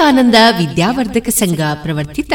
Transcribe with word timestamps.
ವಿವೇಕಾನಂದ 0.00 0.34
ವಿದ್ಯಾವರ್ಧಕ 0.58 1.28
ಸಂಘ 1.28 1.60
ಪ್ರವರ್ತಿತ 1.82 2.32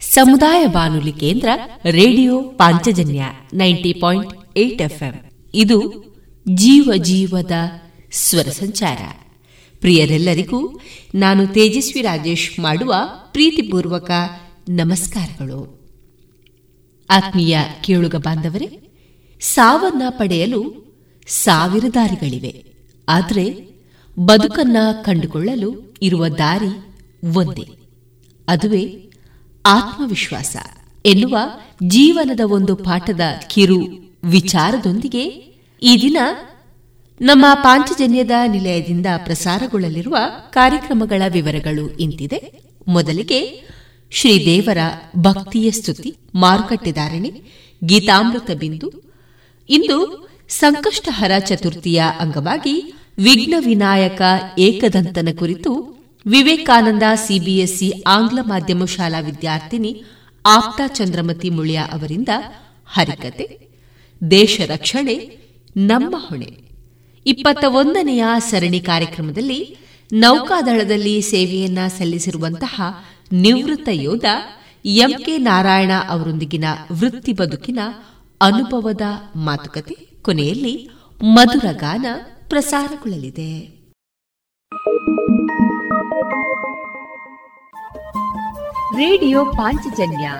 ಸಮುದಾಯ 0.00 0.66
ಬಾನುಲಿ 0.66 1.12
ಕೇಂದ್ರ 1.12 1.48
radio 1.84 2.42
Panchajanya 2.42 3.22
ninety 3.54 3.92
point 3.92 4.58
eight 4.58 4.82
FM. 4.82 5.12
ಇದು 5.54 6.04
ಜೀವ 6.54 6.92
ಜೀವದ 6.96 7.52
ಸ್ವರ 8.12 8.42
ಸಂಚಾರ. 8.42 8.98
ಪ್ರಿಯರೆಲ್ಲರಿಗೂ 9.80 10.80
ನಾನು 11.14 11.46
ತೇಜಸ್ವಿ 11.46 12.02
ರಾಜೇಶ್ 12.02 12.60
ಮಾಡುವ 12.60 12.94
ಪ್ರೀತಿಪೂರ್ವಕ 13.32 14.10
ನಮಸ್ಕಾರಗಳು. 14.68 15.90
ಆತ್ಮೀಯ 17.10 17.58
ಕೇಳುಗ 17.80 18.14
ಬಾಂಧವರೇ, 18.14 18.78
ಸಾವನ್ನ 19.40 20.02
ಪಡೆಯಲು 20.08 20.94
ಸಾವಿರ 21.26 21.84
ದಾರಿಗಳಿವೆ. 21.94 22.64
ಆದರೆ 23.08 23.68
ಬದುಕನ್ನ 24.18 24.76
ಕಂಡುಕೊಳ್ಳಲು 25.02 25.94
ಇರುವ 26.02 26.28
ದಾರಿ 26.28 26.95
ಒಂದೇ. 27.34 27.78
ಅದುವೇ 28.48 29.10
ಆತ್ಮವಿಶ್ವಾಸ 29.66 30.56
ಎನ್ನುವ 31.06 31.38
ಜೀವನದ 31.86 32.40
ಒಂದು 32.50 32.76
ಪಾಠದ 32.76 33.20
ಕಿರು 33.50 33.86
ವಿಚಾರದೊಂದಿಗೆ 34.24 35.24
ಈ 35.82 36.02
ದಿನ 36.02 36.16
ನಮ್ಮ 37.20 37.46
ಪಾಂಚಜನ್ಯದ 37.54 38.30
ನಿಲಯದಿಂದ 38.46 39.06
ಪ್ರಸಾರಗೊಳ್ಳಲಿರುವ 39.24 40.16
ಕಾರ್ಯಕ್ರಮಗಳ 40.50 41.22
ವಿವರಗಳು 41.32 41.90
ಇಂತಿದೆ. 41.90 42.60
ಮೊದಲಿಗೆ 42.88 43.68
ಶ್ರೀದೇವರ 44.10 44.78
ಭಕ್ತಿಯ 45.18 45.70
ಸ್ತುತಿ 45.70 46.16
ಮಾರುಕಟ್ಟೆದಾರಣೆ 46.34 47.32
ಗೀತಾಮೃತ 47.84 48.50
ಬಿಂದು. 48.50 49.14
ಇಂದು 49.68 50.28
ಸಂಕಷ್ಟಹರ 50.48 51.38
ಚತುರ್ಥಿಯ 51.38 52.02
ಅಂಗವಾಗಿ 52.20 52.94
ವಿಘ್ನ 53.18 53.54
ವಿನಾಯಕ 53.58 54.22
ಏಕದಂತನ 54.58 55.28
ಕುರಿತು 55.38 55.95
ವಿವೇಕಾನಂದ 56.26 57.02
ಸಿಬಿಎಸ್ಇ 57.14 57.92
ಆಂಗ್ಲ 58.06 58.38
ಮಾಧ್ಯಮ 58.42 58.84
ಶಾಲಾ 58.84 59.20
ವಿದ್ಯಾರ್ಥಿನಿ 59.20 60.04
ಆಪ್ತಾ 60.46 60.86
ಚಂದ್ರಮತಿ 60.86 61.50
ಮುಳಿಯ 61.50 61.78
ಅವರಿಂದ 61.78 62.28
ಹರಿಕತೆ, 62.86 63.68
ದೇಶ 64.30 64.60
ರಕ್ಷಣೆ, 64.66 65.38
ನಮ್ಮ 65.76 66.16
ಹೊಣೆ. 66.18 66.66
ಇಪ್ಪತ್ತ 67.26 67.64
ಒಂದನೆಯ 67.64 68.24
ಸರಣಿ 68.38 68.80
ಕಾರ್ಯಕ್ರಮದಲ್ಲಿ 68.80 69.76
ನೌಕಾದಳದಲ್ಲಿ 70.12 71.20
ಸೇವೆಯನ್ನ 71.20 71.78
ಸಲ್ಲಿಸಿರುವಂತಹ 71.98 72.82
ನಿವೃತ್ತ 73.32 73.88
ಯೋಧ 73.92 74.24
ಎಂಕೆ 74.84 75.38
ನಾರಾಯಣ 75.38 75.90
ಅವರೊಂದಿಗಿನ 76.08 76.64
ವೃತ್ತಿ 76.92 77.32
ಬದುಕಿನ 77.32 77.78
ಅನುಭವದ 78.40 79.00
ಮಾತುಕತೆ, 79.36 79.94
ಕೊನೆಯಲ್ಲಿ 80.22 80.90
ಮಧುರ 81.24 81.64
ಗಾನ 81.72 82.06
ಪ್ರಸಾರಗೊಳ್ಳಲಿದೆ. 82.48 83.75
ರೇಡಿಯೋ 88.96 89.44
ಪಾಂಚಜನ್ಯ 89.44 90.30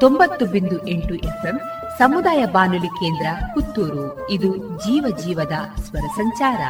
ತೊಂಬತ್ತು 0.00 0.46
ಬಿಂದು 0.46 0.88
ಎಂಟು 0.88 1.14
ಎಫ್ಎಂ 1.14 1.60
ಸಮುದಾಯ 1.98 2.44
ಬಾನುಲಿ 2.46 2.86
ಕೇಂದ್ರ 2.86 3.26
ಪುತ್ತೂರು. 3.54 4.30
ಇದು 4.30 4.56
ಜೀವ 4.78 5.16
ಜೀವದ 5.26 5.52
ಸ್ವರ 5.82 6.00
ಸಂಚಾರ. 6.00 6.60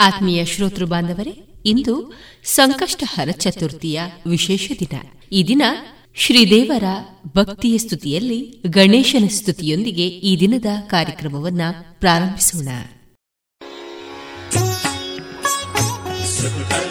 ಆತ್ಮೀಯ 0.00 0.44
ಶ್ರೋತೃ 0.44 0.84
ಬಾಂಧವರೇ, 0.84 1.62
ಇಂದು 1.66 2.12
ಸಂಕಷ್ಟಹರ 2.44 3.28
ಚತುರ್ಥಿಯ 3.30 4.00
ವಿಶೇಷ 4.26 4.72
ದಿನ. 4.80 4.98
ಈ 5.32 5.44
ದಿನ 5.48 5.62
ಶ್ರೀದೇವರ 6.14 6.84
ಭಕ್ತಿಯ 7.36 7.78
ಸ್ತುತಿಯಲ್ಲಿ 7.78 8.62
ಗಣೇಶನ 8.66 9.26
ಸ್ತುತಿಯೊಂದಿಗೆ 9.26 10.08
ಈ 10.08 10.40
ದಿನದ 10.40 10.66
ಕಾರ್ಯಕ್ರಮವನ್ನು 10.86 12.00
ಪ್ರಾರಂಭಿಸೋಣ. 12.00 12.68
Super 16.44 16.83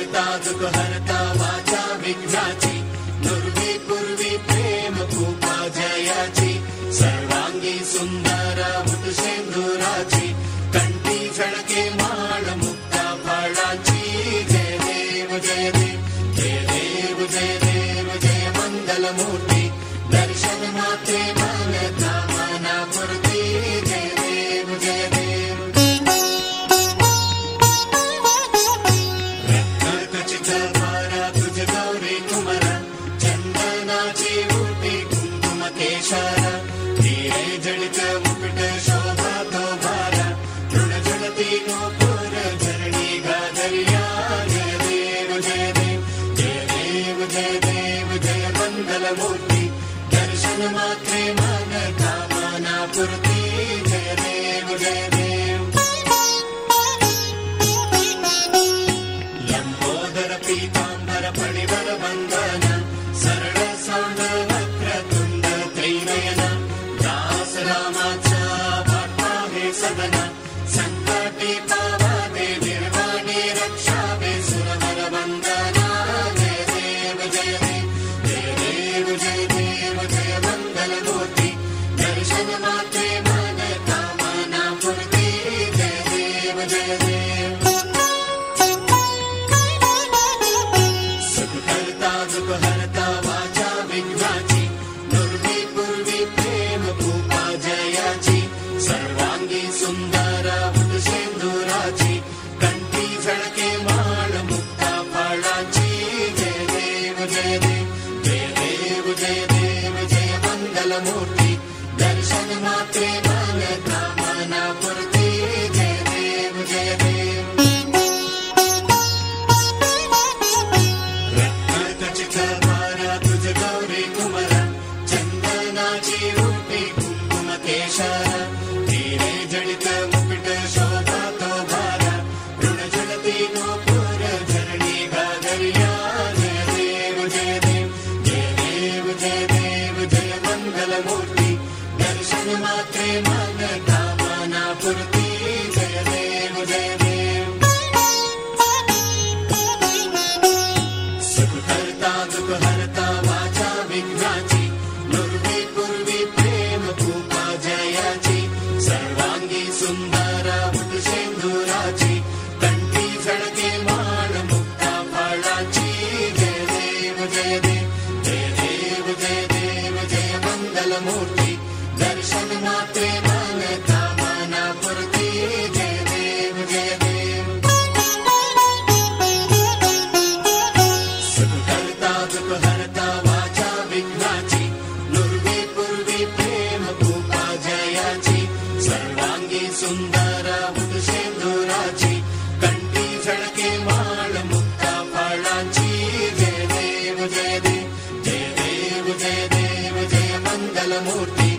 मूर्ति 201.05 201.51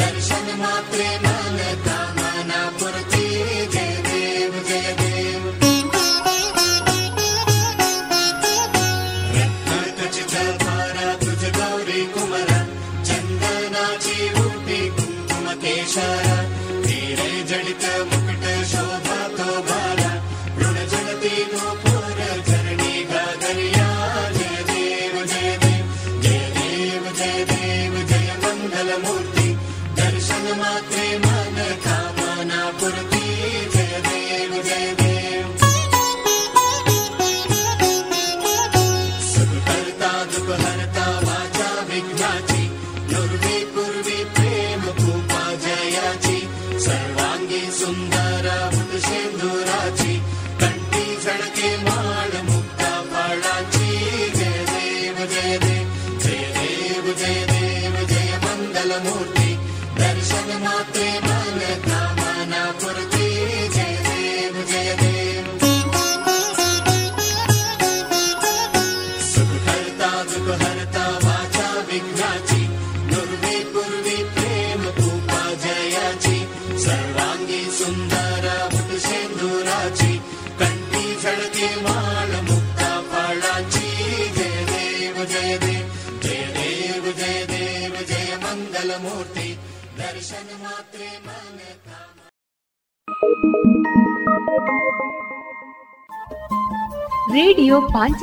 दर्शनमात्रे 0.00 1.08
धन्यता 1.26 1.99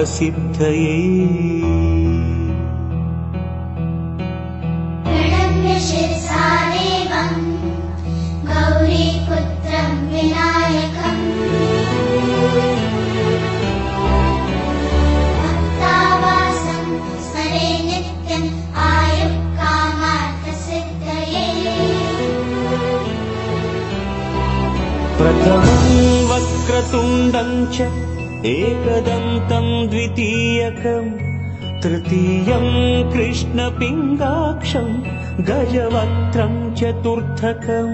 चतुर्थकम् 36.79 37.93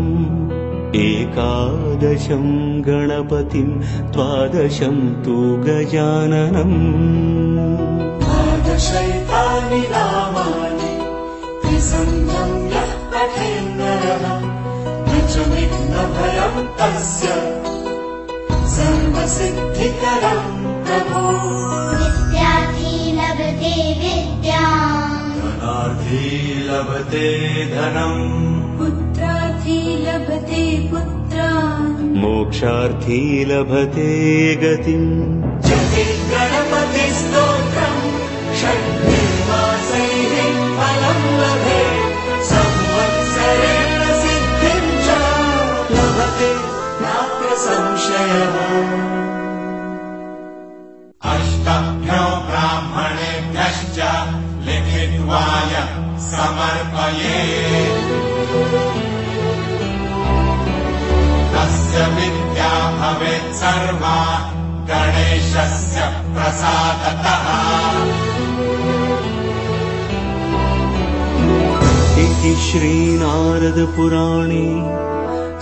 एकादशं 0.97 2.45
गणपतिं 2.81 3.67
द्वादशं 4.13 5.23
तु 5.23 5.57
गजाननम्। 5.67 7.01
सर्वसिद्धिकरं 18.67 20.43
प्रभो। 20.85 21.27
विद्याधीनवृते 21.99 23.75
विद्या 23.93 25.00
धनम्। 27.75 28.79
पुत्रार्थी 28.79 29.97
लभते 29.97 30.89
पुत्रा 30.91 31.51
मोक्षार्थी 32.21 33.45
लभते 33.45 34.55
गतिम् 34.55 35.40
श्रीनारदपुराणे 72.70 74.66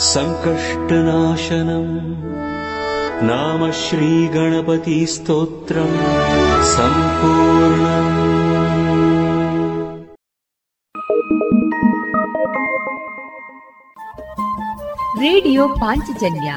सङ्कष्टनाशनम् 0.08 1.94
नाम 3.28 3.62
श्रीगणपतिस्तोत्रम् 3.82 5.96
सम्पूर्णम् 6.74 8.12
ರೇಡಿಯೋ 15.24 15.64
ಪಾಂಚಜನ್ಯ 15.82 16.54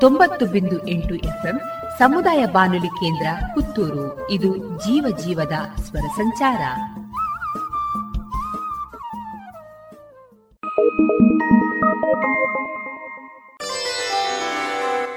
ತೊಂಬತ್ತು 0.00 0.46
ಬಿಂದು 0.46 0.88
ಎಂಟು 0.88 1.14
ಎಫ್ಎಂ 1.28 1.56
ಸಮುದಾಯ 2.00 2.46
ಬಾನುಲಿ 2.46 2.90
ಕೇಂದ್ರ 2.98 3.26
ಪುತ್ತೂರು 3.54 4.26
ಇದು 4.30 4.50
ಜೀವ 4.84 5.16
ಜೀವದ 5.22 5.56
ಸ್ವರ 5.86 6.04
ಸಂಚಾರ 6.18 6.60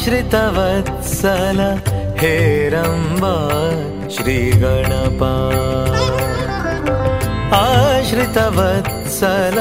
श्रितवत्सल 0.04 1.58
हे 2.20 2.36
रम्बा 2.68 3.34
श्रीगणपा। 4.10 5.32
आश्रितवत्सल 7.58 9.58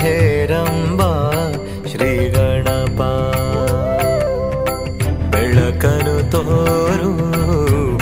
हे 0.00 0.18
रम्बा 0.50 1.10
श्रीगणपा। 1.90 3.10
बेळकनु 5.32 6.16
तोरु 6.32 7.12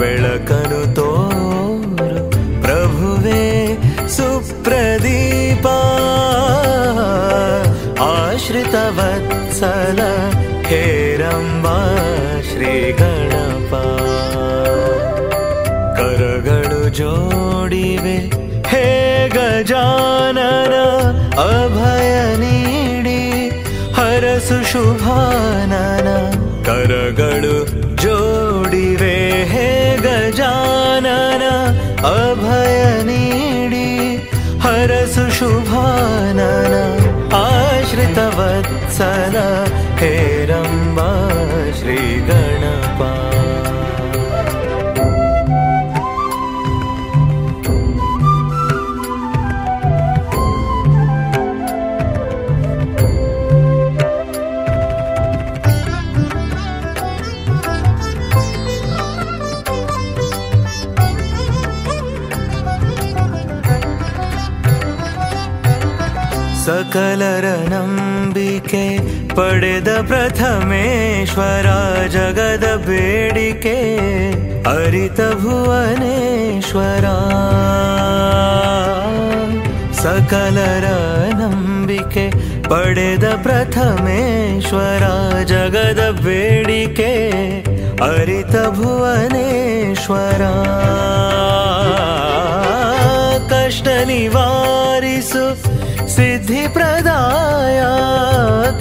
बेळकनु 0.01 0.81
तोरु 0.97 2.20
प्रभुवे 2.64 3.45
सुप्रदीपा। 4.16 5.79
आश्रितवत्सल 8.11 10.01
हे 10.70 10.85
रम्बा 11.16 11.68
ಗಣಪ 12.78 13.74
ಕರಗಳು 15.97 16.80
ಜೋಡಿವೆ 16.89 18.18
ಹೇ 18.72 18.86
ಗಜಾನನ 19.36 20.76
ಅಭಯ 21.45 22.12
ನೀಡಿ 22.43 23.20
ಹರಸು 23.97 24.60
ಶುಭಾನನ 24.72 26.08
ಕರಗಳು 26.68 27.56
ಜೋಡಿವೆ 28.04 29.16
ಹೇ 29.54 29.68
ಗಜಾನನ 30.06 31.45
ಅಭಯ 32.14 32.78
ನೀಡಿ 33.04 33.88
ಹರಸು 34.66 35.26
ಶುಭಾನನ 35.39 36.76
ಆಶ್ರಿತ 37.43 38.20
ವತ್ಸಲ 38.38 39.38
ಹೇರಂಬ 39.97 40.99
ಶ್ರೀ 42.99 43.05
ಗಣಪ 43.07 43.28
ಸಕಲರ 66.64 67.46
ನಂಬಿಕೆ 67.72 68.08
ಪಡೆದ 69.39 69.89
ಪ್ರಥಮೇಶ್ವರ 69.89 71.66
ಜಗದ 72.07 72.84
ಬೇಡಿಕೆ, 72.86 73.76
ಅರಿತ 74.62 75.20
ಭುವನೇಶ್ವರ. 75.20 77.05
ಸಕಲರ 79.93 80.84
ನಂಬಿಕೆ, 81.34 82.30
ಪಡೆದ 82.62 83.24
ಪ್ರಥಮೇಶ್ವರ 83.43 85.05
ಜಗದ 85.43 86.20
ಬೇಡಿಕೆ, 86.24 87.30
ಅರಿತ 88.05 88.57
ಭುವನೇಶ್ವರ. 88.68 90.43
ಕಷ್ಟ 93.49 93.89
ನಿವಾರಿಸು 94.07 95.58
सिद्धिप्रदाय 96.19 97.81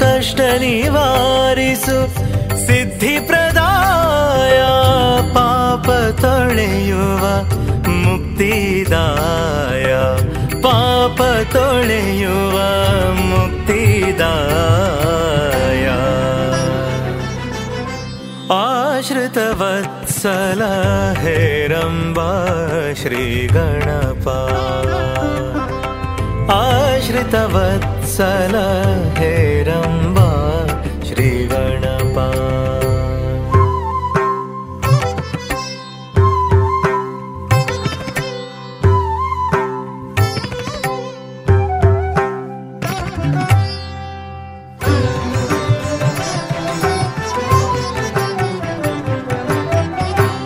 कष्टनिवारिषु 0.01 1.97
सिद्धिप्रदाय 2.61 4.61
पाप 5.35 5.87
तुणयुव 6.21 7.23
मुक्तिदाय 8.05 9.85
पाप 10.65 11.21
तुणेयुव 11.53 12.57
मुक्तिदाय 13.29 14.25
आश्रितवत्सल 18.57 20.61
हैरम्ब 21.23 22.19
श्रीगणपा। 23.03 24.39
आश्रितवत्सल 26.49 28.55
हेरम्बा 29.17 30.29
श्रीगणपा। 31.07 32.27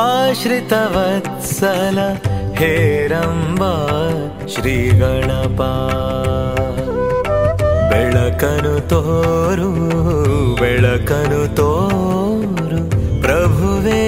ಆಶ್ರಿತವತ್ಸಲ 0.00 1.98
ಹೇರಂಬ 2.54 3.62
ಶ್ರೀ 4.48 4.90
ಗಣಪ 4.90 5.60
ಬೆಳಕನು 7.90 8.88
ತೋರು 8.88 9.70
ಬೆಳಕನು 10.60 11.54
ತೋರು 11.54 12.80
ಪ್ರಭುವೇ 13.20 14.02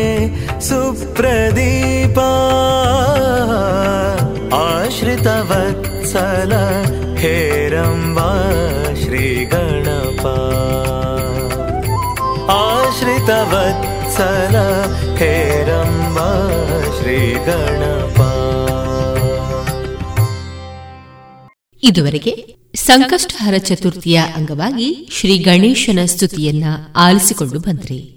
ಸುಪ್ರದೀಪ 0.68 2.20
ಗಣಪ 9.52 10.26
ಆಶ್ರಿತ 12.54 13.30
ವತ್ಸಲ 13.30 14.56
ಹೇರಂಬ 15.18 16.18
ಶ್ರೀ 17.02 17.34
ಗಣಪ 17.34 18.20
ಇದುವರೆಗೆ 21.84 22.56
ಸಂಕಷ್ಟಹರ 22.76 23.58
ಚತುರ್ಥಿಯ 23.58 24.18
ಅಂಗವಾಗಿ 24.18 25.08
ಶ್ರೀ 25.12 25.38
ಗಣೇಶನ 25.38 26.00
ಸ್ತುತಿಯನ್ನ 26.06 26.64
ಆಲಿಸಿಕೊಂಡು 26.96 27.60
ಬಂದ್ರಿ. 27.60 28.17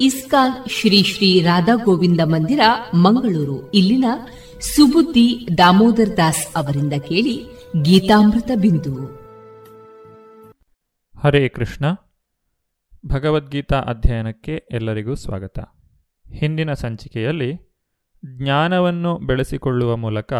ಇಸ್ಕಾನ್ 0.00 0.68
ಶ್ರೀ 0.68 1.02
ಶ್ರೀ 1.02 1.40
ರಾಧಾ 1.40 1.74
ಗೋವಿಂದ 1.84 2.20
ಮಂದಿರ, 2.24 2.60
ಮಂಗಳೂರು. 2.94 3.70
ಇಲ್ಲಿನ 3.70 4.04
ಸುಬುದ್ದಿ 4.60 5.48
ದಾಮೋದರ್ 5.58 6.16
ದಾಸ್ 6.16 6.48
ಅವರಿಂದ 6.56 6.92
ಕೇಳಿ 6.92 7.46
ಗೀತಾಮೃತ 7.82 8.50
ಬಿಂದು. 8.60 9.06
ಹರೇ 11.22 11.48
ಕೃಷ್ಣ. 11.48 11.84
ಭಗವದ್ಗೀತಾ 13.06 13.80
ಅಧ್ಯಯನಕ್ಕೆ 13.80 14.62
ಎಲ್ಲರಿಗೂ 14.70 15.14
ಸ್ವಾಗತ. 15.14 15.58
ಹಿಂದಿನ 16.32 16.72
ಸಂಚಿಕೆಯಲ್ಲಿ 16.72 17.54
ಜ್ಞಾನವನ್ನು 18.36 19.18
ಬೆಳೆಸಿಕೊಳ್ಳುವ 19.18 19.96
ಮೂಲಕ 19.96 20.32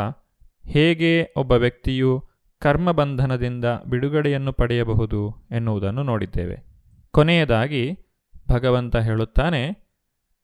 ಹೇಗೆ 0.67 1.33
ಒಬ್ಬ 1.37 1.53
ವ್ಯಕ್ತಿಯು 1.53 2.25
ಕರ್ಮಬಂಧನದಿಂದ 2.59 3.65
ಬಿಡುಗಡೆಯನ್ನು 3.65 4.53
ಪಡೆಯಬಹುದು 4.53 5.49
ಎನ್ನುವುದನ್ನು 5.51 6.03
ನೋಡಿದ್ದೇವೆ. 6.03 6.67
ಕೊನೆಯದಾಗಿ 7.11 8.06
ಭಗವಂತ 8.51 8.97
ಹೇಳುತ್ತಾನೆ, 8.97 9.87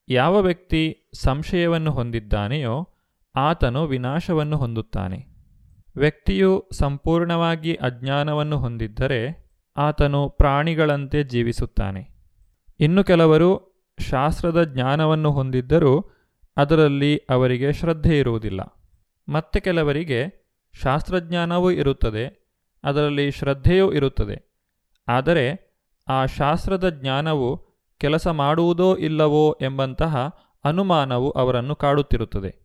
ಯಾವ 0.09 0.41
ವ್ಯಕ್ತಿ 0.41 1.09
ಸಂಶಯವನ್ನು 1.13 1.91
ಹೊಂದಿದ್ದಾನೆಯೋ 1.91 2.89
ಆತನು 3.35 3.85
ವಿನಾಶವನ್ನು 3.85 4.57
ಹೊಂದುತ್ತಾನೆ. 4.57 5.25
ವ್ಯಕ್ತಿಯು 5.95 6.69
ಸಂಪೂರ್ಣವಾಗಿ 6.71 7.75
ಅಜ್ಞಾನವನ್ನು 7.75 8.57
ಹೊಂದಿದ್ದರೆ 8.57 9.51
ಆತನು 9.77 10.29
ಪ್ರಾಣಿಗಳಂತೆ 10.29 11.23
ಜೀವಿಸುತ್ತಾನೆ. 11.23 12.09
ಇನ್ನು 12.79 13.03
ಕೆಲವರು 13.03 13.73
ಶಾಸ್ತ್ರದ 13.99 14.63
ಜ್ಞಾನವನ್ನು 14.63 15.31
ಹೊಂದಿದ್ದರೂ 15.31 16.11
ಅದರಲ್ಲಿ 16.57 17.17
ಅವರಿಗೆ 17.17 17.73
ಶ್ರದ್ಧೆ 17.73 18.19
ಇರುವುದಿಲ್ಲ. 18.19 18.61
ಮತ್ತೆ 19.29 19.59
ಕೆಲವರಿಗೆ 19.59 20.43
ಶಾಸ್ತ್ರಜ್ಞಾನವೂ 20.73 21.71
ಇರುತ್ತದೆ, 21.71 22.51
ಅದರಲ್ಲಿ 22.83 23.31
ಶ್ರದ್ಧೆಯೂ 23.31 23.93
ಇರುತ್ತದೆ. 23.93 24.53
ಆದರೆ 25.07 25.73
ಆ 26.07 26.25
ಶಾಸ್ತ್ರದ 26.25 26.89
ಜ್ಞಾನವು 26.89 27.72
ಕೆಲಸ 27.97 28.27
ಮಾಡುವುದೋ 28.27 28.95
ಇಲ್ಲವೋ 28.95 29.57
ಎಂಬಂತಹ 29.61 30.39
ಅನುಮಾನವು 30.63 31.31
ಅವರನ್ನು 31.31 31.75
ಕಾಡುತ್ತಿರುತ್ತದೆ. 31.75 32.55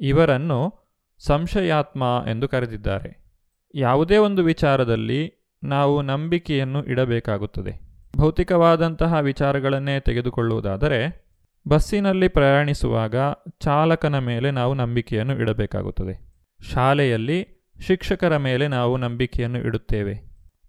ಇವರನ್ನು 0.00 0.74
ಸಂಶಯಾತ್ಮ 1.18 2.24
ಎಂದು 2.30 2.48
ಕರೆದಿದ್ದಾರೆ. 2.48 3.26
ಯಾವುದೇ 3.74 4.16
ಒಂದು 4.16 4.42
ವಿಚಾರದಲ್ಲಿ 4.42 5.32
ನಾವು 5.64 6.02
ನಂಬಿಕೆಯನ್ನು 6.02 6.84
ಇಡಬೇಕಾಗುತ್ತದೆ. 6.84 7.86
ಭೌತಿಕವಾದಂತಹ 8.16 9.14
ವಿಚಾರಗಳನ್ನೇ 9.14 10.00
ತೆಗೆದುಕೊಳ್ಳುವುದಾದರೆ, 10.00 11.26
ಬಸ್ಸಿನಲ್ಲಿ 11.68 12.28
ಪ್ರಯಾಣಿಸುವಾಗ 12.28 13.14
ಚಾಲಕನ 13.60 14.18
ಮೇಲೆ 14.18 14.50
ನಾವು 14.50 14.74
ನಂಬಿಕೆಯನ್ನು 14.74 15.38
ಇಡಬೇಕಾಗುತ್ತದೆ. 15.38 16.26
ಶಾಲೆಯಲ್ಲಿ 16.74 17.48
ಶಿಕ್ಷಕರ 17.80 18.36
ಮೇಲೆ 18.36 18.68
ನಾವು 18.68 18.96
ನಂಬಿಕೆಯನ್ನು 18.96 19.58
ಇಡುತ್ತೇವೆ. 19.58 20.25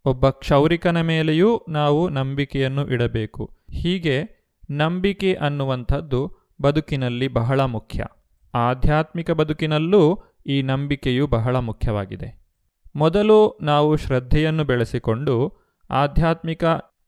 ಒಬ್ಬ 0.08 0.30
ಕ್ಷೌರಿಕನ 0.30 1.02
ಮೇಲೆಯೂ 1.02 1.66
ನಾವು 1.70 2.10
ನಂಬಿಕೆಯನ್ನು 2.10 2.88
ಇಡಬೇಕು. 2.88 3.58
ಹೀಗೆ 3.72 4.24
ನಂಬಿಕೆ 4.70 5.34
ಅನ್ನುವಂಥದ್ದು 5.34 6.36
ಬದುಕಿನಲ್ಲಿ 6.62 7.28
ಬಹಳ 7.28 7.62
ಮುಖ್ಯ. 7.62 8.06
ಆಧ್ಯಾತ್ಮಿಕ 8.54 9.32
ಬದುಕಿನಲ್ಲೂ 9.32 10.24
ಈ 10.48 10.62
ನಂಬಿಕೆಯು 10.62 11.28
ಬಹಳ 11.28 11.56
ಮುಖ್ಯವಾಗಿದೆ. 11.56 12.48
ಮೊದಲು 12.96 13.58
ನಾವು 13.62 13.96
ಶ್ರದ್ಧೆಯನ್ನು 13.96 14.64
ಬೆಳೆಸಿಕೊಂಡು 14.64 15.54
ಆಧ್ಯಾತ್ಮಿಕ 15.90 16.66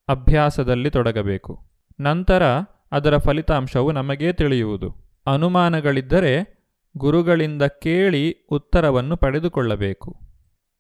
ಅಭ್ಯಾಸದಲ್ಲಿ 0.08 0.90
ತೊಡಗಬೇಕು. 0.90 1.66
ನಂತರ 2.00 2.44
ಅದರ 2.92 3.18
ಫಲಿತಾಂಶವು 3.18 3.92
ನಮಗೇ 3.92 4.34
ತಿಳಿಯುವುದು. 4.34 4.96
ಅನುಮಾನಗಳಿದ್ದರೆ 5.34 6.60
ಗುರುಗಳಿಂದ 6.98 7.64
ಕೇಳಿ 7.64 8.36
ಉತ್ತರವನ್ನು 8.52 9.18
ಪಡೆದುಕೊಳ್ಳಬೇಕು. 9.18 10.20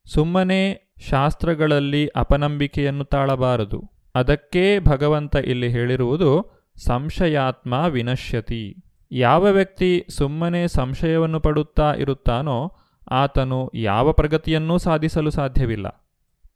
ಸುಮ್ಮನೆ 0.05 0.88
ಶಾಸ್ತ್ರಗಳಲ್ಲಿ 0.99 2.07
ಅಪನಂಬಿಕೆಯನ್ನು 2.07 3.03
ತಾಳಬಾರದು. 3.03 3.83
ಅದಕ್ಕೇ 4.15 4.79
ಭಗವಂತ 4.79 5.35
ಇಲ್ಲಿ 5.35 5.69
ಹೇಳಿರುವುದು, 5.69 6.59
ಸಂಶಯಾತ್ಮ 6.77 7.85
ವಿನಶ್ಯತಿ. 7.89 8.75
ಯಾವ 9.11 9.45
ವ್ಯಕ್ತಿ 9.45 10.05
ಸುಮ್ಮನೆ 10.09 10.67
ಸಂಶಯವನ್ನು 10.67 11.39
ಪಡುತ್ತಾ 11.39 11.93
ಇರುತ್ತಾನೋ, 11.93 12.77
ಆತನು 13.11 13.71
ಯಾವ 13.75 14.11
ಪ್ರಗತಿಯನ್ನೂ 14.11 14.77
ಸಾಧಿಸಲು 14.77 15.29
ಸಾಧ್ಯವಿಲ್ಲ. 15.29 16.09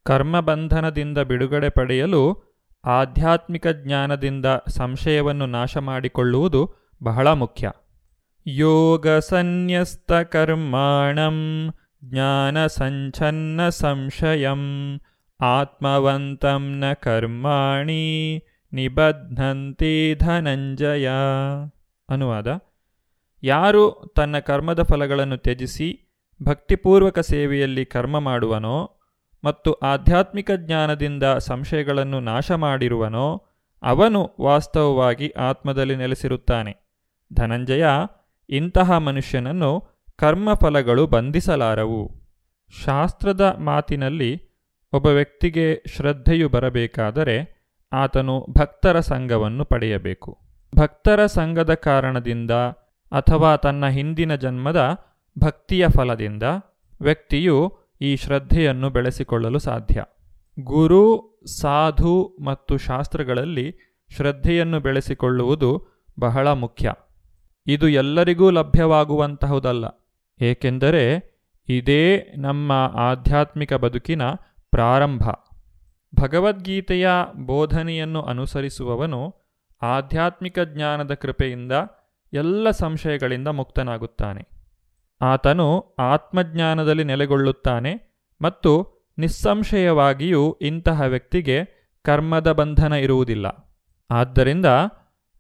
ಕರ್ಮಬಂಧನದಿಂದ 0.04 1.18
ಬಿಡುಗಡೆ 1.18 1.70
ಪಡೆಯಲು 1.70 2.54
ಆಧ್ಯಾತ್ಮಿಕ 2.86 3.68
ಜ್ಞಾನದಿಂದ 3.68 4.46
ಸಂಶಯವನ್ನು 4.68 5.46
ನಾಶ 5.46 5.78
ಮಾಡಿಕೊಳ್ಳುವುದು 5.78 6.74
ಬಹಳ 7.04 7.28
ಮುಖ್ಯ. 7.28 7.72
ಯೋಗ 8.48 9.08
ಸನ್ಯಸ್ತ 9.08 10.12
ಕರ್ಮಾಣಂ 10.12 11.70
ಜ್ಞಾನ 12.04 12.68
ಸಂಶಯಂ 13.70 14.62
ಆತ್ಮವಂತಂ 15.42 16.74
ನ 16.80 16.94
ಕರ್ಮಾಣಿ 16.94 18.38
ನಿಬಧ್ನಂತಿ 18.74 20.16
ಧನಂಜಯ 20.16 21.10
ಅನುವಾದ 22.10 22.48
ಯಾರು 23.44 24.14
ತನ್ನ 24.16 24.40
ಕರ್ಮದ 24.40 24.84
ಫಲಗಳನ್ನು 24.84 25.38
ತ್ಯಜಿಸಿ 25.38 26.00
ಭಕ್ತಿಪೂರ್ವಕ 26.44 27.20
ಸೇವೆಯಲ್ಲಿ 27.20 27.86
ಕರ್ಮ 27.86 28.20
ಮಾಡುವನೋ 28.20 29.00
ಮತ್ತು 29.44 29.74
ಆಧ್ಯಾತ್ಮಿಕ 29.74 30.52
ಜ್ಞಾನದಿಂದ 30.52 31.24
ಸಂಶಯಗಳನ್ನು 31.24 32.20
ನಾಶ 32.20 32.52
ಮಾಡಿರುವನೋ, 32.52 33.46
ಅವನು 33.84 34.32
ವಾಸ್ತವವಾಗಿ 34.42 35.30
ಆತ್ಮದಲ್ಲಿ 35.30 35.96
ನೆಲೆಸಿರುತ್ತಾನೆ. 35.96 36.76
ಧನಂಜಯ 37.34 37.86
ಇಂತಹ 38.50 38.92
ಮನುಷ್ಯನನ್ನು 38.98 39.93
ಕರ್ಮಫಲಗಳು 40.18 41.08
ಬಂಧಿಸಲಾರವು. 41.08 42.12
ಶಾಸ್ತ್ರದ 42.86 43.56
ಮಾತಿನಲ್ಲಿ 43.60 44.42
ಒಬ್ಬ 44.94 45.08
ವ್ಯಕ್ತಿಗೆ 45.08 45.84
ಶ್ರದ್ಧೆಯು 45.88 46.50
ಬರಬೇಕಾದರೆ 46.50 47.64
ಆತನು 47.94 48.46
ಭಕ್ತರ 48.58 49.00
ಸಂಘವನ್ನು 49.00 49.66
ಪಡೆಯಬೇಕು. 49.66 50.38
ಭಕ್ತರ 50.76 51.26
ಸಂಘದ 51.26 51.74
ಕಾರಣದಿಂದ 51.74 52.52
ಅಥವಾ 53.12 53.56
ತನ್ನ 53.56 53.88
ಹಿಂದಿನ 53.88 54.36
ಜನ್ಮದ 54.36 54.98
ಭಕ್ತಿಯ 55.40 55.88
ಫಲದಿಂದ 55.90 56.44
ವ್ಯಕ್ತಿಯು 57.02 57.78
ಈ 58.02 58.16
ಶ್ರದ್ಧೆಯನ್ನು 58.16 58.90
ಬೆಳೆಸಿಕೊಳ್ಳಲು 58.90 59.60
ಸಾಧ್ಯ. 59.60 60.04
ಗುರು, 60.60 61.34
ಸಾಧು 61.62 62.38
ಮತ್ತು 62.44 62.78
ಶಾಸ್ತ್ರಗಳಲ್ಲಿ 62.78 63.76
ಶ್ರದ್ಧೆಯನ್ನು 64.16 64.80
ಬೆಳೆಸಿಕೊಳ್ಳುವುದು 64.80 65.88
ಬಹಳ 66.20 66.52
ಮುಖ್ಯ. 66.52 66.94
ಇದು 67.68 67.90
ಎಲ್ಲರಿಗೂ 67.90 68.50
ಲಭ್ಯವಾಗುವಂತಹುದಲ್ಲ. 68.50 70.03
ಏಕೆಂದರೆ 70.42 71.34
ಇದೇ 71.70 72.34
ನಮ್ಮ 72.38 72.72
ಆಧ್ಯಾತ್ಮಿಕ 72.96 73.74
ಬದುಕಿನ 73.74 74.22
ಪ್ರಾರಂಭ. 74.72 75.22
ಭಗವದ್ಗೀತೆಯ 76.16 77.10
ಬೋಧನೆಯನ್ನು 77.34 78.22
ಅನುಸರಿಸುವವನು 78.22 79.36
ಆಧ್ಯಾತ್ಮಿಕ 79.82 80.60
ಜ್ಞಾನದ 80.60 81.14
ಕೃಪೆಯಿಂದ 81.14 81.72
ಎಲ್ಲ 82.34 82.70
ಸಂಶಯಗಳಿಂದ 82.70 83.48
ಮುಕ್ತನಾಗುತ್ತಾನೆ. 83.48 84.48
ಆತನು 85.22 85.96
ಆತ್ಮಜ್ಞಾನದಲ್ಲಿ 86.00 87.04
ನೆಲೆಗೊಳ್ಳುತ್ತಾನೆ 87.04 88.22
ಮತ್ತು 88.42 88.94
ನಿಸ್ಸಂಶಯವಾಗಿಯೂ 89.18 90.58
ಇಂತಹ 90.62 91.02
ವ್ಯಕ್ತಿಗೆ 91.02 91.84
ಕರ್ಮದ 92.04 92.52
ಬಂಧನ 92.52 92.94
ಇರುವುದಿಲ್ಲ. 92.94 93.76
ಆದ್ದರಿಂದ 94.12 94.66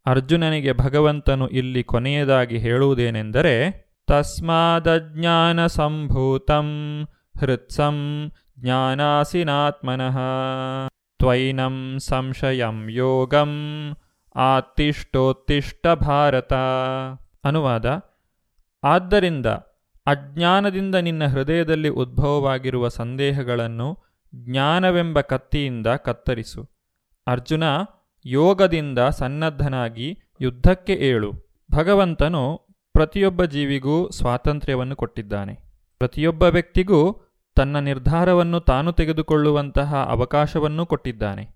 ಅರ್ಜುನನಿಗೆ 0.05 0.73
ಭಗವಂತನು 0.73 1.47
ಇಲ್ಲಿ 1.47 1.83
ಕೊನೆಯದಾಗಿ 1.83 2.57
ಹೇಳುವುದೇನೆಂದರೆ 2.57 3.82
ತಸ್ಮಾದಜ್ಞಾನ 4.07 5.65
ಸಂಭೂತಂ 5.65 6.67
ಹೃತ್ಸಂ 7.39 8.31
ಜ್ಞಾನಾಸಿನಾತ್ಮನಃ 8.59 10.17
ತ್ವೈನಂ 11.19 11.99
ಸಂಶಯಂ 11.99 12.89
ಯೋಗಂ 12.89 13.51
ಆತಿಷ್ಟೋತ್ತಿಷ್ಟ 14.35 15.87
ಭಾರತ 15.87 16.53
ಅನುವಾದ 17.43 17.85
ಆದ್ದರಿಂದ 18.83 19.45
ಅಜ್ಞಾನದಿಂದ 20.05 20.95
ನಿನ್ನ 20.95 21.25
ಹೃದಯದಲ್ಲಿ 21.25 21.89
ಉದ್ಭವವಾಗಿರುವ 21.89 22.87
ಸಂದೇಹಗಳನ್ನು 22.87 23.97
ಜ್ಞಾನವೆಂಬ 24.35 25.21
ಕತ್ತಿಯಿಂದ 25.21 25.87
ಕತ್ತರಿಸು. 25.87 26.69
ಅರ್ಜುನ 27.27 27.63
ಯೋಗದಿಂದ 28.25 28.99
ಸನ್ನದ್ಧನಾಗಿ 28.99 30.19
ಯುದ್ಧಕ್ಕೆ 30.41 30.93
ಏಳು. 30.93 31.31
ಭಗವಂತನು 31.71 32.62
ಪ್ರತಿಯೊಬ್ಬ 32.93 33.43
ಜೀವಿಗೂ 33.43 34.09
ಸ್ವಾತಂತ್ರ್ಯವನ್ನು 34.09 34.95
ಕೊಟ್ಟಿದ್ದಾನೆ. 34.95 35.53
ಪ್ರತಿಯೊಬ್ಬ 35.99 36.43
ವ್ಯಕ್ತಿಗೂ 36.43 37.21
ತನ್ನ 37.55 37.79
ನಿರ್ಧಾರವನ್ನು 37.79 38.59
ತಾನು 38.59 38.91
ತೆಗೆದುಕೊಳ್ಳುವಂತಹ 38.91 39.95
ಅವಕಾಶವನ್ನೂ 39.95 40.85
ಕೊಟ್ಟಿದ್ದಾನೆ. 40.85 41.49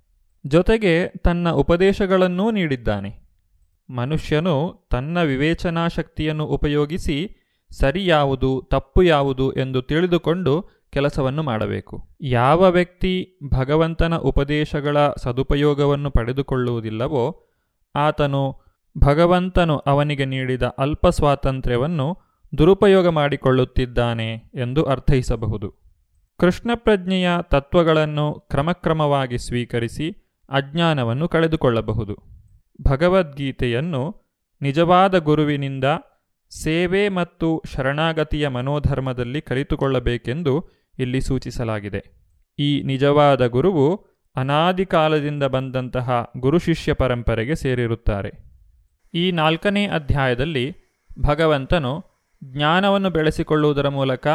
ಜೊತೆಗೆ 0.48 1.08
ತನ್ನ 1.08 1.52
ಉಪದೇಶಗಳನ್ನೂ 1.52 2.52
ನೀಡಿದ್ದಾನೆ. 2.52 3.28
ಮನುಷ್ಯನು 3.90 4.88
ತನ್ನ 4.92 5.22
ವಿವೇಚನಾ 5.22 5.88
ಶಕ್ತಿಯನ್ನು 5.88 6.46
ಉಪಯೋಗಿಸಿ 6.46 7.36
ಸರಿ 7.72 8.06
ಯಾವುದು 8.06 8.68
ತಪ್ಪು 8.72 9.04
ಯಾವುದು 9.04 9.54
ಎಂದು 9.54 9.82
ತಿಳಿದುಕೊಂಡು 9.82 10.66
ಕೆಲಸವನ್ನು 10.92 11.44
ಮಾಡಬೇಕು. 11.44 12.08
ಯಾವ 12.22 12.70
ವ್ಯಕ್ತಿ 12.70 13.40
ಭಗವಂತನ 13.54 14.16
ಉಪದೇಶಗಳ 14.16 14.98
ಸದುಪಯೋಗವನ್ನು 15.10 16.12
ಪಡೆದುಕೊಳ್ಳುವುದಿಲ್ಲವೋ, 16.12 17.44
ಆತನು 17.96 18.67
ಭಗವಂತನು 19.00 19.78
ಅವನಿಗೆ 19.78 20.26
ನೀಡಿದ 20.26 20.64
ಅಲ್ಪ 20.64 21.08
ಸ್ವಾತಂತ್ರ್ಯವನ್ನು 21.08 22.18
ದುರುಪಯೋಗ 22.58 23.08
ಮಾಡಿಕೊಳ್ಳುತ್ತಿದ್ದಾನೆ 23.08 24.34
ಎಂದು 24.56 24.84
ಅರ್ಥೈಸಬಹುದು. 24.84 25.74
ಕೃಷ್ಣ 26.40 26.72
ಪ್ರಜ್ಞೆಯ 26.76 27.30
ತತ್ವಗಳನ್ನು 27.42 28.34
ಕ್ರಮಕ್ರಮವಾಗಿ 28.34 29.38
ಸ್ವೀಕರಿಸಿ 29.38 30.36
ಅಜ್ಞಾನವನ್ನು 30.50 31.28
ಕಳೆದುಕೊಳ್ಳಬಹುದು. 31.28 32.18
ಭಗವದ್ಗೀತೆಯನ್ನು 32.82 34.16
ನಿಜವಾದ 34.62 35.18
ಗುರುವಿನಿಂದ 35.18 35.84
ಸೇವೆ 36.64 37.10
ಮತ್ತು 37.10 37.64
ಶರಣಾಗತಿಯ 37.76 38.48
ಮನೋಧರ್ಮದಲ್ಲಿ 38.48 39.42
ಕಲಿತುಕೊಳ್ಳಬೇಕೆಂದು 39.42 40.70
ಇಲ್ಲಿ 41.00 41.22
ಸೂಚಿಸಲಾಗಿದೆ. 41.22 42.04
ಈ 42.60 42.84
ನಿಜವಾದ 42.84 43.48
ಗುರುವು 43.48 44.08
ಅನಾದಿ 44.36 44.86
ಕಾಲದಿಂದ 44.86 45.44
ಬಂದಂತಹ 45.44 46.32
ಗುರುಶಿಷ್ಯ 46.38 46.94
ಪರಂಪರೆಗೆ 46.94 47.56
ಸೇರಿರುತ್ತಾರೆ. 47.56 48.47
ಈ 49.14 49.32
ನಾಲ್ಕನೇ 49.32 49.88
ಅಧ್ಯಾಯದಲ್ಲಿ 49.88 50.76
ಭಗವಂತನು 51.20 52.06
ಜ್ಞಾನವನ್ನು 52.44 53.10
ಬೆಳೆಸಿಕೊಳ್ಳುವುದರ 53.10 53.90
ಮೂಲಕ 53.90 54.28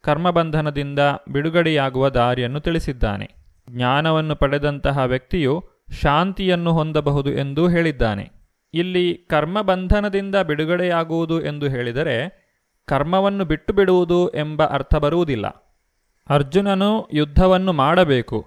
ಕರ್ಮಬಂಧನದಿಂದ 0.00 0.98
ಬಿಡುಗಡೆಯಾಗುವ 1.32 2.08
ದಾರಿಯನ್ನು 2.08 2.60
ತಿಳಿಸಿದ್ದಾನೆ. 2.60 3.30
ಜ್ಞಾನವನ್ನು 3.70 4.36
ಪಡೆದಂತಹ 4.36 4.98
ವ್ಯಕ್ತಿಯು 4.98 5.64
ಶಾಂತಿಯನ್ನು 6.02 6.72
ಹೊಂದಬಹುದು 6.72 7.30
ಎಂದು 7.30 7.68
ಹೇಳಿದ್ದಾನೆ. 7.68 8.30
ಇಲ್ಲಿ 8.74 9.14
ಕರ್ಮಬಂಧನದಿಂದ 9.14 10.34
ಬಿಡುಗಡೆಯಾಗುವುದು 10.34 11.44
ಎಂದು 11.44 11.68
ಹೇಳಿದರೆ 11.68 12.46
ಕರ್ಮವನ್ನು 12.86 13.44
ಬಿಟ್ಟು 13.44 13.72
ಬಿಡುವುದು 13.72 14.28
ಎಂಬ 14.28 14.64
ಅರ್ಥ 14.64 14.94
ಬರುವುದಿಲ್ಲ. 14.94 15.46
ಅರ್ಜುನನು 16.28 17.08
ಯುದ್ಧವನ್ನು 17.12 17.72
ಮಾಡಬೇಕು. 17.72 18.46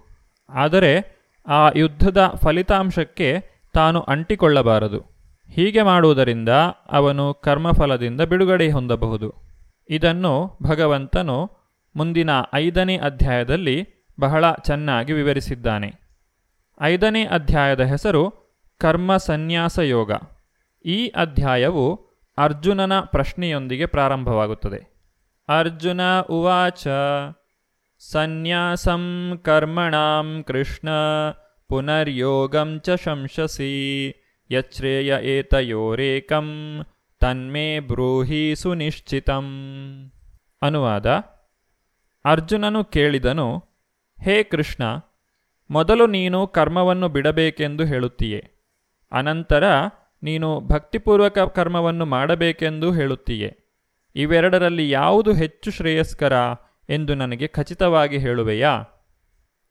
ಆದರೆ 0.49 1.19
ಆ 1.47 1.69
ಯುದ್ಧದ 1.75 2.31
ಫಲಿತಾಂಶಕ್ಕೆ 2.35 3.41
ತಾನು 3.73 4.01
ಅಂಟಿಕೊಳ್ಳಬಾರದು. 4.01 5.18
ಹೀಗೆ 5.53 5.81
ಮಾಡುವುದರಿಂದ 5.81 6.49
ಅವನು 6.89 7.33
ಕರ್ಮಫಲದಿಂದ 7.33 8.21
ಬಿಡುಗಡೆ 8.21 8.71
ಹೊಂದಬಹುದು. 8.71 9.33
ಇದನ್ನು 9.89 10.57
ಭಗವಂತನು 10.63 11.51
ಮುಂದಿನ 11.95 12.29
ಐದನೇ 12.53 12.97
ಅಧ್ಯಾಯದಲ್ಲಿ 12.97 13.87
ಬಹಳ 14.19 14.51
ಚೆನ್ನಾಗಿ 14.51 15.13
ವಿವರಿಸಿದ್ದಾನೆ. 15.13 15.93
ಐದನೇ 16.81 17.25
ಅಧ್ಯಾಯದ 17.25 17.81
ಹೆಸರು 17.81 18.49
ಕರ್ಮ 18.77 19.17
ಸನ್ಯಾಸ 19.17 19.79
ಯೋಗ. 19.79 20.11
ಈ 20.85 21.07
ಅಧ್ಯಾಯವು 21.07 22.09
ಅರ್ಜುನನ 22.37 22.99
ಪ್ರಶ್ನೆಯೊಂದಿಗೆ 22.99 23.85
ಪ್ರಾರಂಭವಾಗುತ್ತದೆ. 23.85 24.99
ಅರ್ಜುನ 25.49 26.01
ಉವಾಚ, 26.29 26.87
ಸನ್ಯಾಸಂ 28.11 29.33
ಕರ್ಮಣಾಂ 29.45 30.43
ಕೃಷ್ಣ, 30.47 30.89
ಪುನರ್ಯೋಗಂ 31.69 32.79
ಚ 32.79 32.89
ಶಂಸಸಿ 32.89 34.13
ಯಚ್ರೇಯ 34.51 35.13
ಏತಯೋರೇಕಂ 35.21 36.47
ತನ್ಮೇ 37.21 37.79
ಬ್ರೂಹಿ 37.79 38.55
ಸುನಿಶ್ಚಿತಂ 38.55 39.47
ಅನುವಾದ 40.61 41.07
ಅರ್ಜುನನು 42.25 42.83
ಕೇಳಿದನು, 42.83 43.57
ಹೇ 44.21 44.43
ಕೃಷ್ಣ, 44.43 44.83
ಮೊದಲು 45.69 46.07
ನೀನು 46.07 46.47
ಕರ್ಮವನ್ನು 46.47 47.09
ಬಿಡಬೇಕೆಂದು 47.09 47.85
ಹೇಳುತ್ತೀಯೆ, 47.85 48.41
ಅನಂತರ 49.11 49.63
ನೀನು 50.23 50.59
ಭಕ್ತಿಪೂರ್ವಕ 50.59 51.39
ಕರ್ಮವನ್ನು 51.39 52.05
ಮಾಡಬೇಕೆಂದು 52.05 52.91
ಹೇಳುತ್ತೀಯೆ, 52.91 53.57
ಇವೆರಡರಲ್ಲಿ 54.15 54.89
ಯಾವುದು 54.89 55.33
ಹೆಚ್ಚು 55.33 55.71
ಶ್ರೇಯಸ್ಕರ 55.71 56.33
ಎಂದು 56.89 57.15
ನನಗೆ 57.15 57.47
ಖಚಿತವಾಗಿ 57.47 58.17
ಹೇಳುವೆಯಾ? 58.17 58.83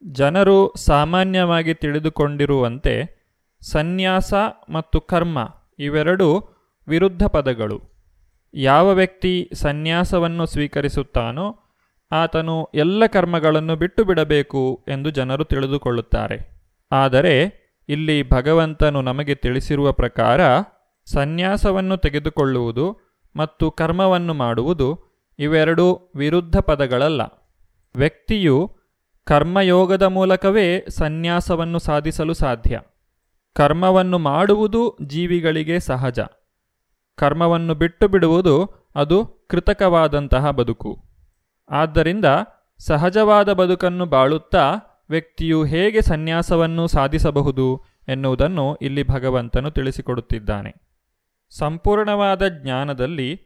ಜನರು 0.03 0.72
ಸಾಮಾನ್ಯವಾಗಿ 0.76 1.74
ತಿಳಿದುಕೊಂಡಿರುವಂತೆ 1.74 3.18
ಸನ್ಯಾಸ 3.61 4.35
ಮತ್ತು 4.73 5.01
ಕರ್ಮ 5.01 5.49
ಇವೆರಡೂ 5.79 6.45
ವಿರುದ್ಧ 6.89 7.27
ಪದಗಳು. 7.27 7.81
ಯಾವ 8.55 8.93
ವ್ಯಕ್ತಿ 8.93 9.51
ಸನ್ಯಾಸವನ್ನು 9.55 10.47
ಸ್ವೀಕರಿಸುತ್ತಾನೋ 10.47 11.61
ಆತನು 12.13 12.65
ಎಲ್ಲ 12.75 13.07
ಕರ್ಮಗಳನ್ನು 13.07 13.77
ಬಿಟ್ಟು 13.77 14.05
ಬಿಡಬೇಕು 14.05 14.85
ಎಂದು 14.89 15.11
ಜನರು 15.11 15.45
ತಿಳಿದುಕೊಳ್ಳುತ್ತಾರೆ. 15.45 16.63
ಆದರೆ 16.93 17.69
ಇಲ್ಲಿ 17.89 18.31
ಭಗವಂತನು 18.31 19.03
ನಮಗೆ 19.03 19.35
ತಿಳಿಸಿರುವ 19.35 19.93
ಪ್ರಕಾರ 19.93 20.41
ಸನ್ಯಾಸವನ್ನು 21.13 21.97
ತೆಗೆದುಕೊಳ್ಳುವುದು 21.97 22.97
ಮತ್ತು 23.37 23.71
ಕರ್ಮವನ್ನು 23.71 24.35
ಮಾಡುವುದು 24.35 25.09
ಇವೆರಡೂ 25.39 26.13
ವಿರುದ್ಧ 26.17 26.57
ಪದಗಳಲ್ಲ. 26.57 27.23
ವ್ಯಕ್ತಿಯು 27.97 28.77
ಕರ್ಮಯೋಗದ 29.25 30.03
ಮೂಲಕವೇ 30.03 30.87
ಸನ್ಯಾಸವನ್ನು 30.89 31.79
ಸಾಧಿಸಲು 31.79 32.35
ಸಾಧ್ಯ. 32.35 32.81
ಕರ್ಮವನ್ನು 33.59 34.19
ಮಾಡುವುದು 34.19 34.97
ಜೀವಿಗಳಿಗೆ 35.03 35.81
ಸಹಜ. 35.81 36.21
ಕರ್ಮವನ್ನು 37.17 37.75
ಬಿಟ್ಟು 37.75 38.09
ಬಿಡುವುದು 38.09 38.65
ಅದು 38.95 39.47
ಕೃತಕವಾದಂತಹ 39.51 40.51
ಬದುಕು. 40.51 41.05
ಆದ್ದರಿಂದ 41.71 42.25
ಸಹಜವಾದ 42.79 43.53
ಬದುಕನ್ನು 43.53 44.07
ಬಾಳುತ್ತಾ 44.07 44.77
ವ್ಯಕ್ತಿಯು 45.11 45.65
ಹೇಗೆ 45.65 46.03
ಸನ್ಯಾಸವನ್ನು 46.03 46.87
ಸಾಧಿಸಬಹುದು 46.87 47.85
ಎನ್ನುವುದನ್ನು 48.09 48.77
ಇಲ್ಲಿ 48.77 49.03
ಭಗವಂತನು 49.03 49.71
ತಿಳಿಸಿಕೊಡುತ್ತಿದ್ದಾನೆ. 49.71 50.75
ಸಂಪೂರ್ಣವಾದ 51.51 52.49
ಜ್ಞಾನದಲ್ಲಿ 52.49 53.41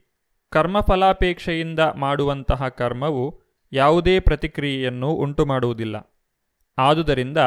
ಕರ್ಮಫಲಾಪೇಕ್ಷೆಯಿಂದ 0.51 1.79
ಮಾಡುವಂತಹ 1.79 2.69
ಕರ್ಮವು 2.69 3.41
ಯಾವುದೇ 3.73 4.21
ಪ್ರತಿಕ್ರಿಯೆಯನ್ನು 4.21 5.11
ಉಂಟು 5.11 5.47
ಮಾಡುವುದಿಲ್ಲ 5.47 6.25
ಆದುದರಿಂದ 6.79 7.39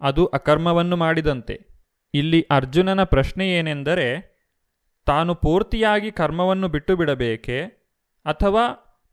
ಅದು 0.00 0.26
ಅಕರ್ಮವನ್ನು 0.26 0.96
ಮಾಡಿದಂತೆ. 0.96 1.71
ಇಲ್ಲಿ 2.14 2.46
ಅರ್ಜುನನ 2.50 3.04
ಪ್ರಶ್ನೆ 3.04 3.48
ಏನೆಂದರೆ, 3.48 4.32
ತಾನು 5.06 5.34
ಪೂರ್ತಿಯಾಗಿ 5.34 6.10
ಕರ್ಮವನ್ನು 6.10 6.68
ಬಿಟ್ಟು 6.68 6.96
ಬಿಡಬೇಕೆ 6.96 7.62
ಅಥವಾ 8.24 8.64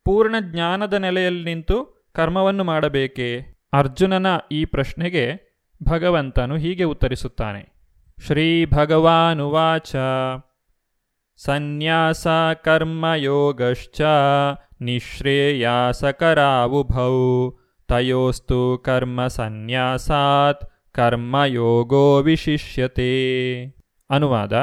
ಪೂರ್ಣ 0.06 0.36
ಜ್ಞಾನದ 0.40 0.94
ನೆಲೆಯಲ್ಲಿ 0.94 1.44
ನಿಂತು 1.44 2.08
ಕರ್ಮವನ್ನು 2.16 2.64
ಮಾಡಬೇಕೇ? 2.64 3.56
ಅರ್ಜುನನ 3.74 4.28
ಈ 4.52 4.66
ಪ್ರಶ್ನೆಗೆ 4.66 5.26
ಭಗವಂತನು 5.84 6.58
ಹೀಗೆ 6.58 6.84
ಉತ್ತರಿಸುತ್ತಾನೆ. 6.84 7.80
ಶ್ರೀ 8.26 8.66
ಭಗವಾನುವಾಚ, 8.66 9.96
ಸನ್ಯಾಸ 11.38 12.28
ಕರ್ಮಯೋಗಶ್ಚ 12.64 14.02
ನಿಶ್ರೇಯಾಸಕರಾವುಭೌ, 14.82 15.92
ತಯೋಸ್ತು 17.88 18.78
ಕರ್ಮ 18.86 19.28
ಸನ್ಯಾಸಾತ್ 19.28 20.79
ಕರ್ಮಯೋಗೋ 21.00 22.22
ವಿಶಿಷ್ಯತೆ. 22.22 23.64
ಅನುವಾದ, 24.10 24.54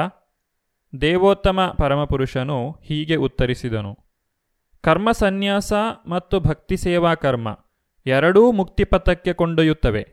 ದೇವೋತ್ತಮ 1.01 1.75
ಪರಮಪುರುಷನು 1.77 2.71
ಹೀಗೆ 2.71 3.15
ಉತ್ತರಿಸಿದನು. 3.15 3.97
ಕರ್ಮ 4.81 5.11
ಸನ್ಯಾಸ 5.11 5.73
ಮತ್ತು 6.07 6.39
ಭಕ್ತಿ 6.39 6.77
ಸೇವಾ 6.77 7.15
ಕರ್ಮ 7.15 7.57
ಎರಡೂ 8.05 8.51
ಮುಕ್ತಿಪಥಕ್ಕೆ 8.51 9.33
ಕೊಂಡೊಯ್ಯುತ್ತವೆ. 9.33 10.07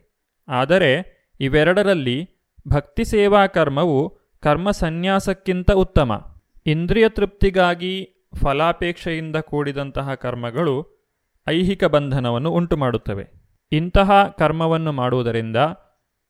ಆದರೆ 0.48 1.14
ಇವೆರಡರಲ್ಲಿ 1.40 2.30
ಭಕ್ತಿ 2.68 3.04
ಸೇವಾ 3.04 3.46
ಕರ್ಮವು 3.46 4.18
ಕರ್ಮ 4.40 4.70
ಸನ್ಯಾಸಕ್ಕಿಂತ 4.70 5.70
ಉತ್ತಮ. 5.70 6.36
ಇಂದ್ರಿಯ 6.66 7.08
ತೃಪ್ತಿಗಾಗಿ 7.08 8.08
ಫಲಾಪೇಕ್ಷೆಯಿಂದ 8.42 9.36
ಕೂಡಿದಂತಹ 9.36 10.14
ಕರ್ಮಗಳು 10.14 11.04
ಐಹಿಕ 11.48 11.84
ಬಂಧನವನ್ನು 11.84 12.50
ಉಂಟುಮಾಡುತ್ತವೆ. 12.50 13.26
ಇಂತಹ 13.72 14.28
ಕರ್ಮವನ್ನು 14.38 14.92
ಮಾಡುವುದರಿಂದ 14.92 15.56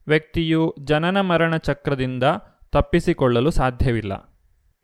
ವ್ಯಕ್ತಿಯು 0.08 0.74
ಜನನ 0.84 1.20
ಮರಣ 1.20 1.56
ಚಕ್ರದಿಂದ 1.56 2.22
ತಪ್ಪಿಸಿಕೊಳ್ಳಲು 2.72 3.50
ಸಾಧ್ಯವಿಲ್ಲ. 3.50 4.34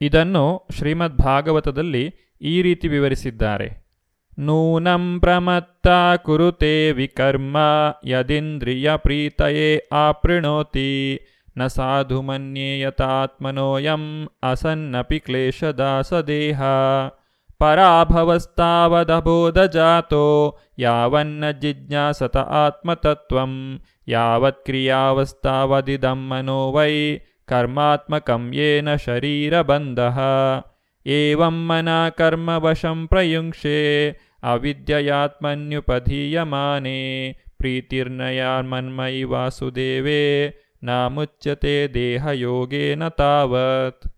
ಇದನ್ನು 0.01 0.69
ಶ್ರೀಮದ್ 0.77 1.19
ಭಾಗವತದಲ್ಲಿ 1.19 2.15
ಈ 2.41 2.63
ರೀತಿ 2.63 2.89
ವಿವರಿಸಿದ್ದಾರೆ. 2.89 3.91
ನೂನಂ 4.39 5.21
ಪ್ರಮತ್ತ 5.21 5.89
ಕುರುತೆ 6.17 6.93
ವಿಕರ್ಮ 6.93 7.57
ಯದಿಂದ್ರಿಯ 8.05 8.97
ಪ್ರೀತಯೇ 8.97 9.89
ಆಪೃಣೋತಿ 9.93 11.21
ನ 11.57 11.67
ಸಾಧು 11.67 12.23
ಮನ್ಯೇಯತಾತ್ಮನೋಯಂ 12.23 14.29
ಅಸನ್ನಪಿ 14.43 15.21
ಕ್ಲೇಶದಾಸದೇಹ 15.21 16.63
ಪರಾಭವಸ್ತಾವದಬೋಧಜಾತೋ 17.59 20.59
ಯಾವನ್ನ 20.79 21.51
ಜಿಜ್ಞಾಸತ 21.51 22.37
ಆತ್ಮತತ್ವಂ 22.37 23.81
ಯಾವತ್ 24.11 24.65
ಕ್ರಿಯಾವಸ್ತಾವದಿದಂ 24.65 26.15
ಮನೋ 26.15 26.73
ವೈ 26.73 27.19
ಕರ್ಮಾತ್ಮಕಂ 27.49 28.55
ಯೇನ 28.55 28.95
ಶರೀರಬಂಧಃ 28.95 30.19
ಏವಂ 31.07 31.69
ಮನ 31.69 32.09
ಕರ್ಮವಶಂ 32.09 33.09
ಪ್ರಯುಂಕ್ಷೆ 33.09 34.11
ಅವಿದ್ಯಯಾತ್ಮನ್ಯುಪಧೀಯಮಾನೆ 34.43 37.33
ಪ್ರೀತಿರ್ನಯಾನ್ಮನ್ಮಯಿ 37.59 39.23
ವಾಸುದೇವೇ 39.23 40.55
ನ 40.85 40.91
ಮುಚ್ಯತೆ 40.91 41.95
ದೇಹಯೋಗೇನ 41.95 43.09
ತಾವತ್ 43.09 44.13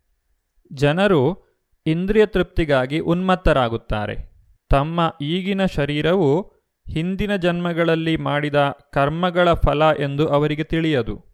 ಜನರು 0.73 1.53
ಇಂದ್ರಿಯ 1.87 2.27
ತೃಪ್ತಿಗಾಗಿ 2.27 2.99
ಉನ್ಮತ್ತರಾಗುತ್ತಾರೆ. 2.99 4.33
ತಮ್ಮ 4.71 5.13
ಈಗಿನ 5.21 5.67
ಶರೀರವು 5.67 6.52
ಹಿಂದಿನ 6.89 7.37
ಜನ್ಮಗಳಲ್ಲಿ 7.37 8.17
ಮಾಡಿದ 8.17 8.77
ಕರ್ಮಗಳ 8.93 9.53
ಫಲ 9.53 9.83
ಎಂದು 10.01 10.29
ಅವರಿಗೆ 10.29 10.65
ತಿಳಿಯದು. 10.65 11.25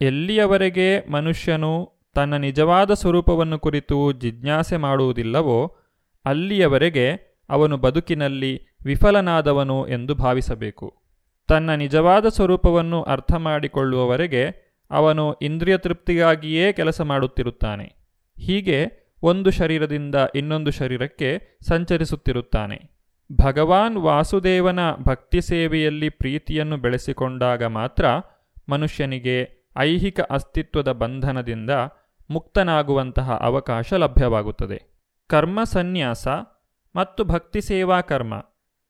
ಎಲ್ಲಿಯವರೆಗೆ 0.00 1.10
ಮನುಷ್ಯನು 1.10 1.92
ತನ್ನ 2.14 2.36
ನಿಜವಾದ 2.36 2.90
ಸ್ವರೂಪವನ್ನು 2.90 3.58
ಕುರಿತು 3.58 4.12
ಜಿಜ್ಞಾಸೆ 4.12 4.76
ಮಾಡುವುದಿಲ್ಲವೋ, 4.76 5.76
ಅಲ್ಲಿಯವರೆಗೆ 6.24 7.30
ಅವನು 7.50 7.76
ಬದುಕಿನಲ್ಲಿ 7.76 8.66
ವಿಫಲನಾದವನು 8.84 9.88
ಎಂದು 9.88 10.14
ಭಾವಿಸಬೇಕು. 10.14 11.02
ತನ್ನ 11.48 11.74
ನಿಜವಾದ 11.74 12.28
ಸ್ವರೂಪವನ್ನು 12.28 13.02
ಅರ್ಥ 13.02 13.34
ಮಾಡಿಕೊಳ್ಳುವವರೆಗೆ 13.34 14.70
ಅವನು 14.90 15.32
ಇಂದ್ರಿಯ 15.32 15.78
ತೃಪ್ತಿಗಾಗಿಯೇ 15.78 16.72
ಕೆಲಸ 16.72 17.00
ಮಾಡುತ್ತಿರುತ್ತಾನೆ. 17.00 17.92
ಹೀಗೆ 18.38 19.00
ಒಂದು 19.22 19.50
ಶರೀರದಿಂದ 19.50 20.14
ಇನ್ನೊಂದು 20.34 20.70
ಶರೀರಕ್ಕೆ 20.70 21.58
ಸಂಚರಿಸುತ್ತಿರುತ್ತಾನೆ. 21.68 22.99
ಭಗವಾನ್ 23.32 23.98
ವಾಸುದೇವನ 23.98 24.78
ಭಕ್ತಿ 24.94 25.40
ಸೇವೆಯಲ್ಲಿ 25.40 26.08
ಪ್ರೀತಿಯನ್ನು 26.08 26.76
ಬೆಳೆಸಿಕೊಂಡಾಗ 26.76 27.64
ಮಾತ್ರ 27.64 28.06
ಮನುಷ್ಯನಿಗೆ 28.68 29.68
ಐಹಿಕ 29.78 30.20
ಅಸ್ತಿತ್ವದ 30.20 30.92
ಬಂಧನದಿಂದ 30.92 31.70
ಮುಕ್ತನಾಗುವಂತಹ 32.30 33.32
ಅವಕಾಶ 33.32 33.92
ಲಭ್ಯವಾಗುತ್ತದೆ. 33.92 34.82
ಕರ್ಮ 35.26 35.64
ಸನ್ಯಾಸ 35.64 36.28
ಮತ್ತು 36.96 37.24
ಭಕ್ತಿ 37.24 37.60
ಸೇವಾ 37.60 38.00
ಕರ್ಮ 38.00 38.34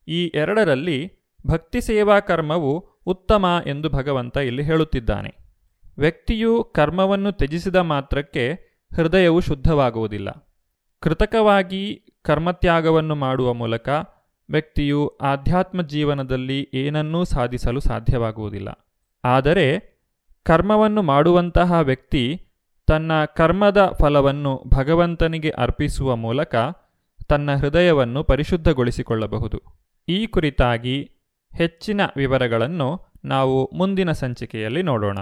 ಈ 0.08 0.26
ಎರಡರಲ್ಲಿ 0.26 1.12
ಭಕ್ತಿ 1.46 1.80
ಸೇವಾ 1.80 2.20
ಕರ್ಮವು 2.20 3.00
ಉತ್ತಮ 3.06 3.46
ಎಂದು 3.66 3.90
ಭಗವಂತ 3.90 4.36
ಇಲ್ಲಿ 4.36 4.62
ಹೇಳುತ್ತಿದ್ದಾನೆ. 4.62 5.34
ವ್ಯಕ್ತಿಯು 5.98 6.64
ಕರ್ಮವನ್ನು 6.64 7.32
ತ್ಯಜಿಸಿದ 7.32 7.76
ಮಾತ್ರಕ್ಕೆ 7.76 8.52
ಹೃದಯವು 8.96 9.40
ಶುದ್ಧವಾಗುವುದಿಲ್ಲ. 9.40 10.50
ಕೃತಕವಾಗಿ 11.00 12.02
ಕರ್ಮತ್ಯಾಗವನ್ನು 12.22 13.14
ಮಾಡುವ 13.14 13.52
ಮೂಲಕ 13.52 13.88
ವ್ಯಕ್ತಿಯು 14.50 15.08
ಆಧ್ಯಾತ್ಮ 15.08 15.82
ಜೀವನದಲ್ಲಿ 15.82 16.68
ಏನನ್ನೂ 16.74 17.24
ಸಾಧಿಸಲು 17.24 17.80
ಸಾಧ್ಯವಾಗುವುದಿಲ್ಲ. 17.80 18.68
ಆದರೆ 19.24 19.90
ಕರ್ಮವನ್ನು 20.42 21.02
ಮಾಡುವಂತಹ 21.02 21.72
ವ್ಯಕ್ತಿ 21.72 22.46
ತನ್ನ 22.86 23.24
ಕರ್ಮದ 23.24 23.96
ಫಲವನ್ನು 23.98 24.62
ಭಗವಂತನಿಗೆ 24.68 25.50
ಅರ್ಪಿಸುವ 25.50 26.16
ಮೂಲಕ 26.16 26.54
ತನ್ನ 27.28 27.54
ಹೃದಯವನ್ನು 27.54 28.24
ಪರಿಶುದ್ಧಗೊಳಿಸಿಕೊಳ್ಳಬಹುದು. 28.24 29.62
ಈ 30.08 30.26
ಕುರಿತಾಗಿ 30.26 31.10
ಹೆಚ್ಚಿನ 31.58 32.00
ವಿವರಗಳನ್ನು 32.16 33.06
ನಾವು 33.24 33.70
ಮುಂದಿನ 33.74 34.12
ಸಂಚಿಕೆಯಲ್ಲಿ 34.12 34.82
ನೋಡೋಣ. 34.82 35.18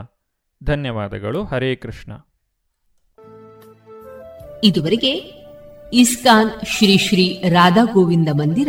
ಧನ್ಯವಾದಗಳು. 0.65 1.45
ಹರೇ 1.45 1.77
ಕೃಷ್ಣ. 1.77 2.13
ಇದುವರೆಗೆ 4.65 5.13
ಇಸ್ಕಾನ್ 5.93 6.67
ಶ್ರೀ 6.67 6.99
ಶ್ರೀ 6.99 7.43
ರಾಧಾ 7.49 7.85
ಗೋವಿಂದ 7.85 8.29
ಮಂದಿರ 8.33 8.69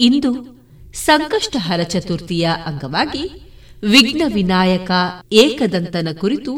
ಇಂದು 0.00 0.56
ಸಂಕಷ್ಟಹರ 0.92 1.82
ಚತುರ್ಥಿಯ 1.82 2.48
ಅಂಗವಾಗಿ 2.66 3.30
ವಿಘ್ನ 3.82 4.22
ವಿನಾಯಕ 4.26 4.90
ಏಕದಂತನ 5.32 6.08
ಕುರಿತು 6.20 6.52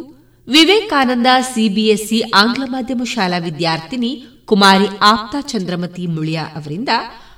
ವಿವೇಕಾನಂದ 0.49 1.27
ಸಿಬಿಎಸ್ಇ 1.55 2.21
ಆಂಗ್ಲ 2.35 2.63
ಮಾಧ್ಯಮ 2.67 3.05
ಶಾಲಾ 3.05 3.39
ವಿದ್ಯಾರ್ಥಿನಿ 3.39 4.25
ಕುಮಾರಿ 4.45 4.87
ಆಪ್ತಾ 5.01 5.41
ಚಂದ್ರಮತಿ 5.41 6.07
ಮುಳಿಯಾ 6.07 6.43
ಅವರಿಂದ 6.43 6.89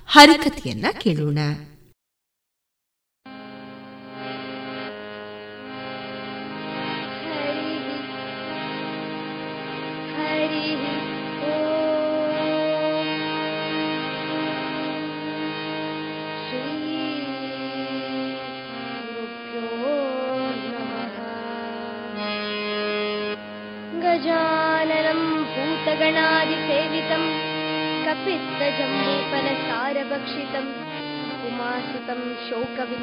ಹರಿಕಥೆಯನ್ನ 0.06 0.86
ಕೇಳೋಣ. 1.00 1.38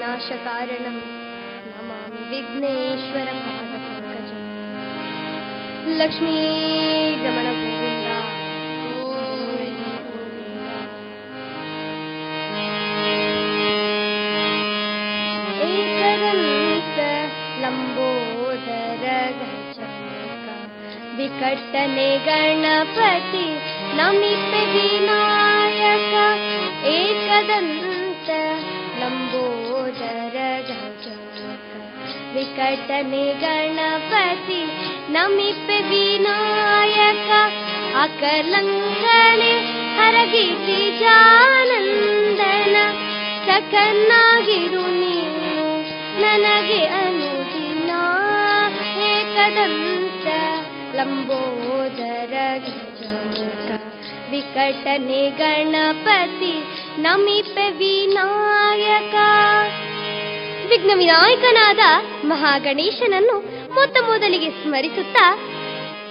शोकविनाशकारणं 0.08 0.98
नमामि 1.70 2.40
एकदन्त 15.68 17.00
लम्बोदर 17.64 19.06
विकटने 21.18 22.10
गणपति 22.28 23.46
नमिते 24.00 24.64
विनायक 24.74 26.14
एकदन्त 26.96 28.30
लम्बोदर 29.02 29.67
विकटने 32.35 33.25
गणपति 33.43 34.61
नमिते 35.15 35.79
विनायक 35.91 37.31
अकलङ्कणे 38.03 39.55
हरगिरि 39.99 40.83
जानन्दन 41.03 42.77
सकन्नागिरु 43.47 44.85
ನೀನು 45.01 45.65
ನನಗೆ 46.23 46.81
ಅನುದಿನ 46.99 47.91
ಏಕದಂತ 49.09 50.27
ಲಂಬೋದರ 50.97 52.35
ವಿಕಟನೆ 54.33 55.23
ಗಣಪತಿ 55.41 56.55
ನಮಿಪೆ 57.05 57.67
ವಿನಾಯಕ 57.81 59.15
ವಿಘ್ನ 60.70 60.92
ವಿನಾಯಕನಾದ 60.96 61.80
ಮಹಾಗಣೇಶನನ್ನು 62.26 63.36
ಮೊತ್ತ 63.74 63.98
ಮೊದಲಿಗೆ 64.08 64.50
ಸ್ಮರಿಸುತ್ತಾ 64.50 65.26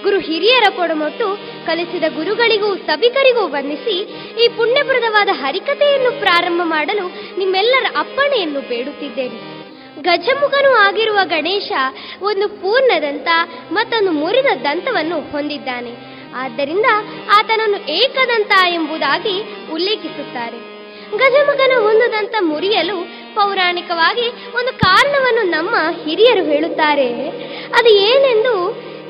ಗುರು 0.03 0.19
ಹಿರಿಯರ 0.19 0.63
ಪೊಡಮೊಟ್ಟು 0.75 1.27
ಕಲಿಸಿದ 1.65 2.03
ಗುರುಗಳಿಗೂ 2.15 2.75
ಸಭಿಕರಿಗೂ 2.75 3.47
ವಂದಿಸಿ 3.47 3.95
ಈ 4.43 4.47
ಪುಣ್ಯಪ್ರದವಾದ 4.47 5.29
ಹರಿಕತೆಯನ್ನು 5.31 6.19
ಪ್ರಾರಂಭ 6.19 6.61
ಮಾಡಲು 6.63 7.07
ನಿಮ್ಮೆಲ್ಲರ 7.37 7.85
ಅಪ್ಪಣೆಯನ್ನು 7.97 8.61
ಬೇಡುತ್ತಿದ್ದೇನೆ. 8.61 9.39
ಗಜಮುಖನು 10.01 10.71
ಆಗಿರುವ 10.71 11.19
ಗಣೇಶ 11.23 11.71
ಒಂದು 12.21 12.49
ಪೂರ್ಣದಂತ 12.49 13.27
ಮತ್ತೊಂದು 13.71 14.11
ಮುರಿದ 14.11 14.45
ದಂತವನ್ನು 14.63 15.31
ಹೊಂದಿದ್ದಾನೆ. 15.31 15.93
ಆದ್ದರಿಂದ 16.35 16.85
ಆತನನ್ನು 17.37 17.77
ಏಕದಂತ 17.89 18.53
ಎಂಬುದಾಗಿ 18.69 19.35
ಉಲ್ಲೇಖಿಸುತ್ತಾರೆ. 19.73 20.59
ಗಜಮುಖನ 21.17 21.71
ಒಂದು 21.77 22.11
ದಂತ 22.11 22.35
ಮುರಿಯಲು 22.39 22.97
ಪೌರಾಣಿಕವಾಗಿ 23.37 24.27
ಒಂದು 24.55 24.73
ಕಾರಣವನ್ನು 24.79 25.43
ನಮ್ಮ 25.51 25.75
ಹಿರಿಯರು 26.03 26.43
ಹೇಳುತ್ತಾರೆ. 26.43 27.09
ಅದು 27.79 27.89
ಏನೆಂದು 27.89 28.55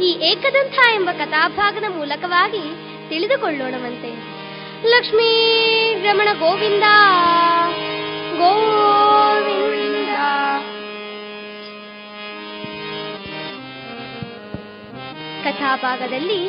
ಈ 0.03 0.09
ಏಕದಂತ 0.29 0.77
ಎಂಬ 0.93 1.09
ಕಥಾಭಾಗದ 1.11 1.87
ಮೂಲಕವಾಗಿ 1.97 2.63
ತಿಳಿದುಕೊಳ್ಳೋಣವಂತೆ. 3.09 4.11
ಲಕ್ಷ್ಮೀ 4.89 5.29
ರಮಣ 6.03 6.29
ಗೋವಿಂದ 6.39 6.87
ಗೋವಿಂದ. 8.37 10.13
ಕಥಾಭಾಗದಲ್ಲಿ 15.43 16.43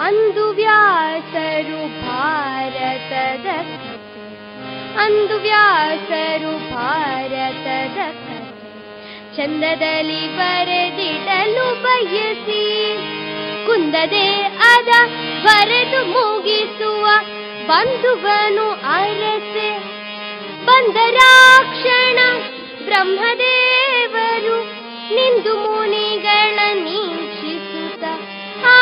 ಅಂದು 0.00 0.44
ವ್ಯಾಸರು 0.50 1.80
ಭಾರತದ 2.02 3.48
ಅಂದು 4.98 5.36
ವ್ಯಾಸರು 5.38 6.52
ಭಾರತದ 6.72 7.98
ಚಂದದಲ್ಲಿ 9.36 10.36
ಬರೆದಿಡಲು 10.36 11.66
ಬಯಸಿ, 11.82 12.64
ಕುಂದದೆ 13.66 14.28
ಅದ 14.72 14.90
ಬರೆದು 15.42 16.00
ಮುಗಿಸುವ 16.04 17.04
ಬಂಧುವನು 17.66 18.70
ಅರಸೆ. 18.70 19.70
ಬಂದರಾಕ್ಷಣ 20.64 22.18
ಬ್ರಹ್ಮದೇವರು 22.84 24.58
ನಿಂದು 25.14 25.54
ಮುನಿಗಳ 25.56 26.58
ನೀಕ್ಷಿಸುತ್ತ, 26.74 28.04
ಆ 28.64 28.78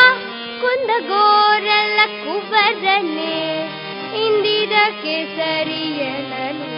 ಕುಂದಗೋರಲ್ಲ 0.61 2.01
ಕುವರನೆ. 2.25 3.39
ಇಂದಿದಕ್ಕೆ 4.17 5.37
ಸರಿಯನನು 5.37 6.71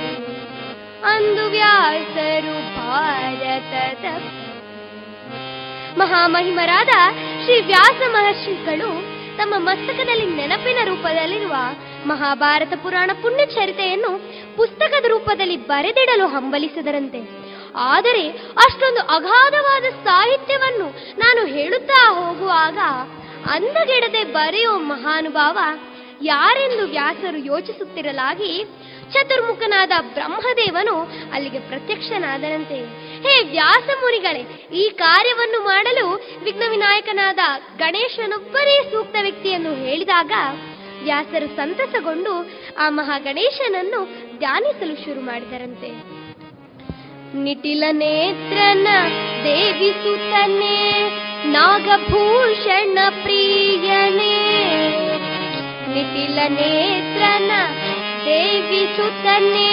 ಅಂದು 1.05 1.51
ವ್ಯಾಸರು 1.51 2.76
ಭಾರತದ 2.76 4.05
ಮಹಾಮಹಿಮರಾದ 5.99 6.89
ಶ್ರೀ 7.45 7.61
ವ್ಯಾಸ 7.61 8.03
ಮಹರ್ಷಿಗಳು 8.09 9.12
ತಮ್ಮ 9.37 9.55
ಮಸ್ತಕದಲ್ಲಿ 9.59 10.26
ನೆನಪಿನ 10.26 10.76
ರೂಪದಲ್ಲಿರುವ 10.85 11.55
ಮಹಾಭಾರತ 12.07 12.72
ಪುರಾಣ 12.83 13.11
ಪುಣ್ಯಚರಿತೆಯನ್ನು 13.22 14.11
ಪುಸ್ತಕದ 14.57 15.05
ರೂಪದಲ್ಲಿ 15.05 15.57
ಬರೆದಿಡಲು 15.57 16.26
ಹಂಬಲಿಸಿದರಂತೆ. 16.26 17.20
ಆದರೆ 17.76 18.28
ಅಷ್ಟೊಂದು 18.64 19.01
ಅಗಾಧವಾದ 19.01 20.05
ಸಾಹಿತ್ಯವನ್ನು 20.05 20.87
ನಾನು 21.18 21.47
ಹೇಳುತ್ತಾ 21.47 22.14
ಹೋಗುವಾಗ 22.14 22.78
ಅಂದಗೆಡದೆ 23.51 24.24
ಬರೆಯೋ 24.24 24.76
ಮಹಾನುಭಾವ 24.76 25.59
ಯಾರೆಂದು 26.22 26.88
ವ್ಯಾಸರು 26.88 27.38
ಯೋಚಿಸುತ್ತಿರಲಾಗಿ 27.38 28.64
ಚತುರ್ಮುಖನಾದ 29.12 29.90
ಬ್ರಹ್ಮದೇವನು 30.00 31.12
ಅಲ್ಲಿಗೆ 31.32 31.58
ಪ್ರತ್ಯಕ್ಷನಾದನಂತೆ. 31.58 32.76
ಹೇ 33.22 33.50
ವ್ಯಾಸ 33.50 33.88
ಮುನಿಗಳೇ, 34.02 34.68
ಈ 34.72 34.90
ಕಾರ್ಯವನ್ನು 34.90 35.64
ಮಾಡಲು 35.64 36.20
ವಿಘ್ನ 36.44 36.62
ವಿನಾಯಕನಾದ 36.70 37.38
ಗಣೇಶನೊಬ್ಬರೇ 37.78 38.90
ಸೂಕ್ತ 38.90 39.16
ವ್ಯಕ್ತಿಯನ್ನು 39.22 39.74
ಹೇಳಿದಾಗ 39.74 40.32
ವ್ಯಾಸರು 41.02 41.56
ಸಂತಸಗೊಂಡು 41.56 42.50
ಆ 42.78 42.88
ಮಹಾಗಣೇಶನನ್ನು 42.88 44.04
ಧ್ಯಾನಿಸಲು 44.38 45.04
ಶುರು 45.04 45.20
ಮಾಡಿದರಂತೆ. 45.20 46.22
ನಿಟಿಲ 47.36 47.84
ನೇತ್ರನ 47.90 48.88
ದೇವಿಸುತ್ತನೆ 49.44 51.08
ನಾಗಭೂಷಣ 51.46 52.98
ಪ್ರಿಯನೇ. 53.22 55.11
निखिलनेत्रन 55.95 57.51
देवि 58.26 58.82
सुतने 58.97 59.72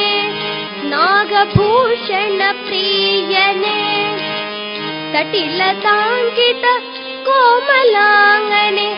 नागभूषण 0.94 2.42
प्रियने 2.66 3.78
कोमलाङ्गने 5.14 6.66
कोमलाङ्गणे 7.28 8.90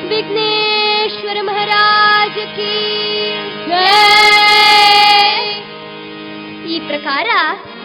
ವಿಘ್ನೇಶ್ವರ 0.07 1.37
ಮಹಾರಾಜ 1.41 2.37
ಕಿ 2.37 2.75
ಈ 6.73 6.79
ಪ್ರಕಾರ 6.79 7.25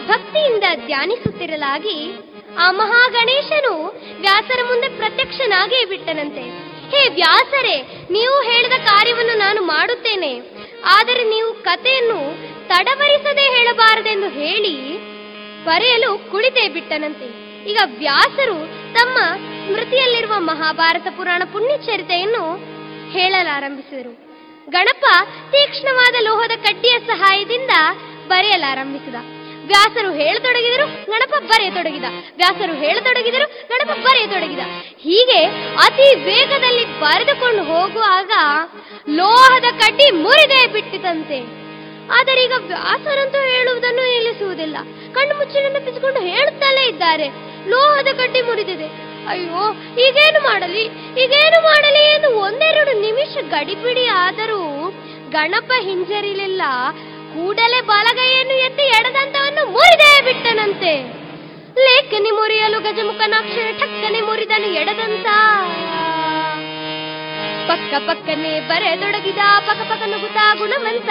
ಭಕ್ತಿಯಿಂದ 0.07 0.63
ಧ್ಯಾನಿಸುತ್ತಿರಲಾಗಿ 0.85 2.13
ಆ 2.59 2.71
ಮಹಾಗಣೇಶನು 2.71 4.01
ವ್ಯಾಸರ 4.19 4.59
ಮುಂದೆ 4.65 4.87
ಪ್ರತ್ಯಕ್ಷನಾಗೇ 4.87 5.85
ಬಿಟ್ಟನಂತೆ. 5.85 6.73
ಹೇ 6.91 7.09
ವ್ಯಾಸರೇ, 7.13 8.07
ನೀವು 8.11 8.43
ಹೇಳಿದ 8.43 8.73
ಕಾರ್ಯವನ್ನು 8.85 9.37
ನಾನು 9.37 9.61
ಮಾಡುತ್ತೇನೆ. 9.61 10.52
ಆದರೆ 10.85 11.23
ನೀವು 11.23 11.53
ಕಥೆಯನ್ನು 11.53 12.19
ತಡವರಿಸದೆ 12.67 13.41
ಹೇಳಬಾರದೆಂದು 13.41 14.29
ಹೇಳಿ 14.29 14.97
ಬರೆಯಲು 15.63 16.31
ಕುಳಿತೇ 16.31 16.69
ಬಿಟ್ಟನಂತೆ. 16.69 17.27
ಈಗ 17.69 17.77
ವ್ಯಾಸರು 17.97 18.57
ತಮ್ಮ 18.93 19.17
ಸ್ಮೃತಿಯಲ್ಲಿರುವ 19.67 20.33
ಮಹಾಭಾರತ 20.39 21.07
ಪುರಾಣ 21.17 21.41
ಪುಣ್ಯಚರಿತೆಯನ್ನು 21.51 22.43
ಹೇಳಲಾರಂಭಿಸಿದರು. 23.11 24.13
ಗಣಪ 24.69 25.05
ತೀಕ್ಷ್ಣವಾದ 25.51 26.15
ಲೋಹದ 26.21 26.51
ಕಡ್ಡಿಯ 26.63 26.99
ಸಹಾಯದಿಂದ 26.99 27.71
ಬರೆಯಲಾರಂಭಿಸಿದ. 28.27 29.15
ವ್ಯಾಸರು 29.67 30.13
ಹೇಳತೊಡಗಿದರು 30.13 31.05
ಗಣಪ 31.05 31.33
ಬರೆಯತೊಡಗಿದ. 31.47 32.03
ವ್ಯಾಸರು 32.37 32.73
ಹೇಳತೊಡಗಿದರು 32.73 33.67
ಗಣಪ 33.67 33.95
ಬರೆಯತೊಡಗಿದ. 33.97 34.59
ಹೀಗೆ 34.99 35.45
ಅತಿ 35.85 36.15
ವೇಗದಲ್ಲಿ 36.15 36.99
ಬರೆದುಕೊಂಡು 36.99 37.63
ಹೋಗುವಾಗ 37.63 38.31
ಲೋಹದ 39.09 39.65
ಕಡ್ಡಿ 39.79 40.11
ಮುರಿದೇ 40.11 40.67
ಬಿಟ್ಟಿತಂತೆ. 40.67 41.63
ಆದರೆ 42.11 42.43
ಈಗ 42.43 42.51
ವ್ಯಾಸರಂತೂ 42.57 43.39
ಹೇಳುವುದನ್ನು 43.41 44.01
ನಿಲ್ಲಿಸುವುದಿಲ್ಲ. 44.01 44.77
ಕಣ್ಣು 45.13 45.37
ಮುಚ್ಚಿ 45.37 45.61
ನೆನಪಿಸಿಕೊಂಡು 45.61 46.19
ಹೇಳುತ್ತಲೇ 46.19 46.89
ಇದ್ದಾರೆ. 46.89 47.27
ಲೋಹದ 47.69 48.07
ಕಡ್ಡಿ 48.17 48.41
ಮುರಿದಿದೆ. 48.41 48.87
ಅಯ್ಯೋ, 49.27 49.73
ಈಗೇನು 50.01 50.43
ಮಾಡಲಿ? 50.43 50.83
ಈಗೇನು 51.23 51.63
ಮಾಡಲಿ 51.63 52.03
ಎಂದು 52.15 52.29
ಒಂದೆರಡು 52.39 53.01
ನಿಮಿಷ 53.01 53.37
ಗಡಿಬಿಡಿ 53.49 54.05
ಆದರೂ 54.05 54.89
ಗಣಪ 55.29 55.71
ಹಿಂಜರಿಲಿಲ್ಲ. 55.79 56.61
ಕೂಡಲೇ 57.33 57.81
ಬಲಗೈಯನ್ನು 57.81 58.55
ಎತ್ತಿ 58.67 58.85
ಎಡದಂತವನ್ನು 58.97 59.63
ಮುರಿದೇ 59.75 60.11
ಬಿಟ್ಟನಂತೆ. 60.25 60.93
ಲೇಖನಿ 61.85 62.31
ಮುರಿಯಲು 62.31 62.79
ಗಜಮುಖನಾಕ್ಷರ 62.79 63.67
ಠಕ್ಕನೆ 63.79 64.19
ಮುರಿದನು 64.21 64.67
ಎಡದಂತ. 64.81 65.27
ಪಕ್ಕ 67.69 67.93
ಪಕ್ಕನೆ 68.07 68.53
ಬರೆದೊಡಗಿದ 68.69 69.41
ಪಕ್ಕ 69.67 69.81
ಪಕ್ಕ 69.91 70.03
ನುಗುತ್ತಾ 70.11 70.45
ಗುಣವಂತ 70.61 71.09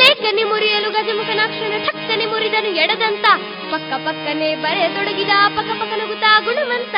ಲೇಖನಿ 0.00 0.44
ಮುರಿಯಲು 0.44 0.90
ಗಜಮುಖನಾಕ್ಷರ 0.90 1.74
ಠಕ್ಕನೆ 1.86 2.26
ಮುರಿದನು 2.26 2.70
ಎಡದಂತ. 2.82 3.26
ಪಕ್ಕ 3.72 3.92
ಪಕ್ಕನೆ 4.06 4.48
ಬರೆದೊಡಗಿದ 4.64 5.32
ಪಕ್ಕ 5.56 5.70
ಪಕ್ಕ 5.80 5.92
ನುಗುತ್ತಾ 6.00 6.32
ಗುಣವಂತ 6.46 6.96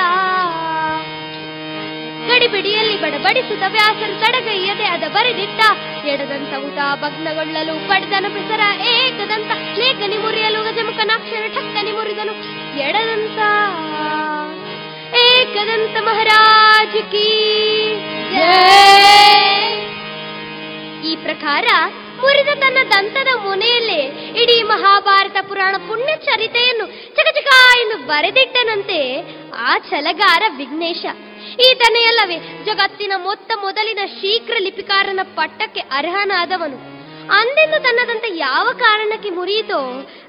ಗಡಿಬಿಡಿಯಲ್ಲಿ 2.29 2.97
ಬಡಬಡಿಸಿದ 3.03 3.65
ವ್ಯಾಸರು 3.77 4.15
ತಡಗೈಯದೆ 4.23 4.87
ಅದ 4.95 5.05
ಬರೆದಿಟ್ಟ. 5.15 5.61
ಎಡದಂತ 6.13 6.53
ಊಟ 6.67 6.79
ಭಗ್ನಗೊಳ್ಳಲು 7.03 7.75
ಪಡೆದನ 7.89 8.27
ಪ್ರಸರ 8.35 8.63
ಏಕದಂತ. 8.95 9.51
ಲೇಖನಿ 9.79 10.19
ಮುರಿಯಲು 10.25 10.61
ಗಜಮುಖನಾಕ್ಷರ 10.65 11.45
ಠಕ್ಕನಿ 11.57 11.93
ಮುರಿದನು. 11.99 12.35
ಎಡದಂತ 12.87 13.39
ಏಕದಂತ 15.25 15.97
ಮಹಾರಾಜ 16.09 16.95
ಕೀ 17.13 17.27
ಈ 21.09 21.15
ಪ್ರಕಾರ 21.17 21.67
ಮುರಿದ 22.21 22.51
ತನ್ನ 22.61 22.79
ದಂತದ 22.93 23.31
ಮುನೆಯಲ್ಲೇ 23.45 24.01
ಇಡೀ 24.43 24.57
ಮಹಾಭಾರತ 24.63 25.37
ಪುರಾಣ 25.49 25.75
ಪುಣ್ಯ 25.89 26.13
ಚರಿತೆಯನ್ನು 26.27 26.87
ಚಕಚಕ 27.17 27.51
ಎಂದು 27.83 27.97
ಬರೆದಿಟ್ಟನಂತೆ. 28.07 29.01
ಆ 29.69 29.73
ಛಲಗಾರ 29.91 30.43
ವಿಘ್ನೇಶ. 30.57 31.05
ಈತನೆಯಲ್ಲವೇ 31.49 32.65
ಜಗತ್ತಿನ 32.65 33.13
ಮೊತ್ತ 33.17 33.53
ಮೊದಲಿನ 33.61 33.99
ಶೀಘ್ರ 34.21 34.57
ಲಿಪಿಕಾರನ 34.59 35.21
ಪಟ್ಟಕ್ಕೆ 35.23 35.81
ಅರ್ಹನಾದವನು. 35.81 37.01
ಅಂದೆಂದು 37.33 37.83
ತನ್ನದಂತ 37.83 38.25
ಯಾವ 38.29 38.69
ಕಾರಣಕ್ಕೆ 38.79 39.31
ಮುರಿಯಿತೋ, 39.31 39.79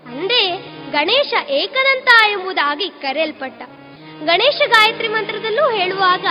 ಅಂದೇ 0.05 0.57
ಗಣೇಶ 0.91 1.33
ಏಕದಂತ 1.49 2.07
ಎಂಬುದಾಗಿ 2.31 2.89
ಕರೆಯಲ್ಪಟ್ಟ. 2.89 3.61
ಗಣೇಶ 4.23 4.55
ಗಾಯತ್ರಿ 4.67 5.07
ಮಂತ್ರದಲ್ಲೂ 5.07 5.69
ಹೇಳುವಾಗ, 5.69 6.25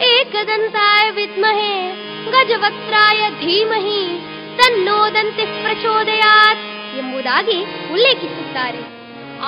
ಏಕದಂತಾಯ 0.00 1.10
ವಿದ್ಮಹೆ 1.10 2.04
ಗಜವತ್ರಾಯ 2.30 3.30
ಧೀಮಹಿ, 3.30 4.20
ತನ್ನೋದಂತೆ 4.56 5.44
ಪ್ರಚೋದಯಾತ್ 5.44 6.96
ಎಂಬುದಾಗಿ 6.98 7.64
ಉಲ್ಲೇಖಿಸುತ್ತಾರೆ. 7.92 8.78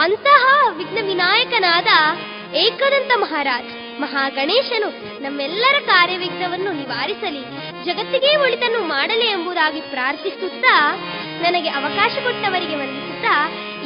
ಅಂತಹ 0.01 0.69
ವಿಘ್ನ 0.77 0.99
ವಿನಾಯಕನಾದ 1.03 1.87
ಏಕದಂತ 2.55 3.13
ಮಹಾರಾಜ್. 3.17 3.86
ಮಹಾಗಣೇಶನು 4.01 4.89
ನಮ್ಮೆಲ್ಲರ 5.23 5.77
ಕಾರ್ಯವಿಘ್ನವನ್ನು 5.87 6.73
ನಿವಾರಿಸಲಿ. 6.73 7.43
ಜಗತ್ತಿಗೆ 7.85 8.37
ಒಳಿತನ್ನು 8.37 8.81
ಮಾಡಲಿ 8.81 9.27
ಎಂಬುದಾಗಿ 9.27 9.81
ಪ್ರಾರ್ಥಿಸುತ್ತಾ 9.81 10.97
ನನಗೆ 11.41 11.69
ಅವಕಾಶ 11.69 12.13
ಕೊಟ್ಟವರಿಗೆ 12.23 12.75
ವಂದಿಸುತ್ತಾ 12.75 13.35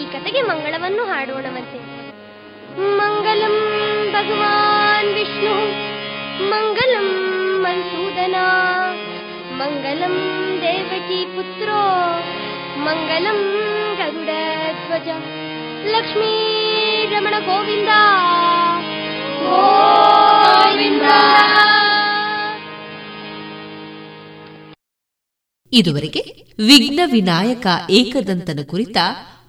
ಈ 0.00 0.04
ಕತೆಗೆ 0.12 0.42
ಮಂಗಳವನ್ನು 0.42 1.04
ಹಾಡೋಣವಂತೆ. 1.04 1.78
ಮಂಗಲಂ 2.96 3.56
ಭಗವಾನ್ 4.12 5.14
ವಿಷ್ಣು, 5.14 5.54
ಮಂಗಲಂ 6.50 7.08
ಮನ್ಸೂದನ, 7.62 8.36
ಮಂಗಲಂ 9.52 10.14
ದೇವಕಿ 10.62 11.24
ಪುತ್ರೋ, 11.36 11.82
ಮಂಗಲಂ 12.76 13.40
ಗರುಡ 13.98 14.30
ಧ್ವಜ, 14.86 15.08
ಲಕ್ಷ್ಮೀ 15.86 16.34
ರಮಣ 17.06 17.34
ಗೋವಿಂದ. 17.38 17.88
ಇದುವರೆಗೆ 25.72 26.22
ವಿಘ್ನ 26.58 27.00
ವಿನಾಯಕ 27.04 27.66
ಏಕದಂತನ 27.90 28.58
ಕುರಿತ 28.68 28.96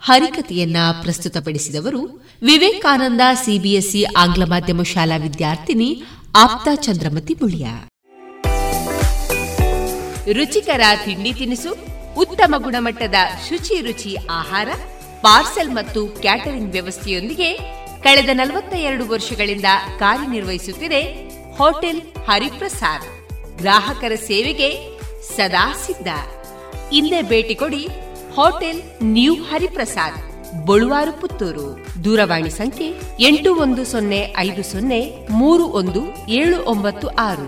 ಹರಿಕತೆಯನ್ನ 0.02 0.78
ಪ್ರಸ್ತುತಪಡಿಸಿದವರು 1.02 2.02
ವಿವೇಕಾನಂದ 2.42 3.22
ಸಿಬಿಎಸ್ಇ 3.34 4.04
ಆಂಗ್ಲ 4.04 4.44
ಮಾಧ್ಯಮ 4.44 4.84
ಶಾಲಾ 4.84 5.18
ವಿದ್ಯಾರ್ಥಿನಿ 5.18 6.04
ಆಪ್ತಾ 6.36 6.76
ಚಂದ್ರಮತಿ 6.76 7.34
ಬುಳಿಯ 7.34 7.68
ರುಚಿಕರ 10.34 10.82
ತಿಂಡಿ 11.06 11.34
ತಿನಿಸು, 11.34 11.72
ಉತ್ತಮ 12.18 12.56
ಗುಣಮಟ್ಟದ 12.58 13.16
ಶುಚಿ 13.50 13.82
ರುಚಿ 13.82 14.16
ಆಹಾರ, 14.30 14.70
ಪಾರ್ಸೆಲ್ 15.22 15.70
ಮತ್ತು 15.70 16.06
ಕ್ಯಾಟರಿಂಗ್ 16.08 16.72
ವ್ಯವಸ್ಥೆಯೊಂದಿಗೆ 16.72 17.50
ಕಳೆದ 18.04 18.32
ನಲವತ್ತ 18.34 18.74
ಎರಡು 18.90 19.04
ವರ್ಷಗಳಿಂದ 19.10 19.70
ಕಾರ್ಯನಿರ್ವಹಿಸುತ್ತಿದೆ 20.00 21.02
ಹೋಟೆಲ್ 21.58 22.02
ಹರಿಪ್ರಸಾದ್. 22.28 23.08
ಗ್ರಾಹಕರ 23.58 24.14
ಸೇವೆಗೆ 24.28 24.70
ಸದಾ 25.36 25.66
ಸಿದ್ಧ. 25.86 26.10
ಹಿಂದೆ 26.92 27.20
ಭೇಟಿ 27.22 27.56
ಕೊಡಿ 27.56 27.84
ಹೋಟೆಲ್ 28.36 28.82
ನ್ಯೂ 29.16 29.34
ಹರಿಪ್ರಸಾದ್, 29.50 30.20
ಬಳುವಾರು 30.66 31.14
ಪುತ್ತೂರು. 31.22 31.68
ದೂರವಾಣಿ 32.04 32.52
ಸಂಖ್ಯೆ 32.52 32.88
ಎಂಟು 33.28 33.50
ಒಂದು 33.56 33.84
ಸೊನ್ನೆ 33.86 34.22
ಐದು 34.38 34.64
ಸೊನ್ನೆ 34.72 35.02
ಮೂರು 35.32 35.66
ಒಂದು 35.82 36.02
ಏಳು 36.40 36.58
ಒಂಬತ್ತು 36.66 37.08
ಆರು. 37.30 37.48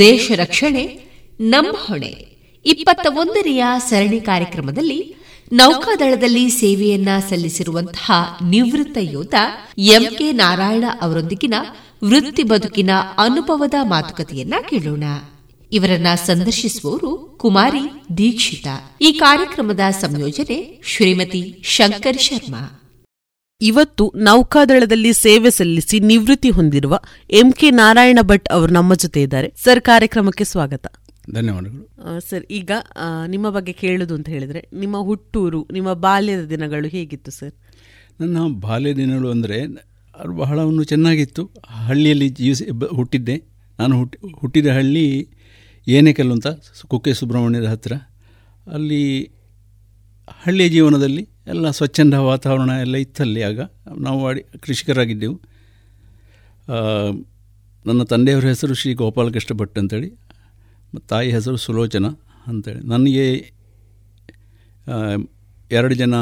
ದೇಶ 0.00 0.32
ರಕ್ಷಣೆ, 0.36 1.00
ನಮ್ಮ 1.40 1.68
ಹೊಣೆ. 1.72 2.26
ಇಪ್ಪತ್ತ 2.66 3.06
ಒಂದನೆಯ 3.10 3.64
ಸರಣಿ 3.78 4.20
ಕಾರ್ಯಕ್ರಮದಲ್ಲಿ 4.20 5.14
ನೌಕಾದಳದಲ್ಲಿ 5.52 6.50
ಸೇವೆಯನ್ನ 6.50 7.08
ಸಲ್ಲಿಸಿರುವಂತಹ 7.28 8.12
ನಿವೃತ್ತ 8.44 8.98
ಯೋಧ 9.00 9.34
ಎಂಕೆ 9.78 10.32
ನಾರಾಯಣ 10.32 10.84
ಅವರೊಂದಿಗಿನ 11.00 11.54
ವೃತ್ತಿ 12.04 12.42
ಬದುಕಿನ 12.42 12.90
ಅನುಭವದ 13.18 13.74
ಮಾತುಕತೆಯನ್ನ 13.82 14.54
ಕೇಳೋಣ. 14.70 15.04
ಇವರನ್ನ 15.72 16.06
ಸಂದರ್ಶಿಸುವವರು 16.14 17.36
ಕುಮಾರಿ 17.38 18.18
ದೀಕ್ಷಿತ. 18.18 18.66
ಈ 19.00 19.12
ಕಾರ್ಯಕ್ರಮದ 19.12 19.80
ಸಂಯೋಜನೆ 19.90 20.80
ಶ್ರೀಮತಿ 20.84 21.62
ಶಂಕರ್ 21.64 22.20
ಶರ್ಮಾ. 22.20 22.79
ಇವತ್ತು 23.62 24.04
ನೌಕಾದಳದಲ್ಲಿ 24.16 25.12
ಸೇವೆ 25.12 25.50
ಸಲ್ಲಿಸಿ 25.50 26.00
ನಿವೃತ್ತಿ 26.00 26.50
ಹೊಂದಿರುವ 26.50 26.94
ಎಂಕೆ 27.30 27.70
ನಾರಾಯಣ 27.70 28.18
ಭಟ್ 28.22 28.48
ಅವರು 28.48 28.72
ನಮ್ಮ 28.72 28.94
ಜೊತೆ 28.94 29.22
ಇದ್ದಾರೆ. 29.22 29.48
ಸರ್ 29.64 29.80
ಕಾರ್ಯಕ್ರಮಕ್ಕೆ 29.80 30.44
ಸ್ವಾಗತ. 30.44 30.86
ಧನ್ಯವಾದಗಳು. 31.30 31.82
ಸರ್ 32.30 32.44
ಈಗ 32.50 32.70
ನಿಮ್ಮ 33.26 33.50
ಬಗ್ಗೆ 33.50 33.72
ಕೇಳುದು 33.72 34.14
ಅಂತ 34.14 34.28
ಹೇಳಿದ್ರೆ 34.28 34.68
ನಿಮ್ಮ 34.72 34.96
ಹುಟ್ಟೂರು 35.00 35.60
ನಿಮ್ಮ 35.72 35.92
ಬಾಲ್ಯದ 35.92 36.44
ದಿನಗಳು 36.44 36.88
ಹೇಗಿತ್ತು 36.88 37.30
ಸರ್? 37.30 37.54
ನನ್ನ 38.20 38.38
ಬಾಲ್ಯ 38.60 38.92
ದಿನಗಳು 38.94 39.30
ಅಂದರೆ 39.30 39.58
ಅದು 40.14 40.32
ಬಹಳ 40.36 40.58
ಒಂದು 40.60 40.84
ಚೆನ್ನಾಗಿತ್ತು. 40.84 41.42
ಹಳ್ಳಿಯಲ್ಲಿ 41.66 42.28
ಜೀವಿಸಿ 42.28 42.64
ಹುಟ್ಟಿದ್ದೆ. 42.96 43.36
ನಾನು 43.78 43.94
ಹುಟ್ಟಿ 43.98 44.18
ಹುಟ್ಟಿದ 44.40 44.66
ಹಳ್ಳಿ 44.66 45.04
ಏನೇಕಲ್ಲು 45.86 46.32
ಅಂತ 46.32 46.46
ಕುಕ್ಕೆ 46.86 47.12
ಸುಬ್ರಹ್ಮಣ್ಯದ 47.14 47.64
ಹತ್ತಿರ 47.64 47.94
ಅಲ್ಲಿ 48.72 49.02
ಹಳ್ಳಿಯ 50.44 50.68
ಜೀವನದಲ್ಲಿ 50.68 51.22
ಎಲ್ಲ 51.50 51.66
ಸ್ವಚ್ಛಂದ 51.70 52.14
ವಾತಾವರಣ 52.30 52.70
ಎಲ್ಲ 52.84 52.96
ಇತ್ತಲ್ಲಿ 52.96 53.42
ಆಗ. 53.42 53.60
ನಾವು 54.06 54.20
ಅಡಿ 54.28 54.42
ಕೃಷಿಕರಾಗಿದ್ದೆವು. 54.60 55.36
ನನ್ನ 57.84 58.02
ತಂದೆಯವರ 58.02 58.46
ಹೆಸರು 58.46 58.74
ಶ್ರೀ 58.74 58.90
ಗೋಪಾಲಕೃಷ್ಣ 58.94 59.52
ಭಟ್ 59.58 59.78
ಅಂತೇಳಿ, 59.78 60.10
ಮತ್ತು 60.94 61.06
ತಾಯಿ 61.08 61.28
ಹೆಸರು 61.30 61.58
ಸುಲೋಚನ 61.66 62.06
ಅಂತೇಳಿ. 62.46 62.82
ನನಗೆ 62.86 63.26
ಎರಡು 65.70 65.94
ಜನ 65.94 66.14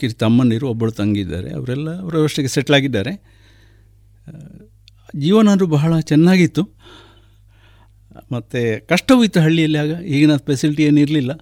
ಕಿರಿ 0.00 0.14
ತಮ್ಮಂದಿರು 0.14 0.66
ಒಬ್ಬಳು 0.68 0.92
ತಂಗಿದ್ದಾರೆ. 0.92 1.50
ಅವರೆಲ್ಲ 1.50 1.88
ಅವರವಷ್ಟಿಗೆ 2.00 2.48
ಸೆಟ್ಲಾಗಿದ್ದಾರೆ 2.48 3.12
ಜೀವನ 5.16 5.48
ಅದು 5.48 5.66
ಬಹಳ 5.66 5.92
ಚೆನ್ನಾಗಿತ್ತು. 6.10 6.62
ಮತ್ತು 8.32 8.60
ಕಷ್ಟವೂ 8.88 9.20
ಇತ್ತು 9.24 9.40
ಹಳ್ಳಿಯಲ್ಲಿ 9.40 9.78
ಆಗ. 9.78 9.92
ಈಗಿನ 10.14 10.34
ಫೆಸಿಲಿಟಿ 10.48 10.82
ಏನಿರಲಿಲ್ಲ. 10.82 11.32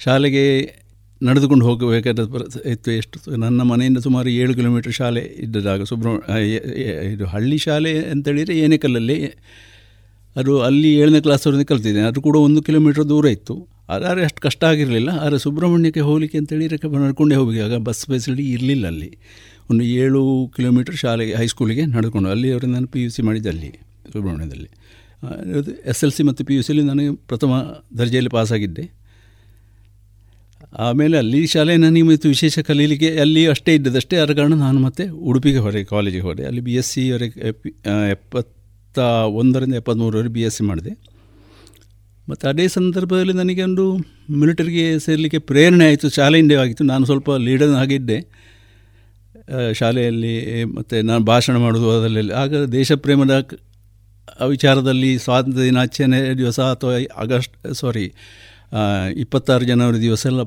ಶಾಲೆಗೆ 0.00 0.44
ನಡೆದುಕೊಂಡು 1.26 1.64
ಹೋಗಬೇಕಾದ 1.68 2.20
ಇತ್ತು 2.72 2.90
ಎಷ್ಟು? 3.00 3.18
ನನ್ನ 3.44 3.60
ಮನೆಯಿಂದ 3.70 4.00
ಸುಮಾರು 4.06 4.28
ಏಳು 4.42 4.52
ಕಿಲೋಮೀಟ್ರ್ 4.58 4.94
ಶಾಲೆ 5.00 5.22
ಇದ್ದದಾಗ 5.44 5.82
ಸುಬ್ರಹ್ಮಣ್ಯ 5.90 6.60
ಇದು 7.14 7.26
ಹಳ್ಳಿ 7.34 7.58
ಶಾಲೆ 7.66 7.92
ಅಂತೇಳಿದರೆ 8.14 8.56
ಏನೇಕಲ್ಲಲ್ಲಿ 8.64 9.18
ಅದು 10.36 10.52
ಅಲ್ಲಿ 10.68 10.90
ಏಳನೇ 11.02 11.20
ಕ್ಲಾಸ್ವರೆಗೆ 11.26 11.66
ಕಲ್ತಿದ್ದೆ. 11.70 12.02
ಅದು 12.10 12.20
ಕೂಡ 12.26 12.36
ಒಂದು 12.46 12.60
ಕಿಲೋಮೀಟ್ರ್ 12.68 13.04
ದೂರ 13.12 13.26
ಇತ್ತು. 13.36 13.54
ಆದರೆ 13.94 14.20
ಅಷ್ಟು 14.26 14.40
ಕಷ್ಟ 14.46 14.62
ಆಗಿರಲಿಲ್ಲ. 14.72 15.10
ಆದರೆ 15.22 15.38
ಸುಬ್ರಹ್ಮಣ್ಯಕ್ಕೆ 15.44 16.02
ಹೋಗಲಿಕ್ಕೆ 16.08 16.38
ಅಂತೇಳಿ 16.40 16.66
ನಡ್ಕೊಂಡೇ 17.06 17.36
ಹೋಗಿ 17.40 17.60
ಆಗ 17.66 17.78
ಬಸ್ 17.88 18.02
ಫೆಸಿಲಿಟಿ 18.12 18.44
ಇರಲಿಲ್ಲ 18.56 18.84
ಅಲ್ಲಿ. 18.92 19.10
ಒಂದು 19.70 19.82
ಏಳು 20.02 20.22
ಕಿಲೋಮೀಟ್ರ್ 20.56 20.96
ಶಾಲೆಗೆ 21.02 21.34
ಹೈಸ್ಕೂಲಿಗೆ 21.40 21.84
ನಡೆದುಕೊಂಡು 21.94 22.30
ಅಲ್ಲಿ 22.34 22.48
ಅವರಿಂದ 22.54 22.74
ನಾನು 22.78 22.88
ಪಿ 22.94 23.00
ಯು 23.04 23.10
ಸಿ 23.16 23.22
ಮಾಡಿದ್ದೆ 23.28 23.50
ಅಲ್ಲಿ, 23.54 23.70
ಸುಬ್ರಹ್ಮಣ್ಯದಲ್ಲಿ. 24.12 24.70
ಎಸ್ 25.90 26.02
ಎಲ್ 26.04 26.14
ಸಿ 26.16 26.22
ಮತ್ತು 26.28 26.42
ಪಿ 26.48 26.54
ಯು 26.56 26.62
ಸಿಲಿ 26.68 26.82
ನನಗೆ 26.90 27.10
ಪ್ರಥಮ 27.30 27.52
ದರ್ಜೆಯಲ್ಲಿ 27.98 28.32
ಪಾಸಾಗಿದ್ದೆ 28.36 28.84
ಆಮೇಲೆ 30.78 31.18
ಅಲ್ಲಿ 31.18 31.46
ಶಾಲೆ 31.46 31.76
ನಿಮಿತ್ತು 31.76 32.10
ಮತ್ತು 32.10 32.28
ವಿಶೇಷ 32.28 32.58
ಕಲೀಲಿಕ್ಕೆ 32.58 33.08
ಅಲ್ಲಿ 33.18 33.46
ಅಷ್ಟೇ 33.46 33.74
ಇದ್ದದಷ್ಟೇ 33.74 34.16
ಅದರ 34.16 34.32
ಕಾರಣ 34.32 34.54
ನಾನು 34.54 34.80
ಮತ್ತೆ 34.80 35.08
ಉಡುಪಿಗೆ 35.08 35.58
ಹೊರೆ, 35.58 35.84
ಕಾಲೇಜಿಗೆ 35.84 36.24
ಹೋದೆ 36.24 36.44
ಅಲ್ಲಿ 36.44 36.60
ಬಿ 36.60 36.74
ಎಸ್ 36.74 36.90
ಸಿವರೆಗೆ 36.92 37.40
ಹೊರಗೆ 37.40 38.10
ಎಪ್ಪತ್ತ 38.10 38.98
ಒಂದರಿಂದ 39.40 39.74
ಎಪ್ಪತ್ತ್ಮೂರವರೆಗೆ 39.74 40.32
ಬಿ 40.34 40.40
ಎಸ್ 40.40 40.56
ಸಿ 40.56 40.64
ಮಾಡಿದೆ. 40.64 40.92
ಮತ್ತು 42.28 42.48
ಅದೇ 42.48 42.68
ಸಂದರ್ಭದಲ್ಲಿ 42.68 43.32
ನನಗೆ 43.32 43.62
ಒಂದು 43.62 43.84
ಮಿಲಿಟರಿಗೆ 44.30 44.98
ಸೇರಲಿಕ್ಕೆ 44.98 45.38
ಪ್ರೇರಣೆ 45.38 45.86
ಆಯಿತು 45.86 46.08
ಶಾಲೆಯಿಂದ 46.10 46.52
ಆಗಿತ್ತು. 46.52 46.84
ನಾನು 46.84 47.04
ಸ್ವಲ್ಪ 47.04 47.30
ಲೀಡರ್ 47.30 47.70
ಆಗಿದ್ದೆ. 47.70 48.18
ಶಾಲೆಯಲ್ಲಿ 49.74 50.64
ಮತ್ತು 50.64 51.02
ನಾನು 51.02 51.24
ಭಾಷಣ 51.24 51.56
ಮಾಡೋದು 51.56 51.90
ಅದರಲ್ಲಿ 51.90 52.32
ಆಗ 52.32 52.64
ದೇಶಪ್ರೇಮದ 52.72 53.48
ವಿಚಾರದಲ್ಲಿ 54.46 55.18
ಸ್ವಾತಂತ್ರ್ಯ 55.18 55.64
ದಿನಾಚರಣೆ 55.64 56.34
ದಿವಸ 56.38 56.60
ಅಥವಾ 56.60 56.92
ಆಗಸ್ಟ್ 57.16 57.74
ಸಾರಿ 57.74 58.12
ಇಪ್ಪತ್ತಾರು 59.16 59.64
ಜನವರಿ 59.64 60.00
ದಿವಸ 60.00 60.26
ಎಲ್ಲ 60.26 60.42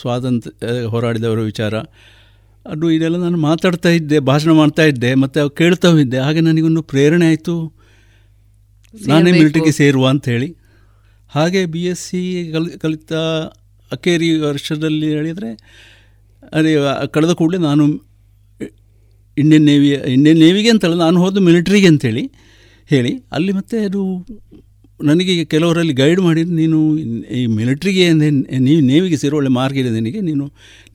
ಸ್ವಾತಂತ್ರ್ಯ 0.00 0.82
ಹೋರಾಡಿದವರ 0.84 1.40
ವಿಚಾರ. 1.40 1.74
ಅದು 2.66 2.86
ಇದೆಲ್ಲ 2.90 3.16
ನಾನು 3.16 3.38
ಮಾತಾಡ್ತಾ 3.38 3.88
ಇದ್ದೆ 3.88 4.18
ಭಾಷಣ 4.18 4.52
ಮಾಡ್ತಾ 4.52 4.84
ಇದ್ದೆ 4.84 5.10
ಮತ್ತು 5.14 5.50
ಕೇಳ್ತಾ 5.50 5.88
ಇದ್ದೆ. 5.88 6.18
ಹಾಗೆ 6.18 6.40
ನನಗೊಂದು 6.40 6.82
ಪ್ರೇರಣೆ 6.82 7.26
ಆಯಿತು. 7.26 7.54
ನಾನೇ 8.94 9.32
ಮಿಲಿಟರಿಗೆ 9.32 9.72
ಸೇರುವ 9.72 10.06
ಅಂಥೇಳಿ. 10.08 10.48
ಹಾಗೆ 11.30 11.66
ಬಿ 11.66 11.82
ಎಸ್ 11.84 12.02
ಸಿ 12.08 12.20
ಕಲ್ 12.52 12.68
ಕಲಿತ 12.78 13.12
ಅಕೇರಿ 13.92 14.28
ವರ್ಷದಲ್ಲಿ 14.38 15.08
ಹೇಳಿದರೆ 15.08 15.50
ಅದೇ 16.52 16.72
ಕಳೆದ 17.12 17.32
ಕೂಡಲೇ 17.32 17.58
ನಾನು 17.58 17.84
ಇಂಡಿಯನ್ 19.38 19.64
ನೇವಿ 19.64 19.88
ಇಂಡಿಯನ್ 20.16 20.38
ನೇವಿಗೆ 20.38 20.70
ಅಂತಲ್ಲ 20.70 20.94
ನಾನು 20.94 21.18
ಹೋದ 21.20 21.38
ಮಿಲಿಟ್ರಿಗೆ 21.38 21.86
ಅಂತೇಳಿ 21.86 22.24
ಹೇಳಿ. 22.86 23.12
ಅಲ್ಲಿ 23.32 23.52
ಮತ್ತೆ 23.52 23.78
ಅದು 23.84 24.02
ನನಗೆ 25.00 25.32
ಕೆಲವರಲ್ಲಿ 25.44 25.94
ಗೈಡ್ 26.00 26.20
ಮಾಡಿ 26.20 26.42
ನೀನು 26.58 26.78
ಈ 27.38 27.40
ಮಿಲಿಟ್ರಿಗೆ 27.58 28.04
ನೀವು 28.66 28.80
ನೇವಿಗೆ 28.90 29.16
ಸೇರೋ 29.22 29.36
ಒಳ್ಳೆ 29.36 29.50
ಮಾರ್ಕ್ 29.58 29.78
ಇದೆ 29.82 29.90
ನಿನಗೆ, 29.90 30.20
ನೀನು 30.20 30.44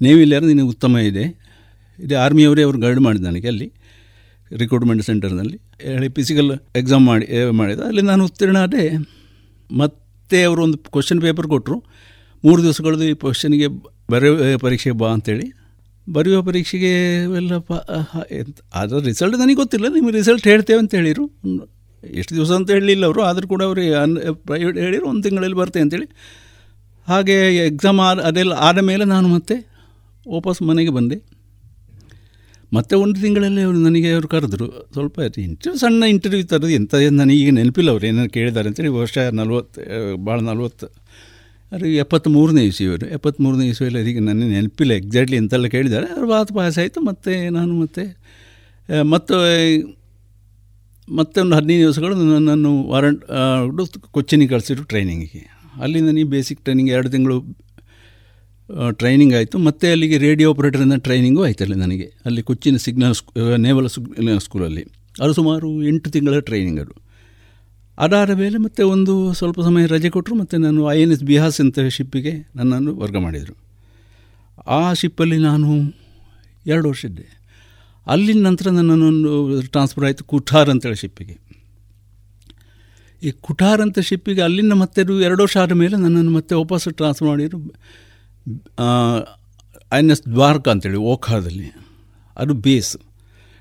ನೇವಿಲ್ಲ 0.02 0.40
ನಿನಗೆ 0.46 0.70
ಉತ್ತಮ 0.76 0.98
ಇದೆ. 1.10 1.26
ಇದು 2.00 2.16
ಆರ್ಮಿಯವರೇ 2.18 2.64
ಅವರು 2.68 2.78
ಗೈಡ್ 2.80 3.00
ಮಾಡಿದ 3.00 3.24
ನನಗೆ 3.24 3.48
ಅಲ್ಲಿ 3.48 3.68
ರಿಕ್ರೂಟ್ಮೆಂಟ್ 4.52 5.04
ಸೆಂಟರ್ನಲ್ಲಿ 5.10 5.58
ಹೇಳಿ 5.90 6.08
ಫಿಸಿಕಲ್ 6.18 6.50
ಎಕ್ಸಾಮ್ 6.82 7.06
ಮಾಡಿ 7.10 7.26
ಮಾಡಿದ 7.60 7.82
ಅಲ್ಲಿ 7.90 8.04
ನಾನು 8.10 8.24
ಉತ್ತೀರ್ಣ 8.30 8.58
ಆದೆ. 8.66 8.86
ಮತ್ತೆ 9.70 10.40
ಅವರು 10.44 10.62
ಒಂದು 10.64 10.78
ಕ್ವಶನ್ 10.96 11.22
ಪೇಪರ್ 11.22 11.48
ಕೊಟ್ಟರು 11.54 11.78
ಮೂರು 12.44 12.60
ದಿವಸಗಳದ್ದು 12.64 13.06
ಈ 13.12 13.16
ಕ್ವಶನ್ಗೆ 13.24 13.68
ಬರೆಯುವ 14.12 14.58
ಪರೀಕ್ಷೆಗೆ 14.64 14.96
ಬಾ 15.02 15.10
ಅಂತೇಳಿ. 15.16 15.48
ಬರೆಯುವ 16.08 16.42
ಪರೀಕ್ಷೆಗೆ 16.48 16.92
ಎಲ್ಲ 17.40 17.54
ಅದರ 18.82 19.00
ರಿಸಲ್ಟ್ 19.10 19.38
ನನಗೆ 19.42 19.58
ಗೊತ್ತಿಲ್ಲ. 19.62 19.88
ನಿಮಗೆ 19.98 20.16
ರಿಸಲ್ಟ್ 20.18 20.48
ಹೇಳ್ತೇವೆ 20.48 20.80
ಅಂತ 20.84 20.94
ಹೇಳಿರು 21.00 21.26
ಎಷ್ಟು 22.20 22.34
ದಿವಸ 22.38 22.52
ಅಂತ 22.60 22.70
ಹೇಳಲಿಲ್ಲ 22.76 23.04
ಅವರು, 23.10 23.22
ಆದರೂ 23.30 23.48
ಕೂಡ 23.54 23.62
ಅವರು 23.70 23.84
ಅನ್ 24.04 24.16
ಪ್ರೈವೇಟ್ 24.50 24.78
ಹೇಳಿದ್ರು, 24.84 25.06
ಒಂದು 25.12 25.24
ತಿಂಗಳಲ್ಲಿ 25.28 25.58
ಬರ್ತೆ 25.62 25.82
ಅಂತೇಳಿ. 25.86 26.08
ಹಾಗೆ 27.08 27.36
ಎಕ್ಸಾಮ್ 27.72 28.00
ಆದ, 28.08 28.20
ಅದೆಲ್ಲ 28.30 28.54
ಆದ 28.70 28.80
ಮೇಲೆ 28.90 29.06
ನಾನು 29.14 29.28
ಮತ್ತೆ 29.36 29.56
ವಾಪಸ್ 30.26 30.60
ಮನೆಗೆ 30.70 30.92
ಬಂದೆ. 30.98 31.18
ಮತ್ತೆ 32.72 32.96
ಒಂದು 33.04 33.18
ತಿಂಗಳಲ್ಲಿ 33.22 33.62
ಅವರು 33.68 33.80
ನನಗೆ 33.86 34.10
ಅವರು 34.16 34.28
ಕರೆದ್ರು, 34.34 34.68
ಸ್ವಲ್ಪ 34.96 35.20
ಇಂಟರ್ವ್ಯೂ 35.46 35.80
ಸಣ್ಣ 35.84 36.04
ಇಂಟರ್ವ್ಯೂ 36.14 36.46
ತರೋದು 36.52 36.74
ಎಂಥ 36.80 36.94
ನನಗೆ 37.22 37.52
ನೆನಪಿಲ್ಲ 37.60 37.90
ಅವರು 37.96 38.06
ಏನಾರು 38.12 38.32
ಕೇಳಿದ್ದಾರೆ 38.38 38.68
ಅಂತೇಳಿ, 38.72 38.92
ವರ್ಷ 39.02 39.18
ನಲ್ವತ್ತು 39.40 39.82
ಭಾಳ 40.28 40.38
ನಲ್ವತ್ತು 40.50 40.88
ಅದು 41.72 41.88
ಎಪ್ಪತ್ತ್ಮೂರನೇ 42.04 42.64
ಅವರು 42.92 43.08
ಎಪ್ಪತ್ತ್ಮೂರನೇ 43.18 43.66
ಇಸ್ವಿಯಲ್ಲಿ 43.74 44.00
ಅದಕ್ಕೆ 44.04 44.22
ನನಗೆ 44.30 44.50
ನೆನಪಿಲ್ಲ 44.56 44.92
ಎಕ್ಸಾಕ್ಟ್ಲಿ 45.02 45.38
ಎಂತೆಲ್ಲ 45.42 45.68
ಕೇಳಿದ್ದಾರೆ, 45.76 46.08
ಅವ್ರು 46.16 46.28
ಬಾತ್ 46.34 46.52
ಪಾಸ್ 46.60 46.78
ಆಯಿತು, 46.84 47.02
ಮತ್ತು 47.10 47.34
ನಾನು 47.58 47.74
ಮತ್ತೆ 47.84 48.06
ಮತ್ತು 49.14 49.36
ಮತ್ತೆ 51.10 51.42
ಒಂದು 51.42 51.56
ಹದಿನೈದು 51.56 51.80
ದಿವಸಗಳು 51.80 52.16
ನನ್ನನ್ನು 52.16 52.84
ವಾರಂಟ್ 52.84 53.24
ಕೊಚ್ಚಿನಿಗೆ 54.12 54.50
ಕಳಿಸಿದ್ರು 54.50 54.84
ಟ್ರೈನಿಂಗಿಗೆ. 54.84 55.62
ಅಲ್ಲಿ 55.82 56.02
ನನಗೆ 56.02 56.24
ಬೇಸಿಕ್ 56.24 56.64
ಟ್ರೈನಿಂಗ್, 56.64 56.92
ಎರಡು 56.92 57.10
ತಿಂಗಳು 57.10 57.58
ಟ್ರೈನಿಂಗ್ 58.92 59.34
ಆಯಿತು. 59.34 59.58
ಮತ್ತು 59.58 59.88
ಅಲ್ಲಿಗೆ 59.88 60.18
ರೇಡಿಯೋ 60.18 60.50
ಆಪ್ರೇಟರಿಂದ 60.50 60.94
ಟ್ರೈನಿಂಗು 60.98 61.44
ಅಲ್ಲಿ 61.44 61.76
ನನಗೆ. 61.76 62.14
ಅಲ್ಲಿ 62.26 62.44
ಕೊಚ್ಚಿನ 62.44 62.76
ಸಿಗ್ನಲ್ 62.76 63.16
ಸ್ಕೂ 63.16 63.58
ನೇವಲ್ 63.58 63.90
ಸ್ಕೂಲಲ್ಲಿ. 64.40 64.86
ಅದು 65.22 65.34
ಸುಮಾರು 65.34 65.84
ಎಂಟು 65.84 66.10
ತಿಂಗಳ 66.10 66.40
ಟ್ರೈನಿಂಗ್ 66.40 66.80
ಅದು. 66.80 66.94
ಅದಾದ 67.98 68.30
ಮೇಲೆ 68.30 68.58
ಮತ್ತೆ 68.58 68.84
ಒಂದು 68.84 69.34
ಸ್ವಲ್ಪ 69.34 69.62
ಸಮಯ 69.62 69.86
ರಜೆ 69.86 70.10
ಕೊಟ್ಟರು 70.10 70.36
ಮತ್ತು 70.36 70.58
ನಾನು 70.58 70.92
ಐ 70.92 71.02
ಎನ್ 71.02 71.12
ಎಸ್ 71.12 71.24
ಬಿಹಾಸ್ 71.24 71.62
ಅಂತ 71.62 71.80
ಶಿಪ್ಪಿಗೆ 71.80 72.52
ನನ್ನನ್ನು 72.56 72.96
ವರ್ಗ 72.96 73.18
ಮಾಡಿದರು. 73.18 73.56
ಆ 74.68 74.94
ಶಿಪ್ಪಲ್ಲಿ 74.94 75.38
ನಾನು 75.38 75.94
ಎರಡು 76.68 76.90
ವರ್ಷ 76.90 77.06
ಇದ್ದೆ. 77.06 77.41
ಅಲ್ಲಿನ 78.12 78.40
ನಂತರ 78.48 78.70
ನನ್ನನ್ನು 78.70 79.62
ಟ್ರಾನ್ಸ್ಫರ್ 79.68 80.06
ಆಯಿತು 80.06 80.24
ಕುಠಾರ್ 80.24 80.70
ಅಂತೇಳಿ 80.70 80.96
ಶಿಪ್ಪಿಗೆ. 80.96 81.36
ಈ 83.24 83.32
ಕುಠಾರ್ 83.42 83.82
ಅಂತ 83.82 84.00
ಶಿಪ್ಪಿಗೆ 84.00 84.42
ಅಲ್ಲಿಂದ 84.42 84.74
ಮತ್ತೆ 84.74 85.02
ಎರಡು 85.02 85.42
ವರ್ಷ 85.44 85.58
ಆದ 85.58 85.72
ಮೇಲೆ 85.72 85.96
ನನ್ನನ್ನು 85.98 86.32
ಮತ್ತೆ 86.32 86.56
ವಾಪಸ್ 86.56 86.88
ಟ್ರಾನ್ಸ್ಫರ್ 86.92 87.28
ಮಾಡಿದರು. 87.28 87.60
ಐ 89.94 90.00
ಎನ್ 90.00 90.12
ಎಸ್ 90.12 90.24
ದ್ವಾರಕ 90.32 90.68
ಅಂತೇಳಿ 90.70 91.00
ಓಖಾದಲ್ಲಿ. 91.14 91.70
ಅದು 92.38 92.54
ಬೇಸ್. 92.54 92.98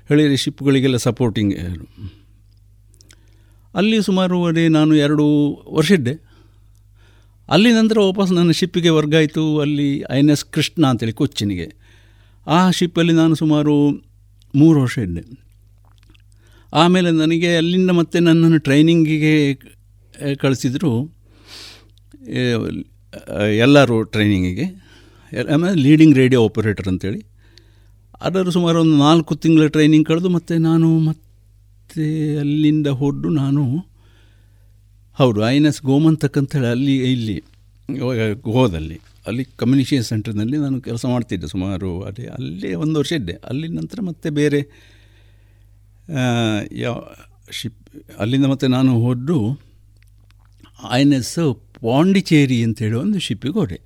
ಹೇಳಿದರೆ 0.07 0.37
ಶಿಪ್ಗಳಿಗೆಲ್ಲ 0.37 0.97
ಸಪೋರ್ಟಿಂಗ್ 0.97 1.53
ಅಲ್ಲಿ 3.75 3.97
ಸುಮಾರು 4.03 4.37
ಅದೇ 4.45 4.63
ನಾನು 4.67 4.93
ಎರಡು 4.95 5.25
ವರ್ಷ 5.71 5.91
ಇದ್ದೆ. 5.91 6.13
ಅಲ್ಲಿ 7.49 7.69
ನಂತರ 7.73 7.99
ವಾಪಸ್ 7.99 8.31
ನನ್ನ 8.31 8.51
ಶಿಪ್ಪಿಗೆ 8.51 8.89
ವರ್ಗ 8.89 9.13
ಆಯಿತು. 9.15 9.43
ಅಲ್ಲಿ 9.59 9.89
ಐ 10.11 10.17
ಎನ್ 10.19 10.29
ಎಸ್ 10.29 10.45
ಕೃಷ್ಣ 10.45 10.83
ಅಂತೇಳಿ 10.85 11.13
ಕೊಚ್ಚಿನಿಗೆ. 11.13 11.67
ಆ 12.47 12.71
ಶಿಪ್ಪಲ್ಲಿ 12.71 13.13
ನಾನು 13.13 13.35
ಸುಮಾರು 13.35 13.75
ಮೂರು 14.55 14.77
ವರ್ಷ 14.81 14.97
ಇದ್ದೆ. 14.97 15.23
ಆಮೇಲೆ 16.73 17.09
ನನಗೆ 17.11 17.49
ಅಲ್ಲಿಂದ 17.55 17.91
ಮತ್ತೆ 17.91 18.17
ನನ್ನನ್ನು 18.19 18.59
ಟ್ರೈನಿಂಗಿಗೆ 18.59 19.33
ಕಳಿಸಿದರು 20.35 20.93
ಎಲ್ಲರೂ 23.57 23.97
ಟ್ರೈನಿಂಗಿಗೆ. 24.03 24.65
ಆಮೇಲೆ 25.53 25.75
ಲೀಡಿಂಗ್ 25.81 26.15
ರೇಡಿಯೋ 26.15 26.39
ಆಪರೇಟರ್ 26.45 26.87
ಅಂತೇಳಿ. 26.87 27.21
ಅದರ 28.21 28.49
ಸುಮಾರು 28.49 28.77
ಒಂದು 28.81 28.97
ನಾಲ್ಕು 28.97 29.35
ತಿಂಗಳ 29.35 29.67
ಟ್ರೈನಿಂಗ್ 29.67 30.07
ಕಳೆದು 30.07 30.29
ಮತ್ತು 30.29 30.55
ನಾನು 30.57 30.89
ಮತ್ತೆ 30.99 32.07
ಅಲ್ಲಿಂದ 32.39 32.87
ಹೊರಡು 32.87 33.29
ನಾನು, 33.29 33.63
ಹೌದು, 35.17 35.39
ಐ 35.49 35.55
ಎನ್ 35.55 35.65
ಎಸ್ 35.65 35.81
ಗೋಮಂತಕ್ಕಂಥೇಳಿ 35.81 36.67
ಅಲ್ಲಿ, 36.67 36.95
ಇಲ್ಲಿ 37.11 37.37
ಗೋದಲ್ಲಿ 38.51 38.99
ಅಲ್ಲಿ 39.27 39.43
ಕಮ್ಯುನಿಕೇಷನ್ 39.45 40.03
ಸೆಂಟರ್ನಲ್ಲಿ 40.03 40.57
ನಾನು 40.57 40.81
ಕೆಲಸ 40.81 41.05
ಮಾಡ್ತಿದ್ದೆ 41.05 41.47
ಸುಮಾರು 41.47 42.01
ಅದೇ 42.01 42.25
ಅಲ್ಲಿ 42.25 42.73
ಒಂದು 42.75 42.99
ವರ್ಷ 42.99 43.11
ಇದ್ದೆ. 43.11 43.33
ಅಲ್ಲಿ 43.33 43.67
ನಂತರ 43.67 43.99
ಮತ್ತೆ 44.01 44.29
ಬೇರೆ 44.29 44.61
ಯಾವ 46.71 46.95
ಶಿಪ್ 47.51 47.79
ಅಲ್ಲಿಂದ 48.19 48.45
ಮತ್ತೆ 48.45 48.67
ನಾನು 48.67 48.91
ಹೊರಡು 48.99 49.37
ಐ 50.91 51.01
ಎನ್ 51.01 51.13
ಎಸ್ 51.13 51.35
ಪಾಂಡಿಚೇರಿ 51.81 52.63
ಅಂತೇಳಿ 52.63 52.95
ಒಂದು 52.95 53.19
ಶಿಪ್ಪಿಗೆ 53.19 53.53
ಹೋದೆ. 53.53 53.79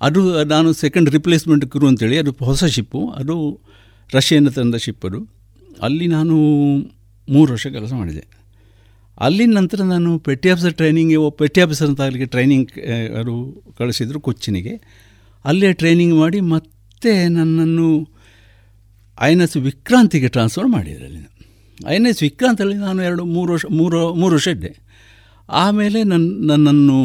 ಅದು 0.00 0.44
ನಾನು 0.44 0.72
ಸೆಕೆಂಡ್ 0.72 1.10
ರಿಪ್ಲೇಸ್ಮೆಂಟ್ 1.10 1.64
ಕ್ರೂ 1.66 1.86
ಅಂತೇಳಿ, 1.86 2.18
ಅದು 2.18 2.32
ಹೊಸ 2.40 2.64
ಶಿಪ್ಪು 2.64 3.00
ಅದು 3.10 3.36
ರಷ್ಯನ್ 4.14 4.48
ತಂದ 4.54 4.76
ಶಿಪ್ 4.76 5.04
ಅದು. 5.06 5.20
ಅಲ್ಲಿ 5.82 6.06
ನಾನು 6.06 6.36
ಮೂರು 7.28 7.48
ವರ್ಷ 7.52 7.66
ಕೆಲಸ 7.66 7.92
ಮಾಡಿದೆ. 7.92 8.37
ಅಲ್ಲಿನ 9.26 9.52
ನಂತರ 9.58 9.80
ನಾನು 9.82 10.10
petty 10.26 10.48
officer 10.52 10.74
training 10.80 11.12
petty 11.38 11.60
officer 11.60 11.88
ಅಂತ 11.88 12.00
ಅಲ್ಲಿಗೆ 12.00 12.26
ಟ್ರೈನಿಂಗ್ 12.26 12.70
ಅವರು 13.18 13.34
ಕಳಿಸಿದರು 13.78 14.20
ಕೊಚ್ಚಿನಿಗೆ. 14.20 14.74
ಅಲ್ಲೇ 15.44 15.70
ಟ್ರೈನಿಂಗ್ 15.72 16.14
ಮಾಡಿ 16.16 16.40
ಮತ್ತೆ 16.54 17.14
ನನ್ನನ್ನು 17.28 17.88
ಐ 19.18 19.30
ಎನ್ 19.32 19.40
ಎಸ್ 19.40 19.56
ವಿಕ್ರಾಂತಿಗೆ 19.56 20.28
ಟ್ರಾನ್ಸ್ಫರ್ 20.28 20.68
ಮಾಡಿದ್ರು 20.68 21.06
ಅಲ್ಲಿ 21.06 21.22
ಐ 21.90 21.94
ಎನ್ 21.94 22.06
ಎಸ್ 22.06 22.20
ವಿಕ್ರಾಂತಲ್ಲಿ 22.22 22.76
ನಾನು 22.76 23.00
ಎರಡು, 23.02 23.24
ಮೂರು 23.24 23.50
ವರ್ಷ, 23.52 23.66
ಮೂರು 23.70 23.98
ಮೂರು 24.14 24.32
ವರ್ಷ 24.34 24.48
ಇದ್ದೆ. 24.48 24.70
ಆಮೇಲೆ 25.48 25.98
ನನ್ನ 26.04 26.50
ನನ್ನನ್ನು 26.50 27.00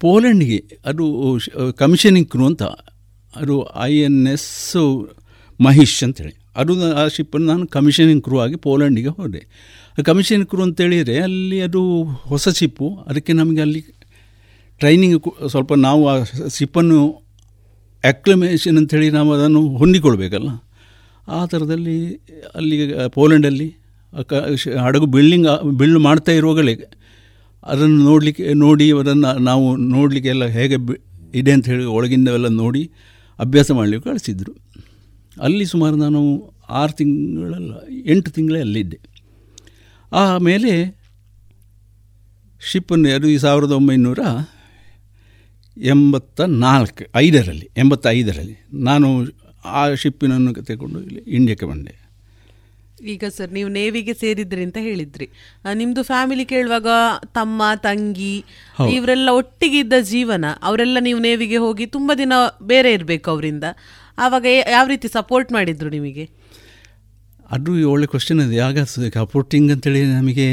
ಪೋಲೆಂಡ್ಗೆ, 0.00 0.58
ಅದು 0.84 1.04
ಕಮಿಷನಿಂಗ್ 1.78 2.28
ಕ್ರೂ 2.30 2.44
ಅಂತ, 2.46 2.64
ಅದು 3.34 3.54
ಐ 3.84 3.92
ಎನ್ 4.08 4.20
ಎಸ್ 4.26 4.50
ಮಹೇಶ್ 5.60 5.98
ಅಂತೇಳಿ. 6.04 6.34
ಅದು 6.60 6.72
ಆ 7.00 7.04
ಶಿಪ್ಪನ್ನು 7.16 7.46
ನಾನು 7.52 7.64
ಕಮಿಷನಿಂಗ್ 7.76 8.22
ಕ್ರೂ 8.24 8.36
ಆಗಿ 8.44 8.56
ಪೋಲೆಂಡಿಗೆ 8.66 9.12
ಹೋದೆ. 9.18 9.42
ಕಮಿಷನ್ 10.08 10.44
ಕ್ರೂ 10.50 10.62
ಅಂತೇಳಿದರೆ 10.62 11.16
ಅಲ್ಲಿ 11.26 11.58
ಅದು 11.60 11.82
ಹೊಸ 12.32 12.48
ಶಿಪ್ಪು 12.58 12.88
ಅದಕ್ಕೆ 13.08 13.32
ನಮಗೆ 13.32 13.60
ಅಲ್ಲಿ 13.60 13.80
ಟ್ರೈನಿಂಗ್ 14.80 15.16
ಸ್ವಲ್ಪ 15.52 15.72
ನಾವು 15.86 16.02
ಆ 16.12 16.14
ಶಿಪ್ಪನ್ನು 16.58 16.98
ಅಕ್ಲಮೇಷನ್ 18.04 18.78
ಅಂತೇಳಿ 18.78 19.08
ನಾವು 19.10 19.30
ಅದನ್ನು 19.36 19.62
ಹೊಂದಿಕೊಳ್ಬೇಕಲ್ಲ. 19.80 20.50
ಆ 21.28 21.38
ಥರದಲ್ಲಿ 21.52 21.96
ಅಲ್ಲಿ 22.54 22.76
ಪೋಲೆಂಡಲ್ಲಿ 23.16 23.68
ಹಡಗು 24.84 25.06
ಬಿಲ್ಡಿಂಗ್ 25.14 25.48
ಬಿಲ್ಡ್ 25.78 26.00
ಮಾಡ್ತಾ 26.08 26.32
ಇರುವಾಗಲೇ 26.32 26.74
ಅದನ್ನು 27.62 27.98
ನೋಡಲಿಕ್ಕೆ, 28.10 28.44
ನೋಡಿ 28.64 28.86
ಅದನ್ನು 29.00 29.30
ನಾವು 29.48 29.64
ನೋಡಲಿಕ್ಕೆ 29.94 30.30
ಎಲ್ಲ 30.34 30.44
ಹೇಗೆ 30.56 30.76
ಇದೆ 31.40 31.52
ಅಂತ 31.56 31.66
ಹೇಳಿ 31.72 31.86
ಒಳಗಿಂದವೆಲ್ಲ 31.98 32.48
ನೋಡಿ 32.62 32.82
ಅಭ್ಯಾಸ 33.38 33.70
ಮಾಡಲಿಕ್ಕೆ 33.78 34.06
ಕಳಿಸಿದ್ರು. 34.10 34.52
ಅಲ್ಲಿ 35.40 35.66
ಸುಮಾರು 35.66 35.96
ನಾನು 35.96 36.20
ಆರು 36.68 36.92
ತಿಂಗಳಲ್ಲ 36.92 37.72
ಎಂಟು 38.06 38.30
ತಿಂಗಳೇ 38.30 38.60
ಅಲ್ಲಿದ್ದೆ. 38.60 38.98
ಆಮೇಲೆ 40.12 40.98
ಶಿಪ್ಪನ್ನು 42.60 43.08
ಎರಡು 43.08 43.28
ಈ 43.28 43.38
ಸಾವಿರದ 43.38 43.72
ಒಂಬೈನೂರ 43.72 44.18
ಎಂಬತ್ತ 45.82 46.40
ನಾಲ್ಕು 46.40 47.04
ಐದರಲ್ಲಿ 47.16 47.70
ಎಂಬತ್ತೈದರಲ್ಲಿ 47.76 48.56
ನಾನು 48.72 49.08
ಆ 49.64 49.94
ಶಿಪ್ಪಿನನ್ನು 49.94 50.64
ತೆಗೊಂಡು 50.64 51.00
ಇಲ್ಲಿ 51.02 51.20
ಇಂಡಿಯಾಕ್ಕೆ 51.20 51.66
ಬಂದೆ. 51.66 52.06
ಈಗ 53.04 53.24
ಸರ್ 53.36 53.52
ನೀವು 53.52 53.68
ನೇವಿಗೆ 53.68 54.14
ಸೇರಿದ್ರಿ 54.14 54.62
ಅಂತ 54.62 54.76
ಹೇಳಿದ್ರಿ. 54.80 55.28
ನಿಮ್ದು 55.74 56.02
ಫ್ಯಾಮಿಲಿ 56.02 56.44
ಕೇಳುವಾಗ 56.44 56.86
ತಮ್ಮ 57.26 57.62
ತಂಗಿ 57.76 58.44
ಇವರೆಲ್ಲ 58.92 59.28
ಒಟ್ಟಿಗೆ 59.30 59.78
ಇದ್ದ 59.78 59.92
ಜೀವನ 60.00 60.44
ಅವರೆಲ್ಲ 60.62 60.98
ನೀವು 61.00 61.20
ನೇವಿಗೆ 61.20 61.56
ಹೋಗಿ 61.56 61.86
ತುಂಬಾ 61.86 62.14
ದಿನ 62.14 62.32
ಬೇರೆ 62.62 62.92
ಇರಬೇಕು 62.92 63.30
ಅವರಿಂದ. 63.30 63.64
ಆವಾಗ 64.18 64.46
ಯಾವ 64.70 64.86
ರೀತಿ 64.86 65.08
ಸಪೋರ್ಟ್ 65.08 65.52
ಮಾಡಿದ್ರು 65.52 65.90
ನಿಮಗೆ? 65.90 66.30
ಅದು 67.50 67.90
ಒಳ್ಳೆ 67.90 68.06
ಕ್ವಶನ್ 68.06 68.40
ಅದು. 68.40 68.62
ಆಗ 68.62 68.78
ಸಪೋರ್ಟಿಂಗ್ 68.78 69.72
ಅಂತೇಳಿ 69.72 70.04
ನಮಗೆ 70.04 70.46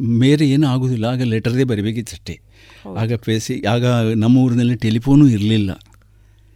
ಮೇರೆ 0.00 0.48
ಏನೂ 0.48 0.66
ಆಗೋದಿಲ್ಲ. 0.66 1.04
ಆಗ 1.04 1.22
ಲೆಟರ್ದೇ 1.22 1.64
ಬರಿಬೇಕಿತ್ತಷ್ಟೇ. 1.64 2.40
ಆಗ 2.96 3.12
ಪೇಸಿ 3.14 3.62
ಆಗ 3.62 3.86
ನಮ್ಮ 4.16 4.38
ಊರಿನಲ್ಲಿ 4.38 4.74
ಟೆಲಿಫೋನು 4.74 5.28
ಇರಲಿಲ್ಲ. 5.28 5.72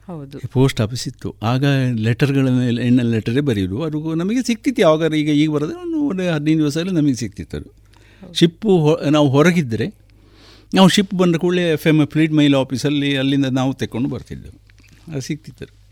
ಹೌದು. 0.06 0.38
ಪೋಸ್ಟ್ 0.48 0.80
ಆಫೀಸ್ 0.80 1.08
ಇತ್ತು. 1.08 1.34
ಆಗ 1.42 1.64
ಲೆಟರ್ಗಳ 1.92 2.48
ಮೇಲೆ 2.48 2.86
ಎಣ್ಣೆ 2.86 3.02
ಲೆಟರೇ 3.02 3.40
ಬರೆಯೋದು. 3.40 3.82
ಅದು 3.82 4.14
ನಮಗೆ 4.14 4.42
ಸಿಕ್ತಿತ್ತು. 4.42 4.82
ಯಾವಾಗ 4.82 5.14
ಈಗ 5.14 5.28
ಈಗ 5.28 5.50
ಬರೋದು 5.50 6.06
ಒಂದು 6.08 6.32
ಹದಿನೈದು 6.32 6.58
ದಿವಸದಲ್ಲಿ 6.58 6.92
ನಮಗೆ 6.92 7.14
ಸಿಕ್ತಿತ್ತು 7.14 7.56
ಅದು. 7.56 7.70
ಶಿಪ್ಪು 8.34 8.98
ನಾವು 9.10 9.28
ಹೊರಗಿದ್ದರೆ 9.28 9.94
ನಾವು 10.74 10.88
ಶಿಪ್ 10.88 11.14
ಬಂದ 11.14 11.36
ಕೂಡಲೇ 11.36 11.72
ಎಫ್ 11.72 11.86
ಎಂ 11.86 12.06
ಫ್ಲೀಟ್ 12.06 12.32
ಮೈಲ್ 12.32 12.54
ಆಫೀಸಲ್ಲಿ 12.54 13.16
ಅಲ್ಲಿಂದ 13.16 13.46
ನಾವು 13.46 13.74
ತೆಕ್ಕೊಂಡು 13.74 14.08
ಬರ್ತಿದ್ದೆವು. 14.08 14.60
ಅದು 15.12 15.20
ಸಿಕ್ತಿತ್ತು 15.20 15.85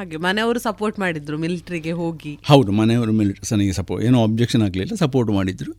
ಹಾಗೆ 0.00 0.16
ಮನೆಯವರು 0.16 0.58
ಸಪೋರ್ಟ್ 0.58 0.98
ಮಾಡಿದ್ರು 0.98 1.38
ಮಿಲಿಟರಿಗೆ 1.38 1.92
ಹೋಗಿ. 1.92 2.38
ಹೌದು 2.50 2.72
ಮನೆಯವರು 2.72 3.12
ಮಿಲಿಟರಿ 3.12 3.72
ಸಪೋರ್ಟ್ 3.80 4.06
ಏನೋ 4.08 4.18
ಆಬ್ಜೆಕ್ಷನ್ 4.22 4.62
ಆಗಲಿಲ್ಲ 4.62 4.94
ಸಪೋರ್ಟ್ 4.94 5.30
ಮಾಡಿದ್ರು. 5.30 5.72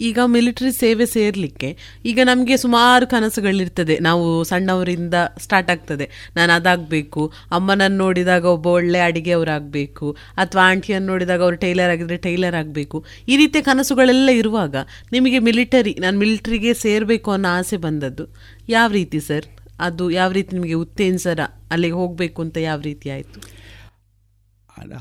ಈಗ 0.00 0.18
ಮಿಲಿಟರಿ 0.24 0.72
ಸೇವೆ 0.72 1.06
ಸೇರ್ಲಿಕ್ಕೆ 1.06 1.68
ಈಗ 2.06 2.18
ನಮಗೆ 2.24 2.56
ಸುಮಾರು 2.56 3.06
ಕನಸುಗಳಿರ್ತದೆ. 3.06 3.98
ನಾವು 3.98 4.44
ಸಣ್ಣವರಿಂದ 4.44 5.14
ಸ್ಟಾರ್ಟ್ 5.44 5.70
ಆಗ್ತದೆ. 5.70 6.06
ನಾನು 6.36 6.52
ಅದಾಗಬೇಕು 6.52 7.22
ಅಮ್ಮನನ್ನು 7.52 7.98
ನೋಡಿದಾಗ 7.98 8.44
ಒಬ್ಬ 8.44 8.66
ಒಳ್ಳೆ 8.66 9.00
ಅಡಿಗೆಯವರಾಗಬೇಕು 9.00 10.16
ಅಥವಾ 10.36 10.62
ಆಂಟಿಯನ್ನು 10.70 11.08
ನೋಡಿದಾಗ 11.12 11.42
ಅವರು 11.42 11.56
ಟೈಲರ್ 11.56 11.90
ಆಗಿದ್ರೆ 11.90 12.16
ಟೈಲರ್ 12.16 12.54
ಆಗಬೇಕು. 12.54 13.04
ಈ 13.28 13.36
ರೀತಿಯ 13.36 13.62
ಕನಸುಗಳೆಲ್ಲ 13.62 14.30
ಇರುವಾಗ 14.42 14.76
ನಿಮಗೆ 15.12 15.38
ಮಿಲಿಟರಿ 15.38 15.94
ನಾನು 16.00 16.18
ಮಿಲಿಟರಿಗೆ 16.18 16.74
ಸೇರಬೇಕು 16.74 17.30
ಅನ್ನೋ 17.30 17.48
ಆಸೆ 17.48 17.76
ಬಂದದ್ದು. 17.76 18.26
ಯಾವ 18.68 18.90
ರೀತಿ 18.92 19.20
ಸರ್ 19.20 19.48
ಅದು 19.78 20.10
ಯಾವ 20.10 20.32
ರೀತಿ 20.32 20.54
ನಿಮಗೆ 20.54 20.72
ಉತ್ತೇಜನ 20.72 21.40
ಅಲ್ಲಿಗೆ 21.70 21.94
ಹೋಗಬೇಕು 21.94 22.42
ಅಂತ 22.42 22.56
ಯಾವ 22.56 22.80
ರೀತಿ 22.80 23.10
ಆಯಿತು? 23.10 23.58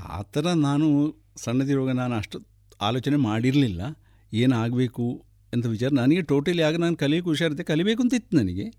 ಆ 0.09 0.21
ಥರ 0.21 0.47
ನಾನು 0.47 1.15
ಸಣ್ಣದಿರುವಾಗ 1.35 1.95
ನಾನು 1.95 2.15
ಅಷ್ಟು 2.15 2.41
ಆಲೋಚನೆ 2.81 3.15
ಮಾಡಿರಲಿಲ್ಲ. 3.15 3.81
ಏನಾಗಬೇಕು 4.33 5.25
ಅಂತ 5.53 5.65
ವಿಚಾರ 5.65 5.89
ನನಗೆ 5.93 6.21
ಟೋಟಲಿ 6.21 6.61
ಆಗ 6.61 6.75
ನಾನು 6.75 6.95
ಕಲಿಯೋಕೆ 6.95 7.29
ಹುಷಾರಿದ್ದೆ. 7.29 7.63
ಕಲಿಬೇಕು 7.63 8.01
ಅಂತ 8.01 8.13
ಇತ್ತು 8.13 8.37
ನನಗೆ. 8.37 8.71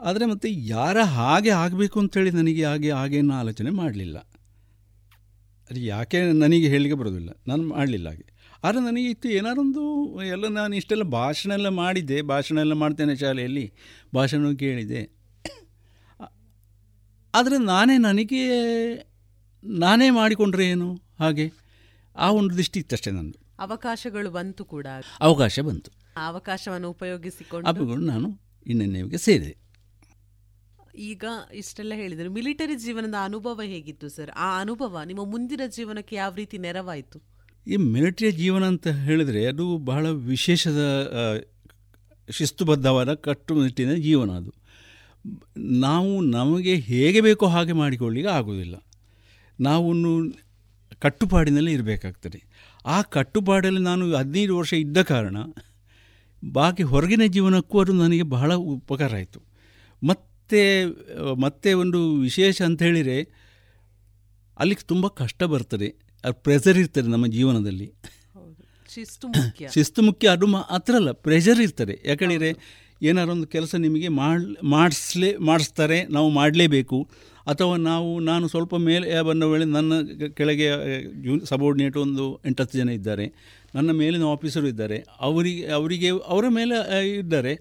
ಆದರೆ 0.00 0.26
ಮತ್ತು 0.26 0.48
ಯಾರ 0.48 1.00
ಹಾಗೆ 1.00 1.50
ಆಗಬೇಕು 1.50 2.00
ಅಂತೇಳಿ 2.00 2.30
ನನಗೆ 2.30 2.64
ಹಾಗೆ 2.64 2.90
ಹಾಗೇನು 2.90 3.34
ಆಲೋಚನೆ 3.34 3.70
ಮಾಡಲಿಲ್ಲ. 3.70 4.18
ಅದು 5.70 5.80
ಯಾಕೆ 5.80 6.22
ನನಗೆ 6.32 6.68
ಹೇಳಲಿಕ್ಕೆ 6.68 7.00
ಬರೋದಿಲ್ಲ. 7.00 7.30
ನಾನು 7.48 7.68
ಮಾಡಲಿಲ್ಲ 7.68 8.08
ಹಾಗೆ. 8.08 8.26
ಆದರೆ 8.64 8.80
ನನಗೆ 8.80 9.10
ಇತ್ತು 9.10 9.28
ಏನಾರೊಂದು 9.28 9.82
ಎಲ್ಲ 10.22 10.48
ನಾನು 10.48 10.76
ಇಷ್ಟೆಲ್ಲ 10.76 11.02
ಭಾಷಣ 11.02 11.50
ಎಲ್ಲ 11.50 11.68
ಮಾಡಿದ್ದೆ. 11.68 12.22
ಭಾಷಣ 12.22 12.58
ಎಲ್ಲ 12.58 12.72
ಮಾಡ್ತೇನೆ 12.72 13.16
ಶಾಲೆಯಲ್ಲಿ. 13.16 13.72
ಭಾಷಣ 14.14 14.52
ಕೇಳಿದೆ. 14.52 15.19
ಆದರೆ 17.34 17.58
ನಾನೇ 17.58 17.98
ನನಗೆ 17.98 18.48
ನಾನೇ 19.64 20.10
ಮಾಡಿಕೊಂಡ್ರೆ 20.10 20.66
ಏನು? 20.66 20.94
ಹಾಗೆ? 21.18 21.52
ಆ 22.16 22.30
ಒಂದು 22.30 22.56
ದೃಷ್ಟಿ 22.56 22.80
ಇತ್ತಷ್ಟೇ 22.80 23.10
ನಂದು. 23.10 23.38
ಅವಕಾಶಗಳು 23.60 24.30
ಬಂತು 24.30 24.64
ಕೂಡ. 24.64 24.86
ಅವಕಾಶ 25.20 25.60
ಬಂತು. 25.60 25.90
ಆ 26.16 26.28
ಅವಕಾಶವನ್ನು 26.28 26.90
ಉಪಯೋಗಿಸಿಕೊಂಡು. 26.90 27.96
ನಾನು 27.96 28.40
ಇನ್ನೆನ್ನೆಗೆ 28.66 29.18
ಸೇರಿದೆ. 29.18 29.56
ಈಗ 30.96 31.24
ಇಷ್ಟೆಲ್ಲ 31.54 31.94
ಹೇಳಿದರು. 31.94 32.30
ಮಿಲಿಟರಿ 32.30 32.76
ಜೀವನದ 32.76 33.14
ಅನುಭವ 33.24 33.60
ಹೇಗಿತ್ತು 33.62 34.08
ಸರ್? 34.08 34.30
ಆ 34.30 34.60
ಅನುಭವ 34.60 35.00
ನಿಮ್ಮ 35.06 35.24
ಮುಂದಿನ 35.24 35.60
ಜೀವನಕ್ಕೆ 35.66 36.16
ಯಾವ 36.16 36.34
ರೀತಿ 36.34 36.58
ನೆರವಾಯಿತು? 36.58 37.22
ಈ 37.66 37.76
ಮಿಲಿಟರಿ 37.76 38.32
ಜೀವನ 38.32 38.64
ಅಂತ 38.64 38.88
ಹೇಳಿದರೆ 38.88 39.46
ಅದು 39.46 39.78
ಬಹಳ 39.78 40.08
ವಿಶೇಷದ 40.08 40.80
ಶಿಸ್ತುಬದ್ಧವಾದ 42.30 43.14
ಕಟ್ಟುನಿಟ್ಟಿನ 43.14 43.94
ಜೀವನ 43.94 44.30
ಅದು. 44.30 44.59
ನಾವು 45.56 46.20
ನಮಗೆ 46.20 46.74
ಹೇಗೆ 46.74 47.20
ಬೇಕೋ 47.20 47.46
ಹಾಗೆ 47.46 47.72
ಮಾಡಿಕೊಳ್ಳಿಕ್ಕೆ 47.72 48.32
ಆಗೋದಿಲ್ಲ 48.32 48.76
ನಾವು 49.60 49.94
ಕಟ್ಟುಪಾಡಿನಲ್ಲಿ 50.98 51.72
ಇರಬೇಕಾಗ್ತದೆ. 51.72 52.42
ಆ 52.86 53.02
ಕಟ್ಟುಪಾಡಲ್ಲಿ 53.02 53.80
ನಾನು 53.80 54.16
ಹದಿನೈದು 54.16 54.58
ವರ್ಷ 54.58 54.72
ಇದ್ದ 54.72 55.02
ಕಾರಣ 55.02 55.36
ಬಾಕಿ 56.52 56.82
ಹೊರಗಿನ 56.82 57.22
ಜೀವನಕ್ಕೂ 57.26 57.80
ಅದು 57.80 57.92
ನನಗೆ 57.92 58.22
ಬಹಳ 58.22 58.54
ಉಪಕಾರ 58.54 59.14
ಆಯಿತು. 59.14 59.40
ಮತ್ತೆ 60.02 60.84
ಮತ್ತೆ 61.40 61.72
ಒಂದು 61.72 62.14
ವಿಶೇಷ 62.14 62.62
ಅಂತ 62.62 62.82
ಹೇಳಿದರೆ 62.82 63.18
ಅಲ್ಲಿ 64.58 64.74
ತುಂಬ 64.74 65.06
ಕಷ್ಟ 65.06 65.42
ಬರ್ತದೆ. 65.42 65.88
ಅದು 66.24 66.34
ಪ್ರೆಷರ್ 66.34 66.78
ಇರ್ತದೆ 66.78 67.08
ನಮ್ಮ 67.08 67.26
ಜೀವನದಲ್ಲಿ. 67.26 67.92
ಶಿಸ್ತು 69.68 70.02
ಮುಖ್ಯ. 70.02 70.28
ಅದು 70.28 70.46
ಮಾತ್ರ 70.46 70.94
ಅಲ್ಲ 70.94 71.12
ಪ್ರೆಷರ್ 71.12 71.60
ಇರ್ತದೆ. 71.60 71.98
ಯಾಕಂದರೆ 72.04 72.52
ಏನಾರೊಂದು 73.02 73.46
ಕೆಲಸ 73.46 73.74
ನಿಮಗೆ 73.74 74.08
ಮಾಡ್, 74.08 74.64
ಮಾಡಿಸ್ಲೇ, 74.64 75.36
ಮಾಡಿಸ್ತಾರೆ, 75.36 76.06
ನಾವು 76.06 76.30
ಮಾಡಲೇಬೇಕು. 76.30 77.08
ಅಥವಾ 77.46 77.76
ನಾವು, 77.76 78.20
ನಾನು 78.20 78.48
ಸ್ವಲ್ಪ 78.48 78.74
ಮೇಲೆ 78.74 79.22
ಬಂದ 79.22 79.42
ವೇಳೆ 79.42 79.64
ನನ್ನ 79.64 79.92
ಕೆಳಗೆ 80.34 80.68
ಜೂ, 81.22 81.44
ಸಬಾರ್ಡಿನೇಟ್ 81.44 81.96
ಒಂದು 81.96 82.40
ಎಂಟತ್ತು 82.46 82.78
ಜನ 82.78 82.88
ಇದ್ದಾರೆ. 82.88 83.56
ನನ್ನ 83.74 83.90
ಮೇಲಿನ 83.90 84.22
ಆಫೀಸರು 84.22 84.68
ಇದ್ದಾರೆ. 84.68 85.04
ಅವರಿಗೆ 85.20 85.66
ಅವರಿಗೆ, 85.66 86.08
ಅವರ 86.08 86.44
ಮೇಲೆ 86.48 87.04
ಇದ್ದಾರೆ. 87.18 87.60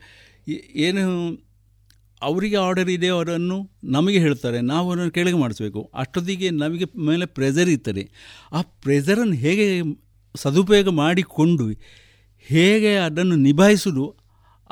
ಏನು, 0.75 1.33
ಅವರಿಗೆ 2.21 2.55
ಆರ್ಡರ್ 2.55 2.89
ಇದೆ, 2.89 3.07
ಅವರನ್ನು 3.07 3.69
ನಮಗೆ 3.83 4.19
ಹೇಳ್ತಾರೆ. 4.19 4.61
ನಾವು 4.61 4.89
ಅವರನ್ನು 4.89 5.11
ಕೆಳಗೆ 5.11 5.35
ಮಾಡಿಸ್ಬೇಕು. 5.35 5.91
ಅಷ್ಟೊತ್ತಿಗೆ 5.93 6.49
ನಮಗೆ 6.49 6.85
ಮೇಲೆ 6.99 7.25
ಪ್ರೆಷರ್ 7.25 7.69
ಇರ್ತದೆ. 7.69 8.09
ಆ 8.51 8.61
ಪ್ರೆಷರನ್ನು 8.61 9.33
ಹೇಗೆ 9.33 9.81
ಸದುಪಯೋಗ 10.35 10.89
ಮಾಡಿಕೊಂಡು, 10.89 11.69
ಹೇಗೆ 12.39 12.95
ಅದನ್ನು 12.95 13.35
ನಿಭಾಯಿಸುವುದು 13.35 14.18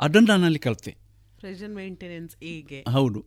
ಅದನ್ನು 0.00 0.28
ನಾನಲ್ಲಿ 0.28 0.58
ಕಲಿತೆ. 0.58 0.96
ಪ್ರೆಷರ್ 1.38 1.70
ಮೇಂಟೆನೆನ್ಸ್ 1.70 2.36
ಹೇಗೆ? 2.42 2.84
ಹೌದು. 2.90 3.24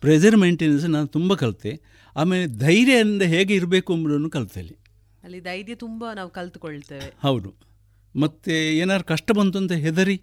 ಪ್ರೆಷರ್ 0.00 0.36
ಮೇಂಟೆನೆನ್ಸ್ 0.36 0.88
ನಾನು 0.88 1.06
ತುಂಬ 1.06 1.34
ಕಲಿತೆ. 1.34 1.80
ಆಮೇಲೆ 2.16 2.46
ಧೈರ್ಯದಿಂದ 2.46 3.22
ಹೇಗೆ 3.22 3.54
ಇರಬೇಕು 3.54 3.94
ಎಂಬುದನ್ನು 3.94 4.30
ಕಲಿತೆ 4.30 4.60
ಅಲ್ಲಿ. 4.60 4.76
ಅಲ್ಲಿ 5.24 5.40
ಧೈರ್ಯ 5.40 5.74
ತುಂಬಾ 5.74 6.14
ನಾವು 6.14 6.30
ಕಲ್ತುಕೊಳ್ತೇವೆ. 6.30 7.14
ಹೌದು. 7.22 7.54
ಮತ್ತು 8.16 8.50
ಏನಾದ್ರು 8.50 9.04
ಕಷ್ಟ 9.04 9.32
ಬಂತು 9.32 9.58
ಅಂತ 9.58 9.72
ಹೆದರಿ? 9.72 10.22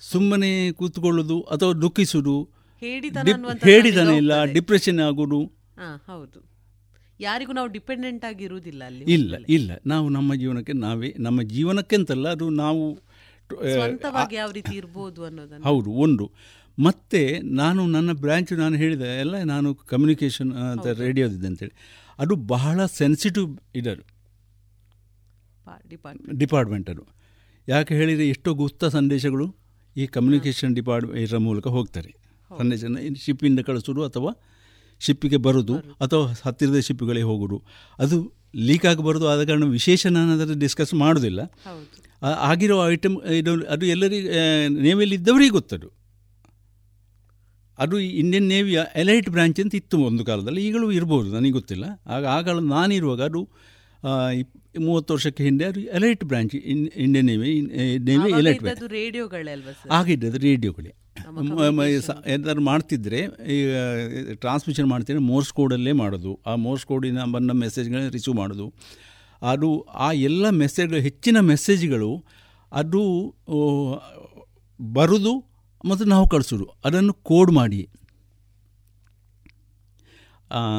ಸುಮ್ಮನೆ 0.00 0.72
ಕೂತ್ಕೊಳ್ಳೋದು 0.72 1.40
ಅಥವಾ 1.40 1.72
ದುಃಖಿಸೋದು? 1.72 2.48
ಹೇಳಿದಾನೆ 2.80 4.16
ಇಲ್ಲ. 4.16 4.44
ಡಿಪ್ರೆಷನ್ 4.44 5.00
ಆಗೋದು? 5.00 5.52
ಹೌದು. 5.96 6.48
ಯಾರಿಗೂ 7.20 7.52
ನಾವು 7.52 7.68
ಡಿಪೆಂಡೆಂಟ್ 7.68 8.24
ಆಗಿರುವುದಿಲ್ಲ 8.24 8.84
ಅಲ್ಲಿ 8.84 9.04
ಇಲ್ಲ 9.04 9.36
ಇಲ್ಲ. 9.48 9.70
ನಾವು 9.86 10.08
ನಮ್ಮ 10.08 10.34
ಜೀವನಕ್ಕೆ 10.34 10.72
ನಾವೇ 10.72 11.14
ನಮ್ಮ 11.18 11.42
ಜೀವನಕ್ಕೆ 11.42 11.96
ಅಂತಲ್ಲ 11.96 12.28
ಅದು 12.28 12.50
ನಾವು 12.50 12.98
ಸ್ವಂತವಾಗಿ 13.74 14.36
ಯಾವ 14.36 14.50
ರೀತಿ 14.50 14.74
ಇರ್ಬೋದು 14.76 15.24
ಅನ್ನೋದನ್ನು. 15.24 15.64
ಹೌದು 15.64 15.90
ಒಂದು 15.90 16.26
ಮತ್ತೆ 16.78 17.22
ನಾನು 17.38 17.86
ನನ್ನ 17.86 18.12
ಬ್ರ್ಯಾಂಚ್ 18.12 18.52
ನಾನು 18.52 18.76
ಹೇಳಿದೆ 18.76 19.20
ಎಲ್ಲ 19.20 19.42
ನಾನು 19.42 19.74
ಕಮ್ಯುನಿಕೇಷನ್ 19.74 20.52
ಅಂತ 20.52 20.86
ರೇಡಿಯೋದಿದೆ 20.86 21.46
ಅಂತೇಳಿ. 21.46 21.74
ಅದು 22.18 22.34
ಬಹಳ 22.36 22.86
ಸೆನ್ಸಿಟಿವ್ 22.86 23.58
ಇದರು 23.74 24.04
ಡಿಪಾರ್ಟ್ಮೆಂಟ್ 26.38 26.90
ಅದು. 26.90 27.04
ಯಾಕೆ 27.68 27.92
ಹೇಳಿದರೆ 27.94 28.28
ಎಷ್ಟೋ 28.28 28.54
ಗುಪ್ತ 28.54 28.84
ಸಂದೇಶಗಳು 28.84 29.46
ಈ 29.96 30.06
ಕಮ್ಯುನಿಕೇಷನ್ 30.06 30.74
ಡಿಪಾರ್ಟ್ 30.74 31.06
ಇದರ 31.16 31.38
ಮೂಲಕ 31.38 31.66
ಹೋಗ್ತಾರೆ. 31.66 32.10
ಸಂದೇಶನ 32.58 32.96
ಶಿಪ್ಪಿಂದ 33.16 33.60
ಕಳಿಸೋದು 33.60 34.02
ಅಥವಾ 34.04 34.30
ಶಿಪ್ಪಿಗೆ 35.00 35.36
ಬರೋದು 35.36 35.74
ಅಥವಾ 35.76 36.34
ಹತ್ತಿರದ 36.44 36.78
ಶಿಪ್ಪಿಗಳಿಗೆ 36.78 37.24
ಹೋಗೋದು. 37.24 37.58
ಅದು 37.98 38.32
ಲೀಕ್ 38.56 38.86
ಆಗಬಾರ್ದು 38.86 39.28
ಆದ 39.28 39.42
ಕಾರಣ 39.46 39.64
ವಿಶೇಷ 39.64 40.06
ನಾನು 40.06 40.32
ಅದನ್ನು 40.32 40.58
ಡಿಸ್ಕಸ್ 40.58 40.94
ಮಾಡೋದಿಲ್ಲ 40.94 41.40
ಆಗಿರೋ 42.22 42.88
ಐಟಮ್ 42.90 43.22
ಇದು 43.22 43.64
ಅದು 43.64 43.86
ಎಲ್ಲರಿಗೂ 43.86 44.28
ನೇವಿಯಲ್ಲಿ 44.68 45.14
ಇದ್ದವರಿಗೆ 45.14 45.50
ಗೊತ್ತದು. 45.50 45.88
ಅದು 47.78 48.00
ಇಂಡಿಯನ್ 48.00 48.48
ನೇವಿಯ 48.48 48.80
ಎಲೈಟ್ 48.96 49.30
ಬ್ರ್ಯಾಂಚ್ 49.30 49.60
ಅಂತ 49.60 49.74
ಇತ್ತು 49.74 49.98
ಒಂದು 49.98 50.24
ಕಾಲದಲ್ಲಿ 50.24 50.66
ಈಗಲೂ 50.66 50.92
ಇರ್ಬೋದು 50.92 51.34
ನನಗೆ 51.34 51.52
ಗೊತ್ತಿಲ್ಲ. 51.52 51.84
ಆಗ 52.06 52.24
ಆಗ 52.26 52.48
ನಾನಿರುವಾಗ 52.48 53.22
ಅದು 53.22 53.48
ಮೂವತ್ತು 54.80 55.14
ವರ್ಷಕ್ಕೆ 55.14 55.44
ಹಿಂದೆ 55.44 55.64
ಅದು 55.64 55.80
elite 55.80 56.24
branch 56.24 56.54
Indian 56.54 57.26
navy 57.26 57.60
navy 57.60 58.30
elite 58.38 58.62
branch 58.62 58.82
ಆಗಿದ್ದೆ 58.82 59.88
ಆಗಿದ್ದದು 59.90 60.38
ರೇಡಿಯೋಗಳೇ. 60.38 60.92
ಏನಾದ್ರು 62.26 62.62
ಮಾಡ್ತಿದ್ರೆ 62.62 63.20
ಈಗ 63.56 63.76
ಟ್ರಾನ್ಸ್ಮಿಷನ್ 64.34 64.86
ಮಾಡ್ತಿದ್ರೆ 64.86 65.22
ಮೋರ್ಸ್ 65.22 65.52
ಕೋಡಲ್ಲೇ 65.52 65.92
ಮಾಡೋದು. 65.92 66.40
ಆ 66.46 66.54
ಮೋರ್ಸ್ 66.54 66.86
ಕೋಡಿನ 66.86 67.24
ಬಂದ 67.24 67.50
ಮೆಸೇಜ್ಗಳನ್ನ 67.50 68.08
ರಿಸೀವ್ 68.08 68.36
ಮಾಡೋದು. 68.36 68.74
ಅದು 69.42 69.80
ಆ 69.80 70.12
ಎಲ್ಲ 70.12 70.50
ಮೆಸೇಜ್ಗಳು 70.50 71.00
ಹೆಚ್ಚಿನ 71.00 71.40
ಮೆಸೇಜ್ಗಳು 71.40 72.24
ಅದು 72.72 73.02
ಬರುದು 74.80 75.44
ಮತ್ತು 75.84 76.04
ನಾವು 76.04 76.28
ಕಳಿಸೋದು. 76.28 76.70
ಅದನ್ನು 76.84 77.12
ಕೋಡ್ 77.12 77.52
ಮಾಡಿ. 77.52 77.88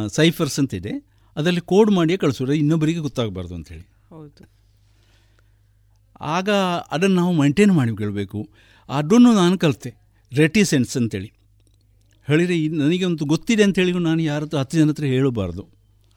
ಸೈಫರ್ಸ್ 0.08 0.60
ಅಂತಿದೆ. 0.60 0.92
ಅದರಲ್ಲಿ 1.36 1.62
ಕೋಡ್ 1.62 1.92
ಮಾಡಿಯೇ 1.92 2.18
ಕಳಿಸೋದು. 2.18 2.54
ಇನ್ನೊಬ್ಬರಿಗೆ 2.54 3.00
ಗೊತ್ತಾಗಬಾರ್ದು 3.00 3.56
ಅಂಥೇಳಿ. 3.56 3.88
ಹೌದು. 4.10 4.50
ಆಗ 6.22 6.50
ಅದನ್ನು 6.92 7.16
ನಾವು 7.16 7.34
ಮೈಂಟೈನ್ 7.34 7.72
ಮಾಡಿಕೊಳ್ಬೇಕು 7.72 8.50
ಅದನ್ನು 8.90 9.34
ನಾನು 9.34 9.58
ಕಲಿತೆ. 9.58 9.94
ರೆಟಿಸೆನ್ಸ್ 10.36 10.98
ಅಂತೇಳಿ 10.98 11.34
ಹೇಳಿದರೆ 12.28 12.68
ನನಗೆ 12.68 13.06
ಒಂದು 13.06 13.26
ಗೊತ್ತಿದೆ 13.26 13.64
ಅಂತ 13.64 13.80
ಹೇಳಿ 13.80 13.92
ನಾನು 13.92 14.22
ಯಾರ 14.22 14.44
ಹತ್ರ 14.44 14.58
ಹತ್ತು 14.58 14.78
ಜನ 14.78 14.90
ಹತ್ರ 14.90 15.04
ಹೇಳಬಾರ್ದು. 15.04 15.68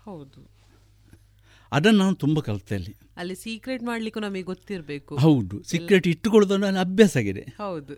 ಹೌದು. 0.04 0.41
ಅದನ್ನು 1.72 1.98
ನಾನು 1.98 2.14
ತುಂಬ 2.14 2.40
ಕಲಿತೆ 2.40 2.74
ಅಲ್ಲಿ. 2.74 2.94
ಅಲ್ಲಿ 3.16 3.34
ಸೀಕ್ರೆಟ್ 3.34 3.82
ಮಾಡಲಿಕ್ಕೂ 3.82 4.20
ನಮಗೆ 4.20 4.42
ಗೊತ್ತಿರಬೇಕು. 4.42 5.16
ಹೌದು 5.16 5.62
ಸೀಕ್ರೆಟ್ 5.62 6.06
ಇಟ್ಟುಕೊಳ್ಳೋದು 6.06 6.56
ನನ್ನ 6.56 6.78
ಅಭ್ಯಾಸ 6.78 7.16
ಆಗಿದೆ. 7.16 7.42
ಹೌದು. 7.58 7.94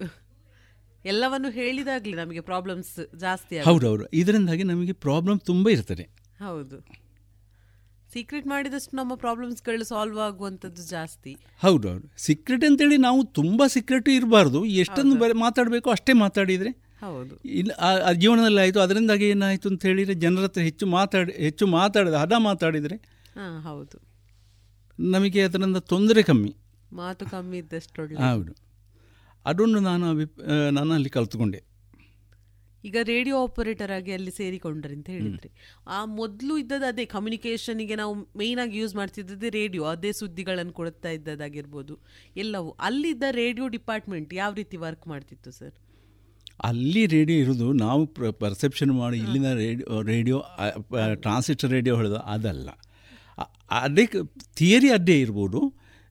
ಎಲ್ಲವನ್ನು 1.04 1.50
ಹೇಳಿದಾಗಲೇ 1.50 2.16
ನಮಗೆ 2.16 2.40
ಪ್ರಾಬ್ಲಮ್ಸ್ 2.40 3.16
ಜಾಸ್ತಿ. 3.16 3.58
ಹೌದು 3.58 3.86
ಹೌದು 3.88 4.04
ಇದರಿಂದಾಗಿ 4.12 4.62
ನಮಗೆ 4.62 4.92
ಪ್ರಾಬ್ಲಮ್ 4.92 5.40
ತುಂಬ 5.40 5.68
ಇರ್ತದೆ. 5.68 6.04
ಹೌದು. 6.40 6.76
ಸೀಕ್ರೆಟ್ 8.12 8.46
ಮಾಡಿದಷ್ಟು 8.46 8.96
ನಮ್ಮ 8.96 9.14
ಪ್ರಾಬ್ಲಮ್ಸ್ಗಳು 9.14 9.84
ಸಾಲ್ವ್ 9.84 10.18
ಆಗುವಂಥದ್ದು 10.18 10.82
ಜಾಸ್ತಿ. 10.90 11.36
ಹೌದು 11.62 11.88
ಹೌದು 11.92 12.06
ಸೀಕ್ರೆಟ್ 12.16 12.64
ಅಂತೇಳಿ 12.64 12.96
ನಾವು 12.96 13.24
ತುಂಬ 13.24 13.66
ಸೀಕ್ರೆಟ್ 13.66 14.08
ಇರಬಾರ್ದು. 14.08 14.64
ಎಷ್ಟೊಂದು 14.64 15.16
ಬರೀ 15.18 15.32
ಮಾತಾಡಬೇಕು 15.32 15.90
ಅಷ್ಟೇ 15.90 16.12
ಮಾತಾಡಿದರೆ 16.12 16.70
ಹೌದು. 17.00 17.34
ಇಲ್ಲ 17.44 17.70
ಜೀವನದಲ್ಲಿ 18.12 18.60
ಆಯಿತು 18.60 18.80
ಅದರಿಂದಾಗಿ 18.80 19.24
ಏನಾಯಿತು 19.28 19.68
ಅಂತ 19.68 19.86
ಹೇಳಿದರೆ 19.86 20.14
ಜನರ 20.14 20.42
ಹತ್ರ 20.42 20.60
ಹೆಚ್ಚು 20.60 20.86
ಮಾತಾಡಿ 20.86 21.32
ಹೆಚ್ಚು 21.32 21.66
ಮಾತಾಡಿದ 21.66 22.12
ಹದ 22.12 22.32
ಮಾತಾಡಿದರೆ 22.38 23.13
ಹಾ 23.34 23.60
ಹೌದು. 23.60 23.98
ನಮಗೆ 24.98 25.42
ಅದರಿಂದ 25.42 25.76
ತೊಂದರೆ 25.76 26.22
ಕಮ್ಮಿ. 26.22 26.56
ಮಾತು 26.92 27.26
ಕಮ್ಮಿ 27.26 27.58
ಇದ್ದಷ್ಟು 27.58 28.02
ಹೌದು. 28.02 28.52
ಅದೊಂದು 29.46 29.80
ನಾನು 29.80 30.10
ಅಭಿಪ್ 30.10 30.38
ನಾನು 30.72 30.92
ಅಲ್ಲಿ 30.92 31.10
ಕಲ್ತ್ಕೊಂಡೆ. 31.10 31.60
ಈಗ 32.84 32.96
ರೇಡಿಯೋ 33.02 33.42
ಆಪರೇಟರ್ 33.42 33.92
ಆಗಿ 33.92 34.12
ಅಲ್ಲಿ 34.12 34.30
ಸೇರಿಕೊಂಡ್ರಿ 34.30 34.94
ಅಂತ 34.94 35.10
ಹೇಳಿದ್ರಿ. 35.10 35.50
ಆ 35.86 36.04
ಮೊದಲು 36.04 36.58
ಇದ್ದದ್ದು 36.58 36.86
ಅದೇ 36.86 37.04
ಕಮ್ಯುನಿಕೇಷನ್ಗೆ 37.04 37.94
ನಾವು 37.94 38.14
ಮೇಯ್ನ್ 38.14 38.60
ಆಗಿ 38.60 38.78
ಯೂಸ್ 38.78 38.94
ಮಾಡ್ತಿದ್ದದ್ದು 38.94 39.48
ರೇಡಿಯೋ 39.50 39.84
ಅದೇ 39.84 40.12
ಸುದ್ದಿಗಳನ್ನು 40.12 40.72
ಕೊಡ್ತಾ 40.72 41.08
ಇದ್ದದಾಗಿರ್ಬೋದು 41.08 41.98
ಎಲ್ಲವೂ. 42.36 42.70
ಅಲ್ಲಿದ್ದ 42.80 43.22
ರೇಡಿಯೋ 43.30 43.68
ಡಿಪಾರ್ಟ್ಮೆಂಟ್ 43.68 44.34
ಯಾವ 44.34 44.54
ರೀತಿ 44.54 44.76
ವರ್ಕ್ 44.76 45.08
ಮಾಡ್ತಿತ್ತು 45.08 45.50
ಸರ್? 45.50 45.74
ಅಲ್ಲಿ 46.62 47.06
ರೇಡಿಯೋ 47.06 47.38
ಇರೋದು 47.38 47.72
ನಾವು 47.72 48.06
ಪ್ರ 48.06 48.30
ಪರ್ಸೆಪ್ಷನ್ 48.30 48.92
ಮಾಡಿ 48.92 49.18
ಇಲ್ಲಿನ 49.18 49.52
ರೇಡಿಯೋ 49.54 50.02
ರೇಡಿಯೋ 50.02 50.44
ಟ್ರಾನ್ಸಿಸ್ಟರ್ 51.14 51.70
ರೇಡಿಯೋ 51.70 51.96
ಹೇಳೋದು 51.96 52.16
ಅದಲ್ಲ. 52.16 52.68
ಅ- 53.38 53.50
ಅದೇ 53.80 54.04
ಥಿಯರಿ 54.56 54.90
ಅದೇ 54.90 55.20
ಇರ್ಬೋದು. 55.20 55.60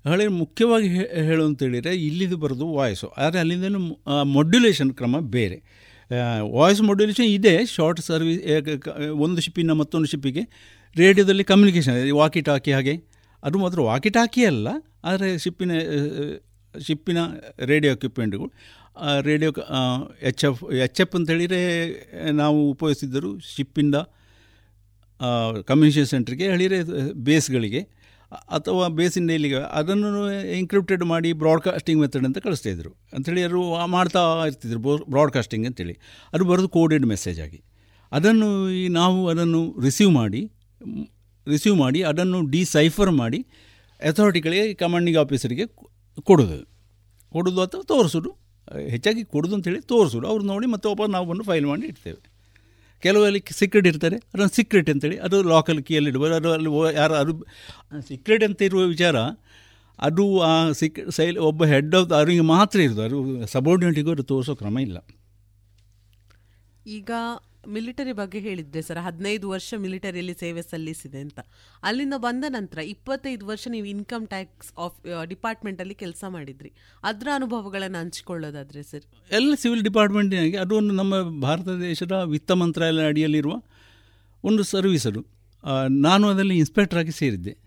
ಹಳೆ 0.05 0.27
ಮುಖ್ಯವಾಗಿ 0.33 0.87
ಹೇಳು 1.21 1.45
ಅಂತೇಳಿದರೆ 1.45 1.95
ಇಲ್ಲಿದು 1.95 2.37
ಬರೋದು 2.37 2.65
ವಾಯ್ಸು 2.73 3.07
ಆದರೆ 3.17 3.39
ಅಲ್ಲಿಂದ 3.39 3.65
ಮೊಡ್ಯುಲೇಷನ್ 4.23 4.93
ಕ್ರಮ 4.93 5.19
ಬೇರೆ. 5.29 5.57
ವಾಯ್ಸ್ 6.51 6.81
ಮಾಡ್ಯುಲೇಷನ್ 6.81 7.25
ಇದೆ 7.27 7.65
ಶಾರ್ಟ್ 7.65 8.01
ಸರ್ವಿಸ್ 8.01 8.41
ಒಂದು 9.19 9.41
ಶಿಪ್ಪಿನ 9.41 9.71
ಮತ್ತೊಂದು 9.71 10.07
ಶಿಪ್ಪಿಗೆ 10.07 10.43
ರೇಡಿಯೋದಲ್ಲಿ 10.95 11.43
ಕಮ್ಯುನಿಕೇಷನ್ 11.43 12.11
ವಾಕಿ 12.11 12.41
ಟಾಕಿ 12.41 12.71
ಹಾಗೆ. 12.71 12.95
ಅದು 13.43 13.57
ಮಾತ್ರ 13.57 13.81
ವಾಕಿ 13.81 14.09
ಟಾಕಿ 14.09 14.45
ಅಲ್ಲ, 14.45 14.67
ಆದರೆ 15.03 15.37
ಶಿಪ್ಪಿನ 15.37 15.71
ಶಿಪ್ಪಿನ 16.79 17.19
radio 17.65 17.93
ಎಕ್ವಿಪ್ಮೆಂಟ್ಗಳು 17.93 18.45
radio 19.21 19.49
H 20.21 20.45
F 20.45 20.61
H 20.83 21.01
F 21.01 21.15
ಅಂತೇಳಿದರೆ 21.15 21.59
ನಾವು 22.31 22.69
ಉಪಯೋಗಿಸಿದ್ದರು 22.69 23.39
ಶಿಪ್ಪಿಂದ 23.55 23.95
ಕಮ್ಯುನಿಕೇಷನ್ 25.67 26.09
ಸೆಂಟ್ರಿಗೆ 26.13 26.45
ಹೇಳಿದರೆ 26.53 26.79
ಬೇಸ್ಗಳಿಗೆ, 27.27 27.81
ಅಥವಾ 28.57 28.85
ಬೇಸಿನ 28.87 29.27
ಡೈಲಿಗೆ 29.27 29.59
ಅದನ್ನು 29.79 30.09
ಎನ್ಕ್ರಿಪ್ಟೆಡ್ 30.59 31.03
ಮಾಡಿ 31.03 31.29
ಬ್ರಾಡ್ಕಾಸ್ಟಿಂಗ್ 31.33 31.99
ಮೆಥಡ್ 32.01 32.25
ಅಂತ 32.25 32.37
ಕಳಿಸ್ತಾಯಿದ್ರು 32.37 32.91
ಅಂಥೇಳಿ 33.13 33.41
ಅವರು 33.43 33.61
ಮಾಡ್ತಾ 33.87 34.21
ಇರ್ತಿದ್ರು 34.45 34.79
ಬ್ರಾಡ್ಕಾಸ್ಟಿಂಗ್ 35.15 35.65
ಅಂತೇಳಿ 35.69 35.95
ಅದು 36.33 36.45
ಬರೋದು 36.45 36.69
ಕೋಡೆಡ್ 36.69 37.05
ಮೆಸೇಜ್ 37.05 37.39
ಆಗಿ. 37.41 37.59
ಅದನ್ನು 38.11 38.49
ಈ 38.71 38.83
ನಾವು 38.87 39.19
ಅದನ್ನು 39.29 39.61
ರಿಸೀವ್ 39.81 40.11
ಮಾಡಿ 40.11 40.41
ರಿಸೀವ್ 41.47 41.77
ಮಾಡಿ, 41.77 41.99
ಅದನ್ನು 42.03 42.39
ಡಿಸೈಫರ್ 42.49 43.11
ಮಾಡಿ 43.11 43.39
ಅಥಾರಿಟಿಗಳಿಗೆ 43.99 44.73
ಕಮಾಂಡಿಂಗ್ 44.73 45.17
ಆಫೀಸರಿಗೆ 45.17 45.65
ಕೊಡೋದು. 46.21 46.59
ಕೊಡೋದು 47.31 47.59
ಅಥವಾ 47.61 47.83
ತೋರಿಸೋದು. 47.83 48.29
ಹೆಚ್ಚಾಗಿ 48.89 49.21
ಕೊಡೋದು 49.23 49.55
ಅಂತೇಳಿ 49.55 49.81
ತೋರಿಸೋದು. 49.91 50.25
ಅವ್ರು 50.27 50.43
ನೋಡಿ 50.43 50.67
ಮತ್ತೆ 50.67 50.87
ವಾಪಸ್ 50.89 51.11
ನಾವು 51.11 51.43
ಫೈಲ್ 51.43 51.65
ಮಾಡಿ 51.65 51.85
ಇಡ್ತೇವೆ. 51.87 52.21
ಕೆಲವಲ್ಲಿ 53.05 53.39
ಸೀಕ್ರೆಟ್ 53.59 53.87
ಇರ್ತಾರೆ, 53.91 54.17
ಅದೊಂದು 54.33 54.55
ಸೀಕ್ರೆಟ್ 54.57 54.89
ಅಂತೇಳಿ. 54.93 55.17
ಅದು 55.27 55.37
ಲಾಕಲ್ 55.53 55.79
ಕೀಯಲ್ಲಿ 55.87 56.09
ಇಡ್ಬೋದು. 56.13 56.35
ಅದು 56.41 56.51
ಅಲ್ಲಿ 56.57 56.69
ಯಾರು 56.99 57.15
ಅದು 57.21 57.33
ಸೀಕ್ರೆಟ್ 58.09 58.43
ಅಂತ 58.47 58.61
ಇರುವ 58.69 58.83
ವಿಚಾರ, 58.95 59.15
ಅದು 59.99 60.25
ಆ 60.49 60.53
ಸಿಕ್ 60.79 60.99
ಸೈಲ್ 61.17 61.37
ಒಬ್ಬ 61.49 61.63
ಹೆಡ್ 61.73 61.93
ಆಫ್ 61.99 62.13
ಅವರಿಗೆ 62.19 62.43
ಮಾತ್ರ 62.53 62.77
ಇರೋದು. 62.85 63.03
ಅದು 63.07 63.17
ಸಬಾರ್ಡಿನೇಟಿಗೂ 63.53 64.11
ಅದು 64.15 64.25
ತೋರಿಸೋ 64.31 64.55
ಕ್ರಮ 64.61 64.77
ಇಲ್ಲ. 64.87 64.97
ಈಗ 66.97 67.11
ಮಿಲಿಟರಿ 67.67 68.11
ಬಗ್ಗೆ 68.11 68.39
ಹೇಳಿದ್ದೆ 68.39 68.81
ಸರ್. 68.81 68.97
ಹದಿನೈದು 68.97 69.49
ವರ್ಷ 69.49 69.73
ಮಿಲಿಟರಿಯಲ್ಲಿ 69.77 70.33
ಸೇವೆ 70.33 70.61
ಸಲ್ಲಿಸಿದೆ 70.61 71.19
ಅಂತ. 71.19 71.39
ಅಲ್ಲಿಂದ 71.83 72.13
ಬಂದ 72.17 72.45
ನಂತರ 72.49 72.79
ಇಪ್ಪತ್ತೈದು 72.79 73.47
ವರ್ಷ 73.47 73.67
ನೀವು 73.71 73.85
ಇನ್ಕಮ್ 73.85 74.27
ಟ್ಯಾಕ್ಸ್ 74.27 74.73
ಆಫ್ 74.77 75.27
ಡಿಪಾರ್ಟ್ಮೆಂಟಲ್ಲಿ 75.29 75.95
ಕೆಲಸ 75.95 76.23
ಮಾಡಿದ್ರಿ. 76.27 76.71
ಅದರ 77.03 77.27
ಅನುಭವಗಳನ್ನು 77.35 77.97
ಹಂಚಿಕೊಳ್ಳೋದಾದ್ರೆ 77.97 78.83
ಸರ್. 78.83 79.03
ಎಲ್ಲ 79.31 79.53
ಸಿವಿಲ್ 79.55 79.83
ಡಿಪಾರ್ಟ್ಮೆಂಟಿನಾಗಿ 79.83 80.57
ಅದು 80.57 80.75
ಒಂದು 80.75 80.93
ನಮ್ಮ 80.93 81.41
ಭಾರತ 81.41 81.67
ದೇಶದ 81.67 82.11
ವಿತ್ತ 82.11 82.51
ಮಂತ್ರಾಲಯ 82.51 83.05
ಅಡಿಯಲ್ಲಿರುವ 83.05 83.55
ಒಂದು 84.43 84.63
ಸರ್ವಿಸ್ 84.63 85.07
ಅದು. 85.07 85.25
ನಾನು 85.89 86.29
ಅದರಲ್ಲಿ 86.29 86.57
ಇನ್ಸ್ಪೆಕ್ಟರ್ 86.57 86.99
ಆಗಿ 86.99 87.11
ಸೇರಿದ್ದೆ. 87.11 87.57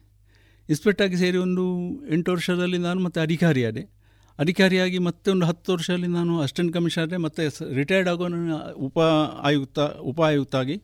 ಇನ್ಸ್ಪೆಕ್ಟರ್ 0.68 1.06
ಆಗಿ 1.06 1.16
ಸೇರಿ 1.16 1.39
ಒಂದು 1.39 1.64
ಎಂಟು 2.12 2.32
ವರ್ಷದಲ್ಲಿ 2.32 2.78
ನಾನು 2.78 3.01
ಮತ್ತೆ 3.01 3.20
ಅಧಿಕಾರಿಯಾದೆ. 3.20 3.95
ಅಧಿಕಾರಿಯಾಗಿ 4.38 4.98
ಮತ್ತೆ 4.98 5.30
ಒಂದು 5.30 5.46
ಹತ್ತು 5.46 5.72
ವರ್ಷದಲ್ಲಿ 5.72 6.06
ನಾನು 6.06 6.38
ಅಸಿಸ್ಟೆಂಟ್ 6.38 6.72
ಕಮಿಷನರೇ 6.72 7.16
ಮತ್ತು 7.16 7.74
ರಿಟೈರ್ಡ್ 7.74 8.08
ಆಗೋ 8.08 8.28
ಉಪ 8.72 8.98
ಆಯುಕ್ತ 9.42 9.78
ಉಪ 9.78 10.20
ಆಯುಕ್ತ 10.20 10.56
ಆಗಿ 10.56 10.82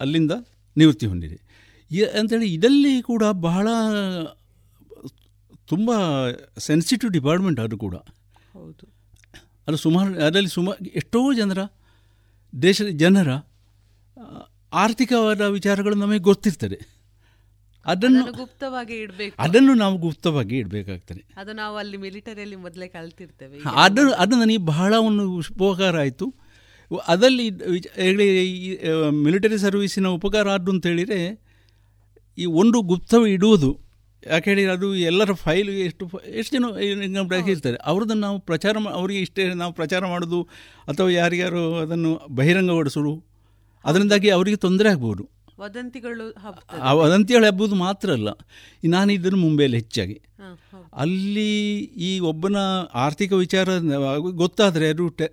ಅಲ್ಲಿಂದ 0.00 0.32
ನಿವೃತ್ತಿ 0.76 1.06
ಹೊಂದಿದೆ. 1.06 1.54
ಅಂಥೇಳಿ 2.06 2.54
ಇದರಲ್ಲಿ 2.54 3.02
ಕೂಡ 3.02 3.24
ಬಹಳ 3.24 3.68
ತುಂಬ 5.66 5.90
ಸೆನ್ಸಿಟಿವ್ 6.58 7.12
ಡಿಪಾರ್ಟ್ಮೆಂಟ್ 7.12 7.60
ಅದು 7.60 7.78
ಕೂಡ. 7.78 7.94
ಹೌದು. 8.52 8.94
ಅದು 9.68 9.76
ಸುಮಾರು 9.76 10.24
ಅದರಲ್ಲಿ 10.24 10.48
ಸುಮಾರು 10.48 10.84
ಎಷ್ಟೋ 10.84 11.32
ಜನರ 11.32 11.58
ದೇಶದ 12.62 12.86
ಜನರ 12.86 13.28
ಆರ್ಥಿಕವಾದ 14.72 15.40
ವಿಚಾರಗಳು 15.40 15.94
ನಮಗೆ 15.94 16.18
ಗೊತ್ತಿರ್ತದೆ. 16.18 16.93
ಅದನ್ನು 17.86 18.32
ಗುಪ್ತವಾಗಿ 18.32 18.94
ಇಡಬೇಕು. 18.94 19.42
ಅದನ್ನು 19.42 19.74
ನಾವು 19.74 19.98
ಗುಪ್ತವಾಗಿ 19.98 20.58
ಇಡಬೇಕಾಗ್ತದೆ. 20.58 21.24
ಅದು 21.36 21.52
ನಾವು 21.52 21.76
ಅಲ್ಲಿ 21.76 21.96
ಮಿಲಿಟರಿಯಲ್ಲಿ 21.96 22.56
ಮೊದಲೇ 22.56 22.86
ಕಲ್ತಿರ್ತೇವೆ. 22.88 23.58
ಅದು 23.74 24.12
ಅದು 24.14 24.36
ನನಗೆ 24.36 24.56
ಬಹಳ 24.56 24.94
ಒಂದು 24.94 25.24
ಉಪಕಾರ 25.32 25.98
ಆಯಿತು. 25.98 26.34
ಅದರಲ್ಲಿ 27.06 27.50
ಹೇಳಿ 27.94 28.26
ಮಿಲಿಟರಿ 29.22 29.58
ಸರ್ವೀಸಿನ 29.58 30.06
ಉಪಕಾರ 30.06 30.48
ಆದ್ದು 30.48 30.70
ಅಂತ 30.70 30.86
ಹೇಳಿದರೆ 30.86 31.44
ಈ 32.38 32.44
ಒಂದು 32.44 32.80
ಗುಪ್ತ 32.82 33.14
ಇಡುವುದು 33.28 33.80
ಯಾಕೆ 34.30 34.50
ಹೇಳಿ 34.50 34.64
ಅದು 34.64 34.94
ಎಲ್ಲರ 34.94 35.32
ಫೈಲ್ 35.32 35.68
ಎಷ್ಟು 35.68 36.10
ಎಷ್ಟು 36.34 36.56
ಜನ 36.56 36.64
ಇನ್ಕಮ್ 37.02 37.28
ಟ್ಯಾಕ್ಸ್ 37.28 37.50
ಇರ್ತಾರೆ 37.50 37.76
ಅವ್ರದ್ದನ್ನು 37.82 38.20
ನಾವು 38.20 38.38
ಪ್ರಚಾರ 38.38 38.76
ಅವರಿಗೆ 38.92 39.20
ಇಷ್ಟೇ 39.20 39.54
ನಾವು 39.54 39.72
ಪ್ರಚಾರ 39.72 40.06
ಮಾಡೋದು 40.06 40.42
ಅಥವಾ 40.88 41.10
ಯಾರಿಗಾರು 41.10 41.74
ಅದನ್ನು 41.74 42.26
ಬಹಿರಂಗಗೊಳಿಸೋದು 42.30 43.24
ಅದರಿಂದಾಗಿ 43.84 44.30
ಅವರಿಗೆ 44.30 44.56
ತೊಂದರೆ 44.56 44.88
ಆಗ್ಬೋದು. 44.88 45.43
ವದಂತಿಗಳು 45.58 46.26
ಆ 46.82 46.92
ವದಂತಿಗಳು 46.92 47.46
ಹಬ್ಬುದು 47.46 47.74
ಮಾತ್ರ 47.74 48.10
ಅಲ್ಲ. 48.10 48.28
ನಾನು 48.84 49.12
ಇದನ್ನು 49.12 49.38
ಮುಂಬೈಯಲ್ಲಿ 49.38 49.76
ಹೆಚ್ಚಾಗಿ. 49.76 50.16
ಅಲ್ಲಿ 50.94 51.50
ಈ 51.78 52.18
ಒಬ್ಬನ 52.20 52.56
ಆರ್ಥಿಕ 52.94 53.32
ವಿಚಾರ 53.32 53.68
ಗೊತ್ತಾದರೆ 54.18 54.88
ಅದು 54.88 55.08
ಟೆ 55.08 55.26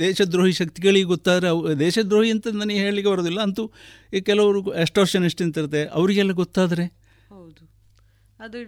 ದೇಶದ್ರೋಹಿ 0.00 0.52
ಶಕ್ತಿಗಳಿಗೆ 0.52 1.04
ಗೊತ್ತಾದರೆ 1.04 1.48
ದೇಶದ್ರೋಹಿ 1.78 2.30
ಅಂತ 2.30 2.48
ನನಗೆ 2.52 2.78
ಹೇಳಲಿಕ್ಕೆ 2.78 3.12
ಬರೋದಿಲ್ಲ 3.12 3.40
ಅಂತೂ 3.40 3.64
ಈ 4.12 4.20
ಕೆಲವರು 4.20 4.74
ಎಸ್ಟೋರ್ಷನ್ 4.74 5.24
ಎಷ್ಟಿಂತಿರುತ್ತೆ 5.24 5.84
ಅವರಿಗೆಲ್ಲ 5.84 6.32
ಗೊತ್ತಾದರೆ? 6.32 6.84
ಹೌದು. 7.28 7.62
ಅದು 8.40 8.58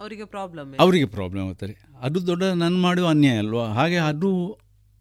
ಅವರಿಗೆ 0.00 0.24
ಪ್ರಾಬ್ಲಮ್ 0.24 0.74
ಅವರಿಗೆ 0.80 1.04
ಪ್ರಾಬ್ಲಮ್ 1.06 1.48
ಆಗ್ತಾರೆ 1.48 1.74
ಅದು 2.00 2.26
ದೊಡ್ಡ 2.26 2.44
ನಾನು 2.44 2.76
ಮಾಡುವ 2.78 3.08
ಅನ್ಯಾಯ 3.08 3.38
ಅಲ್ವಾ? 3.38 3.66
ಹಾಗೆ 3.68 3.96
ಅದು 3.96 4.30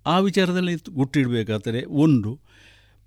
ಆ 0.05 0.19
ವಿಚಾರದಲ್ಲಿ 0.19 0.75
ಗುಟ್ಟಿಡಬೇಕಾದರೆ 0.91 1.85
ಒಂದು 1.85 2.31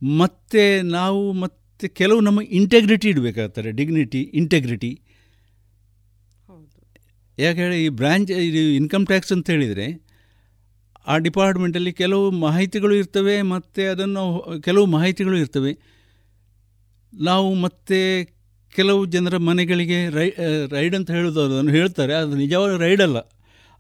ಮತ್ತು 0.03 0.83
ನಾವು 0.83 1.33
ಮತ್ತು 1.33 1.95
ಕೆಲವು 1.95 2.21
ನಮ್ಮ 2.21 2.41
ಇಂಟೆಗ್ರಿಟಿ 2.41 3.09
ಇಡಬೇಕಾಗ್ತಾರೆ 3.09 3.71
ಡಿಗ್ನಿಟಿ 3.71 4.21
ಇಂಟೆಗ್ರಿಟಿ 4.21 5.03
ಯಾಕೆ 7.39 7.61
ಹೇಳಿ 7.61 7.85
ಈ 7.85 7.89
ಬ್ರ್ಯಾಂಚ್ 7.89 8.31
ಇದು 8.31 8.59
ಇನ್ಕಮ್ 8.59 9.07
ಟ್ಯಾಕ್ಸ್ 9.07 9.33
ಅಂತ 9.33 9.51
ಹೇಳಿದರೆ 9.51 10.13
ಆ 11.07 11.19
ಡಿಪಾರ್ಟ್ಮೆಂಟಲ್ಲಿ 11.19 11.93
ಕೆಲವು 11.93 12.31
ಮಾಹಿತಿಗಳು 12.31 12.95
ಇರ್ತವೆ 12.95 13.43
ಮತ್ತು 13.43 13.91
ಅದನ್ನು 13.91 14.25
ಕೆಲವು 14.61 14.87
ಮಾಹಿತಿಗಳು 14.87 15.39
ಇರ್ತವೆ. 15.39 15.73
ನಾವು 17.15 17.55
ಮತ್ತೆ 17.55 18.25
ಕೆಲವು 18.77 19.07
ಜನರ 19.07 19.37
ಮನೆಗಳಿಗೆ 19.37 20.09
ರೈ 20.09 20.29
ರೈಡ್ 20.71 20.95
ಅಂತ 20.95 21.11
ಹೇಳೋದು 21.11 21.41
ಅದನ್ನು 21.45 21.71
ಹೇಳ್ತಾರೆ. 21.71 22.15
ಅದು 22.15 22.37
ನಿಜವಾದ 22.37 22.81
ರೈಡ್ 22.81 23.03
ಅಲ್ಲ. 23.03 23.19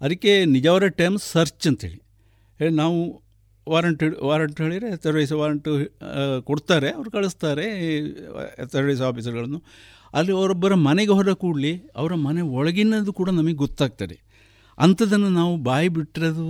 ಅದಕ್ಕೆ 0.00 0.44
ನಿಜವಾದ 0.44 0.86
ಟೈಮ್ 0.86 1.18
ಸರ್ಚ್ 1.18 1.68
ಅಂತೇಳಿ 1.68 2.02
ಹೇಳಿ 2.58 2.74
ನಾವು 2.74 3.22
ವಾರಂಟ್ 3.68 4.04
ವಾರಂಟ್ 4.22 4.60
ಹೇಳಿದರೆ 4.60 4.88
ಎತ್ತರೈಸ್ 4.90 5.32
ವಾರಂಟು 5.32 5.72
ಕೊಡ್ತಾರೆ 6.40 6.90
ಅವ್ರು 6.90 7.10
ಕಳಿಸ್ತಾರೆ 7.10 7.66
ಎತ್ತರೈಸ್ 8.62 9.02
ಆಫೀಸರ್ಗಳನ್ನು 9.02 9.62
ಅಲ್ಲಿ 10.14 10.32
ಅವರೊಬ್ಬರ 10.32 10.74
ಮನೆಗೆ 10.74 11.12
ಹೊರ 11.12 11.32
ಕೂಡಲಿ 11.32 11.72
ಅವರ 11.96 12.14
ಮನೆ 12.14 12.40
ಒಳಗಿನದು 12.40 13.12
ಕೂಡ 13.12 13.30
ನಮಗೆ 13.30 13.54
ಗೊತ್ತಾಗ್ತದೆ. 13.54 14.16
ಅಂಥದ್ದನ್ನು 14.78 15.30
ನಾವು 15.30 15.56
ಬಾಯಿ 15.56 15.88
ಬಿಟ್ಟಿರೋದು 15.88 16.46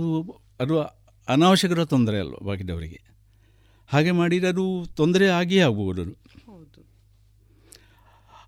ಅದು 0.59 0.81
ಅನಾವಶ್ಯಕರ 1.27 1.83
ತೊಂದರೆ 1.83 2.19
ಅಲ್ವ 2.19 2.37
ಬಾಕಿದವರಿಗೆ. 2.43 2.99
ಹಾಗೆ 3.87 4.11
ಮಾಡಿದರೆ 4.11 4.49
ಅದು 4.49 4.65
ತೊಂದರೆ 4.95 5.27
ಆಗಿಯೇ 5.27 5.61
ಆಗ್ಬೋದು 5.61 6.03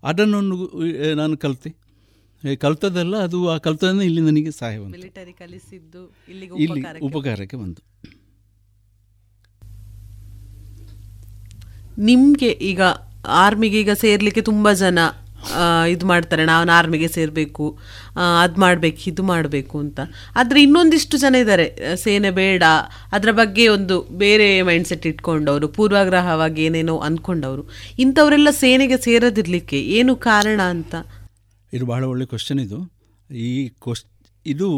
ಅದನ್ನೊಂದು 0.02 0.56
ನಾನು 1.14 1.36
ಕಲಿತೆ. 1.36 1.70
ಕಲ್ತದಲ್ಲ 2.56 3.16
ಅದು 3.16 3.48
ಆ 3.48 3.56
ಕಲ್ತದನ್ನು 3.56 4.02
ಇಲ್ಲಿ 4.02 4.20
ನನಗೆ 4.20 4.50
ಸಹಾಯ 4.50 4.78
ಬಂತು 4.78 4.98
ಇಲ್ಲಿ 6.28 6.46
ಉಪಕಾರಕ್ಕೆ 7.00 7.56
ಬಂತು. 7.56 7.82
ನಿಮಗೆ 12.08 12.50
ಈಗ 12.70 12.80
ಆರ್ಮಿಗೆ 13.44 13.78
ಈಗ 13.84 13.92
ಸೇರ್ಲಿಕ್ಕೆ 14.02 14.42
ತುಂಬ 14.50 14.72
ಜನ 14.82 14.98
ಇದು 15.92 16.04
ಮಾಡ್ತಾರೆ. 16.10 16.42
ನಾನು 16.50 16.70
ಆರ್ಮಿಗೆ 16.76 17.08
ಸೇರಬೇಕು 17.16 17.66
ಅದು 18.42 18.56
ಮಾಡಬೇಕು, 18.62 19.00
ಇದು 19.10 19.22
ಮಾಡಬೇಕು 19.30 19.76
ಅಂತ. 19.84 19.98
ಆದರೆ 20.40 20.58
ಇನ್ನೊಂದಿಷ್ಟು 20.66 21.16
ಜನ 21.24 21.34
ಇದ್ದಾರೆ 21.42 21.66
ಸೇನೆ 22.04 22.30
ಬೇಡ, 22.40 22.62
ಅದರ 23.16 23.32
ಬಗ್ಗೆ 23.40 23.64
ಒಂದು 23.76 23.96
ಬೇರೆ 24.22 24.48
ಮೈಂಡ್ಸೆಟ್ 24.68 25.06
ಇಟ್ಕೊಂಡವರು, 25.10 25.68
ಪೂರ್ವಾಗ್ರಹವಾಗಿ 25.76 26.64
ಏನೇನೋ 26.68 26.96
ಅಂದ್ಕೊಂಡವರು 27.08 27.64
ಇಂಥವರೆಲ್ಲ 27.98 28.52
ಸೇನೆಗೆ 28.64 28.98
ಸೇರದಿರಲಿಕ್ಕೆ 29.06 29.80
ಏನು 29.98 30.14
ಕಾರಣ 30.28 30.60
ಅಂತ? 30.74 30.94
ಇದು 31.72 31.86
ಬಹಳ 31.92 32.02
ಒಳ್ಳೆ 32.12 32.26
ಕ್ವಶನ್ 32.32 32.62
ಇದು. 32.66 32.80
ಈ 33.30 33.50
ಕ್ವಶ್ 33.84 34.04
ಇದು 34.46 34.70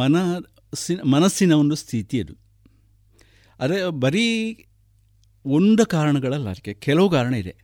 ಮನಸ್ಸಿನ 0.00 0.98
ಮನಸ್ಸಿನ 1.14 1.52
ಒಂದು 1.62 1.76
ಸ್ಥಿತಿ 1.84 2.16
ಅದು. 2.24 2.34
ಅದೇ 3.60 3.78
ಬರೀ 4.04 4.26
ಒಂದು 5.44 5.86
ಕಾರಣಗಳಲ್ಲ 5.86 6.48
ಅದಕ್ಕೆ 6.50 6.74
ಕೆಲವು 6.74 7.10
ಕಾರಣ 7.10 7.34
ಇದೆ. 7.34 7.54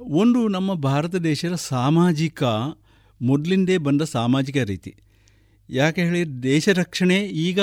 ಒಂದು 0.00 0.48
ನಮ್ಮ 0.48 0.74
ಭಾರತ 0.74 1.14
ದೇಶದ 1.14 1.54
ಸಾಮಾಜಿಕ 1.54 2.42
ಮೊದಲಿಂದೇ 3.22 3.76
ಬಂದ 3.78 4.02
ಸಾಮಾಜಿಕ 4.02 4.56
ರೀತಿ. 4.56 4.94
ಯಾಕೆ 5.70 6.02
ಹೇಳಿ 6.02 6.42
ದೇಶ 6.42 6.68
ರಕ್ಷಣೆ 6.68 7.18
ಈಗ 7.24 7.60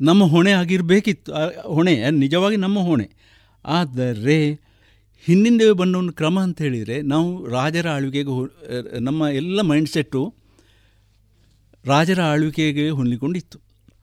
ನಮ್ಮ 0.00 0.24
ಹೊಣೆ 0.24 0.52
ಆಗಿರಬೇಕಿತ್ತು 0.52 1.32
ಹೊಣೆ 1.68 2.10
ನಿಜವಾಗಿ 2.10 2.56
ನಮ್ಮ 2.56 2.78
ಹೊಣೆ. 2.78 3.10
ಆದರೆ 3.64 4.38
ಹಿಂದಿಂದೇ 5.24 5.72
ಬಂದ 5.72 5.96
ಒಂದು 5.96 6.12
ಕ್ರಮ 6.12 6.40
ಅಂತ 6.40 6.62
ಹೇಳಿದರೆ 6.62 7.02
ನಾವು 7.02 7.46
ರಾಜರ 7.46 7.88
ಆಳ್ವಿಕೆಗೆ 7.88 9.00
ನಮ್ಮ 9.00 9.22
ಎಲ್ಲ 9.22 9.60
ಮೈಂಡ್ಸೆಟ್ಟು 9.60 10.34
ರಾಜರ 11.84 12.20
ಆಳ್ವಿಕೆಗೆ 12.20 12.90
ಹೊಂದಿಕೊಂಡಿತ್ತು. 12.90 13.58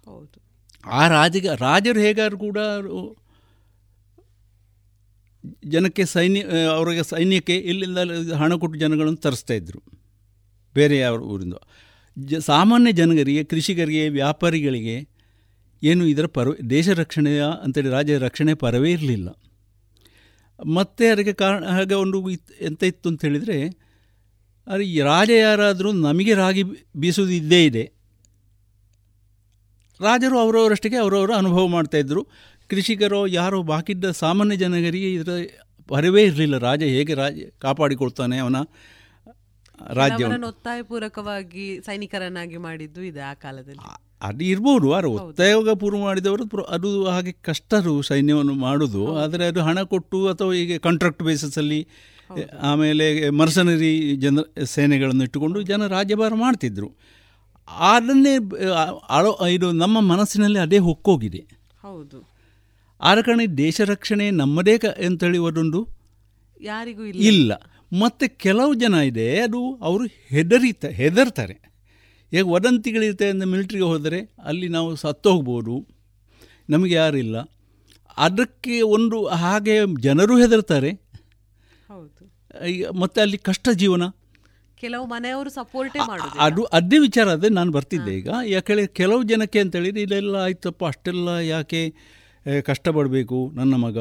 ಹೌದು. 0.06 0.42
ಆ 0.86 1.08
ರಾಜಗ 1.08 1.48
ರಾಜರು 1.48 2.00
ಹೇಗಾದ್ರು 2.00 2.38
ಕೂಡ 2.38 2.58
ಜನಕ್ಕೆ 5.66 6.06
ಸೈನ್ಯ 6.06 6.42
ಅವರಿಗೆ 6.76 7.04
ಸೈನ್ಯಕ್ಕೆ 7.04 7.56
ಇಲ್ಲಿಂದ 7.56 8.32
ಹಣ 8.32 8.54
ಕೊಟ್ಟು 8.54 8.80
ಜನಗಳನ್ನು 8.80 9.18
ತರಿಸ್ತಾ 9.18 9.54
ಇದ್ದರು 9.54 9.82
ಬೇರೆ 10.74 10.98
ಯಾವ 10.98 11.16
ಊರಿಂದ. 11.16 11.54
ಜ, 12.20 12.36
ಸಾಮಾನ್ಯ 12.36 12.92
ಜನಗರಿಗೆ 12.92 13.44
ಕೃಷಿಕರಿಗೆ, 13.44 14.10
ವ್ಯಾಪಾರಿಗಳಿಗೆ 14.10 14.96
ಏನು 15.84 16.06
ಇದರ 16.08 16.26
ಪರ 16.26 16.48
ದೇಶ 16.70 16.90
ರಕ್ಷಣೆಯ 16.90 17.44
ಅಂತೇಳಿ 17.64 17.90
ರಾಜ್ಯ 17.90 18.18
ರಕ್ಷಣೆ 18.18 18.54
ಪರವೇ 18.54 18.92
ಇರಲಿಲ್ಲ. 18.92 19.30
ಮತ್ತೆ 20.74 21.08
ಅದಕ್ಕೆ 21.08 21.34
ಕಾರಣ, 21.34 21.66
ಹಾಗೆ 21.66 21.94
ಒಂದು 21.94 22.30
ಎಂತ 22.62 22.84
ಇತ್ತು 22.84 23.10
ಅಂತ 23.10 23.26
ಹೇಳಿದರೆ 23.26 23.58
ಅದು 24.68 25.04
ರಾಜ 25.04 25.30
ಯಾರಾದರೂ 25.30 25.92
ನಮಗೆ 25.92 26.34
ರಾಗಿ 26.34 26.64
ಬೀಸೋದು 26.96 27.30
ಇದ್ದೇ 27.30 27.66
ಇದೆ. 27.66 27.84
ರಾಜರು 30.00 30.40
ಅವರವರಷ್ಟಿಗೆ 30.40 30.96
ಅವರವರು 30.96 31.34
ಅನುಭವ 31.34 31.68
ಮಾಡ್ತಾಯಿದ್ರು 31.68 32.28
ಕೃಷಿಕರು 32.72 33.28
ಯಾರೋ 33.28 33.62
ಬಾಕಿದ್ದ 33.62 34.12
ಸಾಮಾನ್ಯ 34.12 34.56
ಜನಗರಿಗೆ 34.56 35.14
ಇದರ 35.14 35.32
ಪರಿವೇ 35.88 36.24
ಇರಲಿಲ್ಲ. 36.24 36.58
ರಾಜ 36.58 36.84
ಹೇಗೆ 36.84 37.14
ರಾಜ 37.14 37.34
ಕಾಪಾಡಿಕೊಳ್ತಾನೆ 37.60 38.38
ಅವನ 38.38 38.58
ರಾಜ್ಯವನ್ನು? 39.94 40.48
ಒತ್ತಾಯಪೂರ್ವಕವಾಗಿ 40.48 41.80
ಸೈನಿಕರನ್ನಾಗಿ 41.86 42.58
ಮಾಡಿದ್ದು 42.58 43.04
ಇದೆ 43.04 43.20
ಆ 43.20 43.34
ಕಾಲದಲ್ಲಿ. 43.34 43.86
ಅದು 44.22 44.44
ಇರ್ಬೋದು. 44.44 44.94
ಅವರು 44.94 45.12
ಒತ್ತಾಯೋಗ 45.12 45.74
ಪೂರ್ವ 45.74 46.00
ಮಾಡಿದವರು 46.00 46.64
ಅದು 46.64 47.06
ಹಾಗೆ 47.06 47.32
ಕಷ್ಟರು 47.32 48.02
ಸೈನ್ಯವನ್ನು 48.02 48.54
ಮಾಡೋದು. 48.54 49.18
ಆದರೆ 49.18 49.46
ಅದು 49.46 49.62
ಹಣ 49.62 49.82
ಕೊಟ್ಟು 49.82 50.28
ಅಥವಾ 50.28 50.54
ಈಗ 50.54 50.80
ಕಾಂಟ್ರಾಕ್ಟ್ 50.80 51.24
ಬೇಸಿಸಲ್ಲಿ 51.24 51.88
ಆಮೇಲೆ 52.62 53.30
ಮರ್ಸನರಿ 53.30 54.16
ಜನ 54.16 54.38
ಸೇನೆಗಳನ್ನು 54.64 55.24
ಇಟ್ಟುಕೊಂಡು 55.24 55.62
ಜನ 55.62 55.88
ರಾಜ್ಯಭಾರ 55.88 56.34
ಮಾಡ್ತಿದ್ರು. 56.34 56.90
ಅದನ್ನೇ 57.68 58.36
ಇದು 59.54 59.72
ನಮ್ಮ 59.72 60.00
ಮನಸ್ಸಿನಲ್ಲಿ 60.00 60.60
ಅದೇ 60.60 60.78
ಹೊಕ್ಕೋಗಿದೆ. 60.78 61.44
ಹೌದು. 61.82 62.31
ಆದ 63.02 63.22
ಕಾರಣ 63.22 63.42
ದೇಶ 63.58 63.82
ರಕ್ಷಣೆ 63.82 64.32
ನಮ್ಮದೇ 64.32 64.78
ಕ 64.78 64.86
ಅಂತೇಳಿ 64.86 65.38
ಒಂದೊಂದು 65.38 65.88
ಯಾರಿಗೂ 66.62 67.06
ಇಲ್ಲ. 67.06 67.22
ಇಲ್ಲ. 67.22 67.52
ಮತ್ತು 68.00 68.38
ಕೆಲವು 68.38 68.74
ಜನ 68.74 68.94
ಇದೆ 68.94 69.40
ಅದು 69.40 69.76
ಅವರು 69.76 70.04
ಹೆದರಿತ 70.28 70.86
ಹೆದರ್ತಾರೆ. 70.86 71.72
ಈಗ 72.34 72.48
ವದಂತಿಗಳಿರುತ್ತೆ 72.48 73.30
ಅಂದರೆ 73.30 73.48
ಮಿಲಿಟ್ರಿಗೆ 73.48 73.84
ಹೋದರೆ 73.84 74.36
ಅಲ್ಲಿ 74.44 74.68
ನಾವು 74.68 74.96
ಸತ್ತೋಗ್ಬೋದು 74.96 75.88
ನಮಗೆ 76.70 76.94
ಯಾರಿಲ್ಲ. 76.94 77.38
ಅದಕ್ಕೆ 78.18 78.82
ಒಂದು 78.82 79.28
ಹಾಗೆ 79.28 80.02
ಜನರು 80.02 80.38
ಹೆದರ್ತಾರೆ. 80.38 80.92
ಹೌದು. 81.88 82.44
ಈಗ 82.68 82.90
ಮತ್ತು 82.90 83.22
ಅಲ್ಲಿ 83.22 83.38
ಕಷ್ಟ 83.38 83.70
ಜೀವನ. 83.74 84.04
ಕೆಲವು 84.76 85.06
ಮನೆಯವರು 85.06 85.50
ಸಪೋರ್ಟ್ 85.50 85.98
ಮಾಡುದು 86.08 86.40
ಅದು 86.40 86.64
ಅದೇ 86.64 86.98
ವಿಚಾರ 86.98 87.30
ಅದೇ 87.30 87.50
ನಾನು 87.50 87.72
ಬರ್ತಿದ್ದೆ 87.72 88.18
ಈಗ. 88.18 88.30
ಯಾಕೆ 88.46 88.88
ಕೆಲವು 88.88 89.24
ಜನಕ್ಕೆ 89.24 89.60
ಅಂತೇಳಿದ್ರೆ 89.60 90.02
ಇದೆಲ್ಲ 90.02 90.36
ಆಯ್ತಪ್ಪ 90.36 90.86
ಅಷ್ಟೆಲ್ಲ 90.86 91.30
ಯಾಕೆ 91.30 91.94
ಕಷ್ಟಪಡಬೇಕು 92.66 93.52
ನನ್ನ 93.54 93.76
ಮಗ 93.78 93.98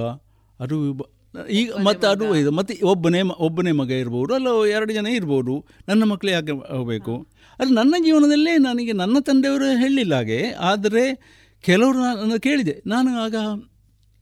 ಅದು 0.60 0.76
ಬ- 0.92 1.08
ಈಗ 1.52 1.68
ಮತ್ತು 1.78 2.06
ಅದು 2.08 2.36
ಇದು 2.36 2.50
ಮತ್ತು 2.50 2.86
ಒಬ್ಬನೇ 2.86 3.22
ಮ- 3.22 3.36
ಒಬ್ಬನೇ 3.38 3.72
ಮಗ 3.72 3.90
ಇರ್ಬೋದು 3.94 4.34
ಅಲ್ಲ 4.34 4.48
ಎರಡು 4.68 4.92
ಜನ 4.92 5.06
ಇರ್ಬೋದು 5.14 5.54
ನನ್ನ 5.88 6.04
ಮಕ್ಕಳು 6.04 6.30
ಯಾಕೆ 6.30 6.52
ಹೋಗಬೇಕು? 6.72 7.14
ಅದು 7.58 7.74
ನನ್ನ 7.74 7.94
ಜೀವನದಲ್ಲೇ 8.04 8.58
ನನಗೆ 8.58 8.92
ನನ್ನ 8.92 9.18
ತಂದೆಯವರು 9.20 9.68
ಹೇಳಿಲ್ಲ 9.78 10.14
ಹಾಗೆ 10.14 10.38
ಆದರೆ 10.62 11.04
ಕೆಲವರು 11.64 11.98
ನಾನು 12.00 12.38
ಕೇಳಿದೆ. 12.40 12.82
ನಾನು 12.86 13.10
ಆಗ 13.18 13.34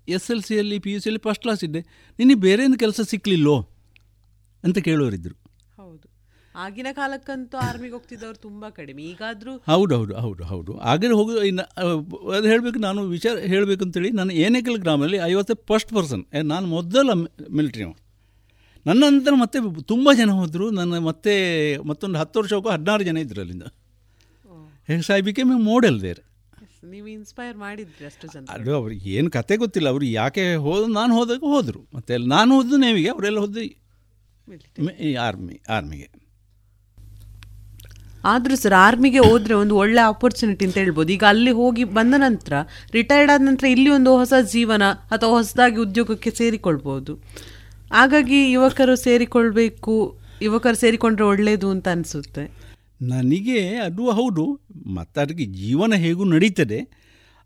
ಎಸ್ 0.08 0.30
ಎಲ್ 0.30 0.42
ಸಿಯಲ್ಲಿ 0.42 0.78
ಪಿ 0.78 0.92
ಯು 0.92 1.00
ಸಿಯಲ್ಲಿ 1.00 1.20
ಫಸ್ಟ್ 1.20 1.42
ಕ್ಲಾಸ್ 1.42 1.64
ಇದ್ದೆ. 1.64 1.80
ನಿನಗೆ 2.18 2.40
ಬೇರೆ 2.40 2.64
ಏನು 2.64 2.78
ಕೆಲಸ 2.78 3.00
ಸಿಕ್ಕಲಿಲ್ಲೋ 3.10 3.56
ಅಂತ 4.64 4.78
ಕೇಳೋರಿದ್ದರು 4.80 5.36
ಆಗಿನ 6.58 6.88
ಕಾಲಕ್ಕಂತೂ 6.92 7.56
ಆರ್ಮಿಗೆ 7.58 7.94
ಹೋಗ್ತಿದ್ದವ್ರು 7.94 8.38
ತುಂಬಾ 8.38 8.68
ಕಡಿಮೆ. 8.70 9.02
ಈಗಾದರೂ 9.02 9.52
ಹೌದು 9.70 9.94
ಹೌದು 9.98 10.14
ಹೌದು 10.24 10.42
ಹೌದು. 10.44 10.72
ಹೋಗು 11.18 11.32
ಇನ್ನು 11.42 11.64
ಅದು 12.36 12.46
ಹೇಳಬೇಕು 12.52 12.78
ನಾನು 12.78 13.00
ವಿಚಾರ 13.08 13.34
ಹೇಳಬೇಕು 13.52 13.82
ಅಂತೇಳಿ 13.84 14.10
ನಾನು 14.10 14.32
ಏನೇಕಲ್ 14.44 14.78
ಗ್ರಾಮದಲ್ಲಿ 14.78 15.18
ಐವತ್ತು 15.30 15.56
ಫಸ್ಟ್ 15.70 15.92
ಪರ್ಸನ್ 15.94 16.24
ನಾನು 16.44 16.66
ಮೊದಲ 16.66 17.06
ಮಿಲಿಟ್ರಿ 17.58 17.86
ನನ್ನ 18.86 19.00
ನಂತರ 19.06 19.34
ಮತ್ತೆ 19.34 19.58
ತುಂಬ 19.92 20.08
ಜನ 20.12 20.30
ಹೋದರು 20.40 20.66
ನನ್ನ 20.70 20.98
ಮತ್ತೆ 21.08 21.32
ಮತ್ತೊಂದು 21.90 22.18
ಹತ್ತು 22.18 22.36
ವರ್ಷ 22.40 22.52
ಹೋಗೋ 22.52 22.70
ಹದಿನಾರು 22.70 23.02
ಜನ 23.08 23.18
ಇದ್ರು 23.18 23.40
ಅಲ್ಲಿಂದ. 23.40 23.66
ಸಾಯಿ 25.08 25.22
ಬಿಕೆಮೆ 25.22 25.56
ಮೋಡೆಲ್ 25.70 25.98
ದೇರ್ 26.02 26.20
ನೀವು 26.92 27.06
ಇನ್ಸ್ಪೈರ್ 27.08 27.56
ಮಾಡಿದ್ರಿ 27.56 28.04
ಅಷ್ಟು 28.06 28.26
ಜನ. 28.34 28.44
ಅದು 28.54 28.70
ಅವ್ರಿಗೆ 28.74 29.08
ಏನು 29.10 29.30
ಕತೆ 29.30 29.54
ಗೊತ್ತಿಲ್ಲ 29.56 29.88
ಅವರು 29.94 30.06
ಯಾಕೆ 30.20 30.44
ಹೋದ 30.66 30.82
ನಾನು 30.90 31.12
ಹೋದಾಗ 31.18 31.42
ಹೋದರು. 31.54 31.82
ಮತ್ತೆ 31.96 32.14
ನಾನು 32.34 32.50
ಹೋದ್ದು 32.56 32.76
ನೇವಿಗೆ 32.84 33.10
ಅವರೆಲ್ಲ 33.14 33.38
ಹೋದ್ದು 33.44 33.64
ಆರ್ಮಿ 35.26 35.56
ಆರ್ಮಿಗೆ 35.68 36.08
ಆದ್ರೂ 38.24 38.54
ಸರ್ 38.54 38.72
ಆರ್ಮಿಗೆ 38.72 39.18
ಹೋದ್ರೆ 39.18 39.54
ಒಂದು 39.54 39.76
ಒಳ್ಳೆ 39.76 40.00
ಆಪರ್ಚುನಿಟಿ 40.00 40.64
ಅಂತ 40.64 40.76
ಹೇಳ್ಬೋದು. 40.78 41.12
ಈಗ 41.12 41.24
ಅಲ್ಲಿ 41.24 41.50
ಹೋಗಿ 41.50 41.84
ಬಂದ 41.84 42.14
ನಂತರ 42.16 42.52
ರಿಟೈರ್ಡ್ 42.92 43.32
ಆದ 43.32 43.40
ನಂತರ 43.40 43.66
ಇಲ್ಲಿ 43.66 43.90
ಒಂದು 43.90 44.16
ಹೊಸ 44.16 44.32
ಜೀವನ 44.52 44.82
ಅಥವಾ 45.10 45.30
ಹೊಸದಾಗಿ 45.30 45.76
ಉದ್ಯೋಗಕ್ಕೆ 45.76 46.30
ಸೇರಿಕೊಳ್ಬಹುದು 46.30 47.14
ಹಾಗಾಗಿ 47.92 48.50
ಯುವಕರು 48.50 48.96
ಸೇರಿಕೊಳ್ಬೇಕು 48.96 50.18
ಯುವಕರು 50.42 50.76
ಸೇರಿಕೊಂಡ್ರೆ 50.76 51.24
ಒಳ್ಳೇದು 51.24 51.70
ಅಂತ 51.70 51.88
ಅನಿಸುತ್ತೆ. 51.88 52.42
ನನಗೆ 53.02 53.58
ಅದು 53.76 54.10
ಹೌದು 54.10 54.44
ಮತ್ತು 54.86 55.20
ಅದಕ್ಕೆ 55.20 55.44
ಜೀವನ 55.44 55.94
ಹೇಗೂ 55.94 56.24
ನಡೀತದೆ. 56.24 56.80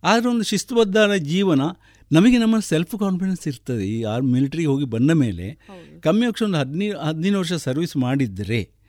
ಆದರೆ 0.03 0.29
ಒಂದು 0.29 0.45
ಶಿಸ್ತುಬದ್ಧ 0.45 0.97
ಜೀವನ 1.17 1.63
ನಮಗೆ 2.13 2.39
ನಮ್ಮ 2.39 2.59
ಸೆಲ್ಫ್ 2.59 2.95
ಕಾನ್ಫಿಡೆನ್ಸ್ 3.01 3.47
ಇರ್ತದೆ. 3.47 3.87
ಈ 3.87 4.03
ಆರ್ 4.03 4.23
ಮಿಲಿಟ್ರಿಗೆ 4.23 4.69
ಹೋಗಿ 4.69 4.85
ಬಂದ 4.85 5.11
ಮೇಲೆ 5.11 5.47
ಕಮ್ಮಿ 6.01 6.27
ಪಕ್ಷ 6.27 6.43
ಒಂದು 6.43 6.59
ಹದಿನೈದು 6.59 6.99
ಹದಿನೈದು 6.99 7.39
ವರ್ಷ 7.39 7.53
ಸರ್ವಿಸ್ 7.53 7.97
ಮಾಡಿದರೆ 7.97 8.82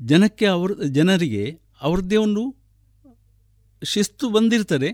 ಜನಕ್ಕೆ 0.00 0.46
ಅವ್ರ 0.46 0.70
ಜನರಿಗೆ 0.88 1.44
ಅವ್ರದ್ದೇ 1.80 2.16
ಒಂದು 2.16 2.42
ಶಿಸ್ತು 3.82 4.30
ಬಂದಿರ್ತಾರೆ 4.30 4.90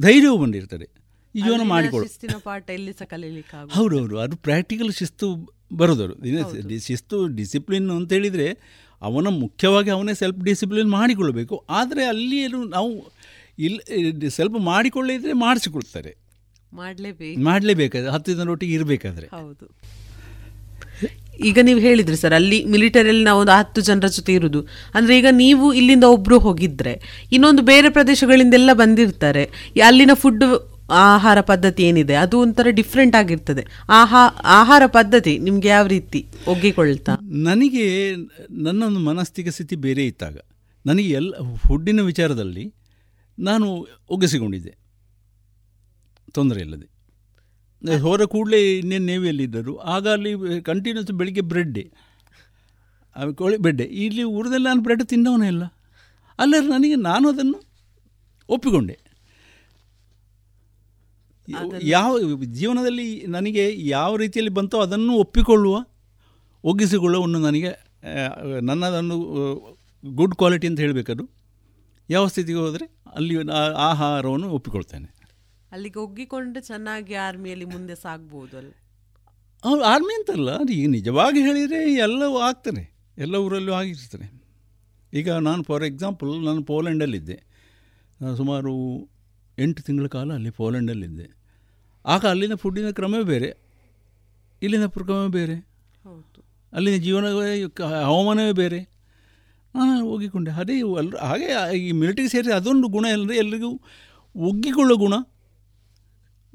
ಧೈರ್ಯವೂ 0.00 0.36
ಬಂದಿರ್ತದೆ. 0.36 0.86
ಅಲ್ಲಿನ 1.34 1.64
ಹೌದು 1.72 2.02
ಶಿಸ್ತಿನ 2.02 2.36
ಪಾಠ 2.42 2.70
ಎಲ್ಲಿ 2.70 2.92
ಸಹ 2.92 3.04
ಕಲೀಲಿಕ್ಕೆ 3.04 3.56
ಆಗುದು. 3.56 3.74
ಹೌದೌದು 3.74 4.18
ಅದು 4.18 4.36
ಪ್ರಾಕ್ಟಿಕಲ್ 4.36 4.92
ಶಿಸ್ತು 4.92 5.28
ಬರೋದವರು 5.72 6.78
ಶಿಸ್ತು 6.78 7.26
ಡಿಸಿಪ್ಲಿನ್ 7.26 7.90
ಅಂತೇಳಿದರೆ 7.90 8.48
ಅವನ 9.02 9.28
ಮುಖ್ಯವಾಗಿ 9.28 9.90
ಅವನೇ 9.90 10.14
ಸೆಲ್ಫ್ 10.14 10.38
ಡಿಸಿಪ್ಲಿನ್ 10.38 10.90
ಮಾಡಿಕೊಳ್ಬೇಕು 10.90 11.56
ಆದರೆ 11.70 12.04
ಅಲ್ಲಿ 12.04 12.36
ಏನು 12.38 12.64
ನಾವು 12.64 12.90
ಇಲ್ಲಿ 13.58 14.30
ಸ್ವಲ್ಪ 14.30 14.56
ಮಾಡಿಕೊಳ್ಳಿದ್ರೆ 14.58 15.32
ಮಾಡಿಸಿಕೊಳ್ತಾರೆ 15.32 16.12
ಮಾಡಲೇಬೇಕು. 16.72 17.40
ಮಾಡಲೇಬೇಕಾದ್ರೆ 17.40 18.10
ಹತ್ತು 18.10 18.32
ಜನರೊಟ್ಟಿಗೆ 18.32 18.74
ಇರಬೇಕಾದ್ರೆ. 18.74 19.26
ಹೌದು. 19.26 19.66
ಈಗ 21.40 21.58
ನೀವು 21.62 21.80
ಹೇಳಿದ್ರಿ 21.80 22.16
ಸರ್, 22.16 22.34
ಅಲ್ಲಿ 22.34 22.64
ಮಿಲಿಟರಿಯಲ್ಲಿ 22.64 23.24
ನಾವು 23.24 23.40
ಒಂದು 23.40 23.52
ಹತ್ತು 23.52 23.80
ಜನರ 23.80 24.06
ಜೊತೆ 24.06 24.32
ಇರುವುದು 24.32 24.66
ಅಂದರೆ 24.94 25.18
ಈಗ 25.18 25.26
ನೀವು 25.30 25.72
ಇಲ್ಲಿಂದ 25.72 26.04
ಒಬ್ಬರು 26.04 26.38
ಹೋಗಿದ್ರೆ, 26.38 27.26
ಇನ್ನೊಂದು 27.32 27.62
ಬೇರೆ 27.62 27.90
ಪ್ರದೇಶಗಳಿಂದೆಲ್ಲ 27.90 28.70
ಬಂದಿರ್ತಾರೆ. 28.72 29.72
ಅಲ್ಲಿನ 29.84 30.10
ಫುಡ್ 30.14 30.44
ಆಹಾರ 30.90 31.40
ಪದ್ಧತಿ 31.40 31.82
ಏನಿದೆ, 31.82 32.14
ಅದು 32.14 32.40
ಒಂಥರ 32.40 32.66
ಡಿಫ್ರೆಂಟ್ 32.70 33.16
ಆಗಿರ್ತದೆ. 33.16 33.66
ಆಹಾ, 33.88 34.26
ಆಹಾರ 34.44 34.82
ಪದ್ಧತಿ 34.86 35.38
ನಿಮ್ಗೆ 35.38 35.68
ಯಾವ 35.68 35.86
ರೀತಿ 35.86 36.26
ಒಗ್ಗಿಕೊಳ್ತಾ? 36.48 37.18
ನನಗೆ 37.22 38.14
ನನ್ನೊಂದು 38.50 38.98
ಮನಸ್ಥಿಕ 38.98 39.48
ಸ್ಥಿತಿ 39.48 39.76
ಬೇರೆ 39.76 40.06
ಇತ್ತಾಗ. 40.06 40.36
ನನಗೆ 40.86 41.08
ಎಲ್ಲ 41.08 41.34
ಫುಡ್ಡಿನ 41.56 42.00
ವಿಚಾರದಲ್ಲಿ 42.00 42.74
ನಾನು 43.38 43.86
ಒಗ್ಗಿಸಿಕೊಂಡಿದ್ದೆ. 44.10 44.78
ತೊಂದರೆ 46.32 46.60
ಇಲ್ಲದೆ. 46.60 46.91
ಹೋದ 47.98 48.22
ಕೂಡಲೇ 48.24 48.78
ಇನ್ನೇನು 48.78 49.06
ನೇವಿಯಲ್ಲಿದ್ದರು 49.06 49.76
ಆಗ 49.78 50.08
ಅಲ್ಲಿ 50.08 50.32
ಕಂಟಿನ್ಯೂಸ್ 50.62 51.12
ಬೆಳಿಗ್ಗೆ 51.12 51.40
ಬ್ರೆಡ್ಡೆ 51.40 51.84
ಕೋಳಿ 53.34 53.56
ಬ್ರೆಡ್ಡೆ 53.56 53.84
ಇಲ್ಲಿ 53.84 54.22
ಊರದಲ್ಲಿ 54.22 54.64
ನಾನು 54.64 54.82
ಬ್ರೆಡ್ 54.82 55.02
ತಿನ್ನವನೇ 55.04 55.48
ಇಲ್ಲ. 55.48 55.64
ಅಲ್ಲರ 56.38 56.64
ನನಗೆ 56.68 56.94
ನಾನು 56.94 57.28
ಅದನ್ನು 57.28 57.58
ಒಪ್ಪಿಕೊಂಡೆ. 58.48 58.96
ಯಾವ 61.82 62.18
ಜೀವನದಲ್ಲಿ 62.44 63.26
ನನಗೆ 63.26 63.64
ಯಾವ 63.88 64.16
ರೀತಿಯಲ್ಲಿ 64.16 64.52
ಬಂತೋ 64.54 64.80
ಅದನ್ನು 64.80 65.12
ಒಪ್ಪಿಕೊಳ್ಳುವ 65.14 65.76
ಒಗ್ಗಿಸಿಕೊಳ್ಳುವ 66.64 67.26
ನನಗೆ 67.26 67.72
ನನ್ನದನ್ನು 68.60 69.16
ಗುಡ್ 70.04 70.34
ಕ್ವಾಲಿಟಿ 70.34 70.66
ಅಂತ 70.66 70.80
ಹೇಳಬೇಕದು. 70.80 71.24
ಯಾವ 72.10 72.26
ಸ್ಥಿತಿಗೆ 72.26 72.58
ಹೋದರೆ 72.58 72.86
ಅಲ್ಲಿ 73.16 73.34
ಆಹಾರವನ್ನು 73.90 74.48
ಒಪ್ಪಿಕೊಳ್ತೇನೆ. 74.50 75.08
ಅಲ್ಲಿಗೆ 75.72 75.98
ಒಗ್ಗಿಕೊಂಡ್ರೆ 75.98 76.62
ಚೆನ್ನಾಗಿ 76.62 77.14
ಆರ್ಮಿಯಲ್ಲಿ 77.14 77.64
ಮುಂದೆ 77.64 77.94
ಸಾಗ್ಬೋದು 77.94 78.56
ಅಲ್ಲಿ. 78.56 78.76
ಅವ್ರು 79.64 79.84
ಆರ್ಮಿ 79.84 80.14
ಅಂತಲ್ಲ 80.14 80.48
ಈಗ 80.70 80.90
ನಿಜವಾಗಿ 80.90 81.40
ಹೇಳಿದರೆ 81.40 81.92
ಎಲ್ಲವೂ 81.94 82.38
ಆಗ್ತಾನೆ 82.38 82.92
ಎಲ್ಲ 83.18 83.36
ಊರಲ್ಲೂ 83.36 83.72
ಆಗಿರ್ತಾನೆ 83.72 84.42
ಈಗ 85.12 85.30
ನಾನು 85.30 85.62
ಫಾರ್ 85.62 85.84
ಎಕ್ಸಾಂಪಲ್ 85.84 86.44
ನಾನು 86.44 86.62
ಪೋಲೆಂಡಲ್ಲಿದ್ದೆ. 86.62 87.42
ನಾನು 88.20 88.36
ಸುಮಾರು 88.36 89.08
ಎಂಟು 89.58 89.82
ತಿಂಗಳ 89.82 90.06
ಕಾಲ 90.06 90.32
ಅಲ್ಲಿ 90.32 90.50
ಪೋಲೆಂಡಲ್ಲಿದ್ದೆ. 90.50 91.42
ಆಗ 92.06 92.26
ಅಲ್ಲಿನ 92.26 92.54
ಫುಡ್ಡಿನ 92.54 92.90
ಕ್ರಮವೇ 92.90 93.22
ಬೇರೆ 93.22 93.56
ಇಲ್ಲಿನ 94.62 94.86
ಕ್ರಮ 94.86 95.26
ಬೇರೆ. 95.26 95.54
ಹೌದು. 96.04 96.44
ಅಲ್ಲಿನ 96.72 97.02
ಜೀವನ 97.02 97.24
ಹವಾಮಾನವೇ 98.04 98.52
ಬೇರೆ. 98.52 98.80
ನಾನು 99.74 100.06
ಒಗ್ಗಿಕೊಂಡೆ. 100.06 100.50
ಅದೇ 100.50 100.80
ಅಲ್ಲ 100.80 101.18
ಹಾಗೆ 101.18 101.76
ಈ 101.78 101.92
ಮಿಲಿಟರಿ 101.92 102.28
ಸೇರಿ 102.28 102.52
ಅದೊಂದು 102.52 102.88
ಗುಣ 102.88 103.06
ಎಲ್ಲರೂ 103.10 103.32
ಎಲ್ರಿಗೂ 103.32 103.80
ಒಗ್ಗಿಕೊಳ್ಳೋ 104.36 104.96
ಗುಣ. 104.96 105.14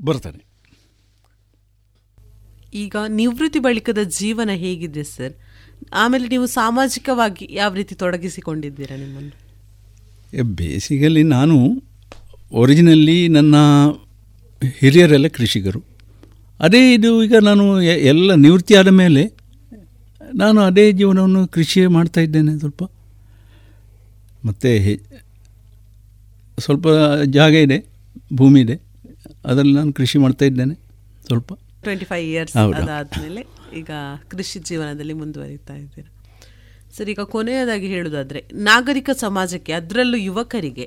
ಬರ್ತಾನೆ. 0.03 0.45
ಈಗ 2.74 2.95
ನಿವೃತ್ತಿ 3.07 3.60
ಬಳಿಕದ 3.60 3.98
ಜೀವನ 4.03 4.49
ಹೇಗಿದೆ 4.53 5.03
ಸರ್? 5.03 5.34
ಆಮೇಲೆ 5.94 6.28
ನೀವು 6.28 6.45
ಸಾಮಾಜಿಕವಾಗಿ 6.45 7.48
ಯಾವ 7.52 7.74
ರೀತಿ 7.74 7.95
ತೊಡಗಿಸಿಕೊಂಡಿದ್ದೀರಾ 7.95 8.98
ನಿಮ್ಮನ್ನು? 8.98 9.36
ಬೇಸಿಕಲಿ 10.56 11.24
ನಾನು 11.24 11.84
ಒರಿಜಿನಲ್ಲಿ 12.52 13.28
ನನ್ನ 13.28 13.56
ಹಿರಿಯರೆಲ್ಲ 14.80 15.28
ಕೃಷಿಕರು. 15.28 15.84
ಅದೇ 16.60 16.94
ಇದು 16.94 17.24
ಈಗ 17.24 17.36
ನಾನು 17.36 17.82
ಎಲ್ಲ 17.82 18.34
ನಿವೃತ್ತಿ 18.34 18.76
ಆದ 18.76 18.88
ಮೇಲೆ 18.88 19.24
ನಾನು 20.36 20.61
ಅದೇ 20.61 20.91
ಜೀವನವನ್ನು 20.91 21.48
ಕೃಷಿ 21.48 21.86
ಮಾಡ್ತಾ 21.86 22.22
ಇದ್ದೇನೆ 22.22 22.60
ಸ್ವಲ್ಪ. 22.60 22.84
ಮತ್ತು 24.45 24.69
ಸ್ವಲ್ಪ 26.60 26.88
ಜಾಗ 27.24 27.53
ಇದೆ 27.53 27.86
ಭೂಮಿ 28.34 28.61
ಇದೆ. 28.61 28.87
ಅದರಲ್ಲಿ 29.48 29.74
ನಾನು 29.74 29.94
ಕೃಷಿ 29.94 30.18
ಮಾಡ್ತಾ 30.18 30.45
ಇದ್ದೇನೆ 30.45 30.76
ಸ್ವಲ್ಪ. 31.28 31.49
ಟ್ವೆಂಟಿ 31.84 32.06
ಫೈವ್ 32.06 32.28
ಇಯರ್ಸ್ 32.28 32.56
ಅದಾದಮೇಲೆ 32.80 33.41
ಈಗ 33.80 33.91
ಕೃಷಿ 34.28 34.60
ಜೀವನದಲ್ಲಿ 34.60 35.14
ಮುಂದುವರಿತಾ 35.14 35.76
ಇದ್ದೀರಾ? 35.76 36.10
ಸರ್ 36.95 37.10
ಈಗ 37.10 37.22
ಕೊನೆಯದಾಗಿ 37.34 37.88
ಹೇಳುದಾದ್ರೆ 37.88 38.40
ನಾಗರಿಕ 38.68 39.10
ಸಮಾಜಕ್ಕೆ 39.24 39.74
ಅದರಲ್ಲೂ 39.74 40.18
ಯುವಕರಿಗೆ 40.18 40.86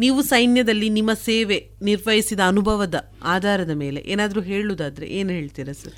ನೀವು 0.00 0.22
ಸೈನ್ಯದಲ್ಲಿ 0.22 0.88
ನಿಮ್ಮ 0.88 1.12
ಸೇವೆ 1.26 1.58
ನಿರ್ವಹಿಸಿದ 1.82 2.42
ಅನುಭವದ 2.52 2.96
ಆಧಾರದ 3.34 3.74
ಮೇಲೆ 3.82 4.00
ಏನಾದರೂ 4.06 4.42
ಹೇಳುವುದಾದ್ರೆ 4.42 5.06
ಏನು 5.18 5.30
ಹೇಳ್ತೀರಾ 5.32 5.72
ಸರ್? 5.72 5.96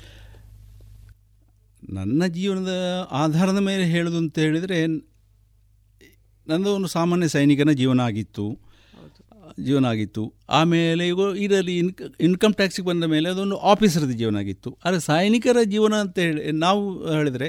ನನ್ನ 1.93 2.23
ಜೀವನದ 2.37 2.73
ಆಧಾರದ 3.23 3.59
ಮೇಲೆ 3.59 3.85
ಹೇಳೋದು 3.85 4.17
ಅಂತ 4.17 4.37
ಹೇಳಿದರೆ 4.39 4.77
ನನ್ನದು 6.47 6.71
ಒಂದು 6.75 6.87
ಸಾಮಾನ್ಯ 6.87 7.27
ಸೈನಿಕನ 7.27 7.71
ಜೀವನ 7.81 7.99
ಆಗಿತ್ತು. 8.01 8.45
ಜೀವನ 9.59 9.85
ಆಗಿತ್ತು 9.85 10.33
ಆಮೇಲೆ 10.49 11.07
ಇವು 11.07 11.35
ಇದರಲ್ಲಿ 11.35 11.77
ಇನ್ಕ 11.77 12.01
ಇನ್ಕಮ್ 12.19 12.53
ಟ್ಯಾಕ್ಸಿಗೆ 12.53 12.87
ಬಂದ 12.87 13.03
ಮೇಲೆ 13.03 13.29
ಅದೊಂದು 13.29 13.57
ಆಫೀಸರ್ದ 13.57 14.11
ಜೀವನ 14.11 14.37
ಆಗಿತ್ತು 14.37 14.77
ಆದರೆ 14.85 14.99
ಸೈನಿಕರ 14.99 15.57
ಜೀವನ 15.63 15.93
ಅಂತ 15.93 16.19
ಹೇಳಿ, 16.19 16.51
ನಾವು 16.51 17.07
ಹೇಳಿದರೆ 17.13 17.47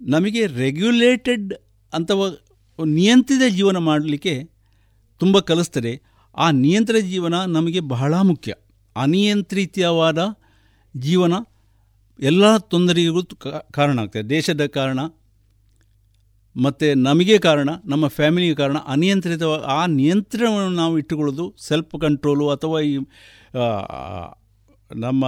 ನಮಗೆ 0.00 0.46
ರೆಗ್ಯುಲೇಟೆಡ್ 0.46 1.54
ಅಂತ 1.92 2.10
ನಿಯಂತ್ರಿತ 2.84 3.42
ಜೀವನ 3.48 3.76
ಮಾಡಲಿಕ್ಕೆ 3.76 4.34
ತುಂಬ 5.18 5.38
ಕಲಿಸ್ತದೆ. 5.38 6.00
ಆ 6.36 6.50
ನಿಯಂತ್ರಿತ 6.50 7.04
ಜೀವನ 7.04 7.34
ನಮಗೆ 7.44 7.80
ಬಹಳ 7.80 8.14
ಮುಖ್ಯ. 8.14 8.54
ಅನಿಯಂತ್ರಿತವಾದ 8.96 10.18
ಜೀವನ 10.96 11.32
ಎಲ್ಲ 12.18 12.56
ತೊಂದರೆಗೂ 12.56 13.22
ಕಾರಣ 13.70 13.98
ಆಗ್ತದೆ. 13.98 14.22
ದೇಶದ 14.22 14.66
ಕಾರಣ 14.66 15.00
ಮತ್ತು 16.56 16.86
ನಮಗೆ 16.98 17.38
ಕಾರಣ, 17.38 17.68
ನಮ್ಮ 17.84 18.04
ಫ್ಯಾಮಿಲಿಗೆ 18.08 18.54
ಕಾರಣ, 18.54 18.78
ಅನಿಯಂತ್ರಿತ, 18.86 19.42
ಆ 19.66 19.80
ನಿಯಂತ್ರಣವನ್ನು 19.86 20.76
ನಾವು 20.76 20.94
ಇಟ್ಟುಕೊಳ್ಳೋದು 20.98 21.46
ಸೆಲ್ಫ್ 21.58 21.96
ಕಂಟ್ರೋಲು 22.00 22.46
ಅಥವಾ 22.50 22.80
ಈ 22.80 22.94
ನಮ್ಮ 24.96 25.24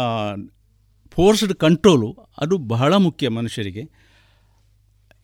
ಫೋರ್ಸ್ಡ್ 1.10 1.54
ಕಂಟ್ರೋಲು 1.54 2.08
ಅದು 2.38 2.54
ಬಹಳ 2.58 2.92
ಮುಖ್ಯ 2.96 3.28
ಮನುಷ್ಯರಿಗೆ. 3.28 3.84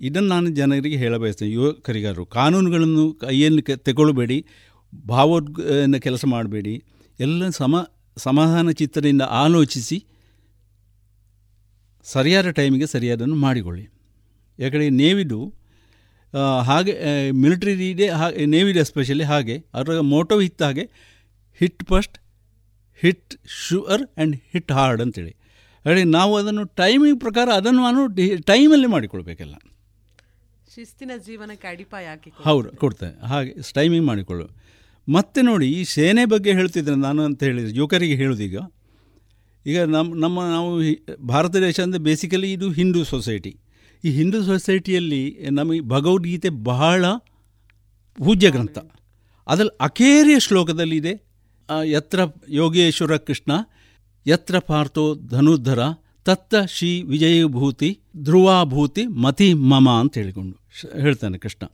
ಇದನ್ನು 0.00 0.28
ನಾನು 0.28 0.48
ಜನರಿಗೆ 0.50 0.96
ಹೇಳಬಯಸ್ತೇನೆ. 0.96 1.50
ಯುವಕರಿಗಾರರು 1.52 2.24
ಕಾನೂನುಗಳನ್ನು 2.26 3.04
ಕೈಯಲ್ಲಿ 3.14 3.62
ತೆಗೊಳ್ಬೇಡಿ 3.62 4.38
ಭಾವೋದ್ನ 5.08 5.96
ಕೆಲಸ 5.96 6.24
ಮಾಡಬೇಡಿ, 6.24 6.74
ಎಲ್ಲ 7.20 7.48
ಸಮ, 7.50 7.76
ಸಮಾಧಾನ 8.16 8.70
ಚಿತ್ತದಿಂದ 8.70 9.22
ಆಲೋಚಿಸಿ, 9.22 9.98
ಸರಿಯಾದ 12.06 12.50
ಟೈಮಿಗೆ 12.50 12.86
ಸರಿಯಾದನ್ನು 12.86 13.36
ಮಾಡಿಕೊಳ್ಳಿ. 13.36 13.84
ಯಾಕಂದರೆ 14.58 14.90
ನೇವಿದು 14.90 15.40
ಹಾಗೆ 16.64 16.94
ಮಿಲಿಟ್ರಿ 17.42 17.74
ಇದೆ 17.90 18.06
ಹಾಗೆ 18.20 18.46
ನೇವಿಡ್ 18.46 18.78
ಎಸ್ಪೆಷಲಿ 18.78 19.24
ಹಾಗೆ. 19.24 19.56
ಅದರ 19.74 20.00
ಮೋಟೋ 20.12 20.36
ಇತ್ತ 20.40 20.62
ಹಾಗೆ 20.62 20.84
hit 21.60 21.82
first 21.90 22.16
hit 23.02 23.34
sure 23.66 24.02
and 24.02 24.36
hit 24.52 24.72
hard 24.72 25.02
ಅಂತೇಳಿ. 25.02 25.32
ಹೇಳಿ 25.84 26.04
ನಾವು 26.18 26.32
ಅದನ್ನು 26.36 26.64
ಟೈಮಿಂಗ್ 26.82 27.20
ಪ್ರಕಾರ 27.20 27.48
ಅದನ್ನು 27.60 27.82
ನಾನು 27.82 28.02
ಟೈಮಲ್ಲಿ 28.52 28.86
ಮಾಡಿಕೊಳ್ಬೇಕಲ್ಲ. 28.86 29.54
ಶಿಸ್ತಿನ 30.74 31.12
ಜೀವನಕ್ಕೆ 31.26 31.68
ಅಡಿಪಾಯ 31.68 32.06
ಹಾಕಿ 32.06 32.30
ಹೌದು 32.44 32.68
ಕೊಡ್ತೇನೆ. 32.76 33.16
ಹಾಗೆ 33.26 33.52
ಟೈಮಿಂಗ್ 33.78 34.06
ಮಾಡಿಕೊಳ್ಳು. 34.06 34.46
ಮತ್ತೆ 35.08 35.40
ನೋಡಿ 35.42 35.66
ಈ 35.72 35.84
ಸೇನೆ 35.84 36.24
ಬಗ್ಗೆ 36.24 36.52
ಹೇಳ್ತಿದ್ರೆ 36.52 36.94
ನಾನು 36.94 37.20
ಅಂತ 37.24 37.40
ಹೇಳಿದರೆ 37.42 37.72
ಯುವಕರಿಗೆ 37.72 38.16
ಹೇಳೋದೀಗ 38.16 38.58
ಈಗ 39.66 39.78
ನಮ್ಮ 39.94 40.08
ನಮ್ಮ 40.14 40.42
ನಾವು 40.54 40.70
ಭಾರತ 41.26 41.56
ದೇಶ 41.64 41.78
ಅಂದರೆ 41.80 42.00
ಬೇಸಿಕಲಿ 42.00 42.52
ಇದು 42.52 42.66
ಹಿಂದೂ 42.72 43.00
ಸೊಸೈಟಿ 43.04 43.52
ಈ 44.04 44.10
ಹಿಂದೂ 44.10 44.42
ಸೊಸೈಟಿಯಲ್ಲಿ 44.42 45.22
ನಮಗೆ 45.50 45.80
ಭಗವದ್ಗೀತೆ 45.80 46.48
ಬಹಳ 46.48 47.04
ಪೂಜ್ಯ 48.18 48.50
ಗ್ರಂಥ. 48.50 48.78
ಅದರಲ್ಲಿ 49.46 49.76
ಅಖೇರಿಯ 49.80 50.38
ಶ್ಲೋಕದಲ್ಲಿದೆ 50.38 51.12
ಯತ್ರ 51.84 52.20
ಯೋಗೇಶ್ವರ 52.48 53.16
ಕೃಷ್ಣ, 53.16 53.52
ಯತ್ರ 54.26 54.58
ಪಾರ್ಥೋ 54.58 55.14
ಧನುರ್ಧರ, 55.14 55.80
ತತ್ತ 56.24 56.54
ಶ್ರೀ 56.68 57.02
ವಿಜಯಭೂತಿ 57.02 57.90
ಧ್ರುವಾಭೂತಿ 58.16 59.06
ಮತಿ 59.06 59.54
ಮಮ 59.54 59.90
ಅಂತ 59.90 60.18
ಹೇಳಿಕೊಂಡು 60.18 60.56
ಹೇಳ್ತಾನೆ 61.00 61.38
ಕೃಷ್ಣ. 61.38 61.66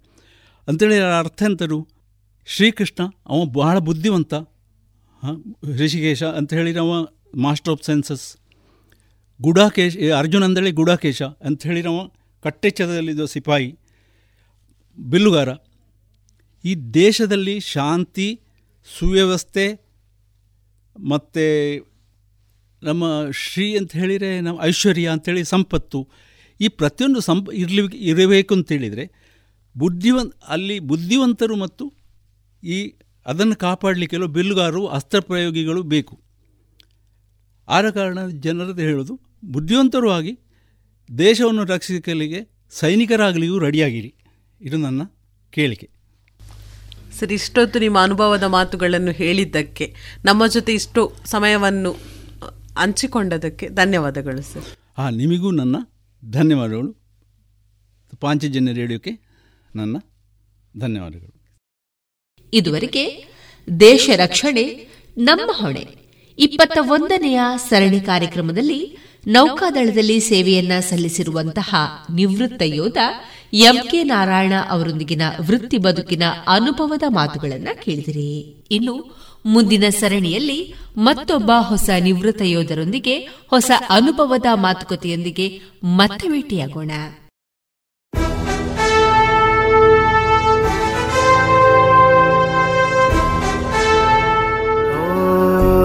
ಅಂತೇಳಿ 0.68 0.98
ಅರ್ಥ 1.18 1.42
ಎಂತರು? 1.42 1.88
ಶ್ರೀಕೃಷ್ಣ, 2.46 3.04
ಅವ 3.26 3.44
ಬಹಳ 3.44 3.78
ಬುದ್ಧಿವಂತ. 3.78 4.34
ಹಾಂ, 5.22 5.56
ಋಷಿಕೇಶ 5.78 6.22
ಅಂತ 6.22 6.52
ಹೇಳಿದ್ರೆ 6.52 6.80
ಅವ 6.80 6.92
master 7.42 7.72
of 7.72 7.84
sciences 7.84 8.24
Gudakesh 9.40 10.12
Arjun 10.18 10.44
ಅಂದಳೆ 10.44 10.70
Gudakesha 10.70 11.22
ಅಂತ 11.22 11.66
ನಾವು 11.66 12.14
ಕಟ್ಟೆಚ್ಚರದಲ್ಲಿದ್ದ 12.42 13.24
ಸಿಪಾಯಿ, 13.24 13.78
ಬಿಲ್ಲುಗಾರ. 14.98 15.48
ಈ 16.64 16.74
ದೇಶದಲ್ಲಿ 16.74 17.60
ಶಾಂತಿ, 17.60 18.40
ಸುವ್ಯವಸ್ಥೆ, 18.98 19.84
ಮತ್ತು 20.96 21.44
ನಮ್ಮ 22.82 23.04
ಶ್ರೀ 23.30 23.76
ಅಂತ 23.76 23.92
ಹೇಳಿದರೆ 23.92 24.40
ನಮ್ಮ 24.40 24.62
ಐಶ್ವರ್ಯ 24.62 25.08
ಅಂಥೇಳಿ 25.08 25.44
ಸಂಪತ್ತು, 25.44 26.08
ಈ 26.60 26.68
ಪ್ರತಿಯೊಂದು 26.68 27.20
ಸಂಪ, 27.20 27.48
ಇರಲಿ, 27.54 27.96
ಇರಬೇಕು 27.96 28.54
ಅಂತೇಳಿದರೆ 28.54 29.10
ಬುದ್ಧಿವಂತ, 29.78 30.34
ಅಲ್ಲಿ 30.48 30.78
ಬುದ್ಧಿವಂತರು 30.78 31.56
ಮತ್ತು 31.56 31.94
ಈ 32.62 32.94
ಅದನ್ನು 33.26 33.56
ಕಾಪಾಡಲಿಕ್ಕೆಲ್ಲ 33.56 34.24
ಬಿಲ್ಲುಗಾರರು 34.24 34.86
ಅಸ್ತ್ರಪ್ರಯೋಗಿಗಳು 34.86 35.82
ಬೇಕು. 35.82 36.23
ಆದ 37.68 37.90
ಕಾರಣ 37.90 38.28
ಜನರದ್ದು 38.28 38.82
ಹೇಳೋದು 38.82 39.20
ಬುದ್ಧಿವಂತರು 39.44 40.10
ಆಗಿ 40.10 40.38
ದೇಶವನ್ನು 41.18 41.64
ರಕ್ಷಿಸಲಿಕ್ಕೆ 41.64 42.54
ಸೈನಿಕರಾಗಲಿಯೂ 42.70 43.58
ರೆಡಿಯಾಗಿರಿ. 43.58 44.14
ಇದು 44.60 44.76
ನನ್ನ 44.76 45.02
ಕೇಳಿಕೆ. 45.50 45.90
ಸರ್ 47.20 47.32
ಇಷ್ಟೊತ್ತು 47.32 47.78
ನಿಮ್ಮ 47.78 48.02
ಅನುಭವದ 48.02 48.42
ಮಾತುಗಳನ್ನು 48.42 49.10
ಹೇಳಿದ್ದಕ್ಕೆ 49.10 49.94
ನಮ್ಮ 50.24 50.46
ಜೊತೆ 50.46 50.74
ಇಷ್ಟು 50.74 51.16
ಸಮಯವನ್ನು 51.26 51.92
ಹಂಚಿಕೊಂಡದಕ್ಕೆ 52.78 53.68
ಧನ್ಯವಾದಗಳು 53.68 54.42
ಸರ್. 54.42 54.64
ಹಾಂ 54.98 55.16
ನಿಮಗೂ 55.16 55.50
ನನ್ನ 55.50 55.76
ಧನ್ಯವಾದಗಳು. 56.30 56.92
ಪಾಂಚಜನ್ಯ 58.20 58.72
ರೇಡಿಯೋಕ್ಕೆ 58.72 59.10
ನನ್ನ 59.76 59.96
ಧನ್ಯವಾದಗಳು. 60.78 61.58
ಇದುವರೆಗೆ 62.54 63.26
ದೇಶ 63.80 64.10
ರಕ್ಷಣೆ 64.16 64.88
ನಮ್ಮ 65.16 65.50
ಹೊಣೆ. 65.52 66.03
ಇಪ್ಪತ್ತ 66.38 66.78
ಒಂದನೆಯ 66.80 67.40
ಸರಣಿ 67.56 68.00
ಕಾರ್ಯಕ್ರಮದಲ್ಲಿ 68.00 68.96
ನೌಕಾದಳದಲ್ಲಿ 69.26 70.20
ಸೇವೆಯನ್ನ 70.20 70.80
ಸಲ್ಲಿಸಿರುವಂತಹ 70.80 71.74
ನಿವೃತ್ತ 72.14 72.62
ಯೋಧ 72.64 72.96
ಎಂಕೆ 73.52 74.02
ನಾರಾಯಣ 74.02 74.52
ಅವರೊಂದಿಗಿನ 74.70 75.22
ವೃತ್ತಿ 75.40 75.78
ಬದುಕಿನ 75.78 76.22
ಅನುಭವದ 76.46 77.02
ಮಾತುಗಳನ್ನು 77.08 77.84
ಕೇಳಿದಿರಿ. 77.84 78.56
ಇನ್ನು 78.70 79.24
ಮುಂದಿನ 79.46 79.84
ಸರಣಿಯಲ್ಲಿ 79.88 80.74
ಮತ್ತೊಬ್ಬ 80.96 81.50
ಹೊಸ 81.58 81.90
ನಿವೃತ್ತ 82.00 82.42
ಯೋಧರೊಂದಿಗೆ 82.42 83.18
ಹೊಸ 83.50 83.70
ಅನುಭವದ 83.90 84.46
ಮಾತುಕತೆಯೊಂದಿಗೆ 84.54 85.60
ಮತ್ತೆ 85.84 86.28
ಭೇಟಿಯಾಗೋಣ. 86.28 86.90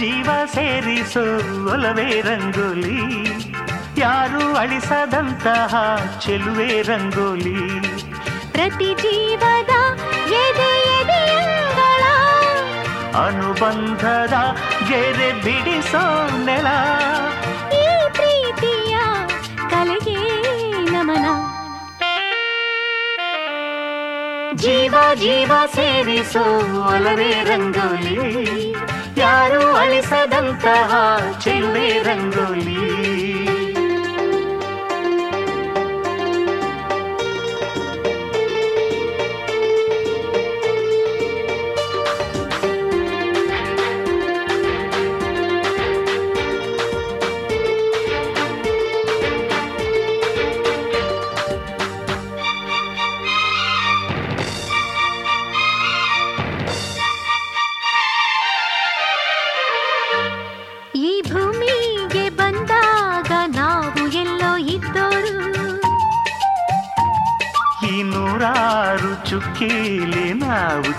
ಜೀವ 0.00 0.30
ಸೇರಿಸೋ 0.54 1.20
ಒಲವೇ 1.72 2.20
ರಂಗೋಲಿ. 2.20 3.00
ಯಾರು 4.00 4.56
ಅಳಿಸದಂತಹ 4.56 5.96
ಚೆಲುವೆ 6.20 6.82
ರಂಗೋಲಿ. 6.82 7.80
ಪ್ರತಿ 8.52 8.94
ಜೀವದ 8.94 9.70
ಅನುಬಂಧದ 13.16 14.32
ಗೆರೆ 14.88 15.32
ಬಿಡಿಸೋ 15.32 16.28
ನೆಲ. 16.44 16.66
ಈ 17.72 18.08
ಪ್ರೀತಿಯ 18.12 18.98
ಕಲೆಗೆ 19.70 20.32
ನಮನ. 20.92 21.26
ಜೀವ 24.54 24.94
ಜೀವ 25.14 25.52
ಸೇರಿಸೋ 25.74 26.42
ಒಲವೇ 26.88 27.44
ರಂಗೋಲಿ. 27.44 28.74
ಯಾರು 29.20 29.62
ಅಳಿಸದಂತಹ 29.76 30.90
ಚೆಲುವೆ 31.40 31.88
ರಂಗೋಲಿ 32.02 32.80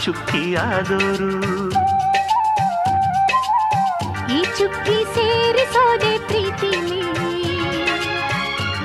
ನಾವು 0.01 0.17
ಚುಕ್ಕಿಯಾದವರು. 0.17 1.69
ಈ 4.33 4.43
ಚುಕ್ಕಿ 4.43 5.15
ಸೇರಿಸೋದೆ 5.15 6.17
ಪ್ರೀತಿ 6.27 6.77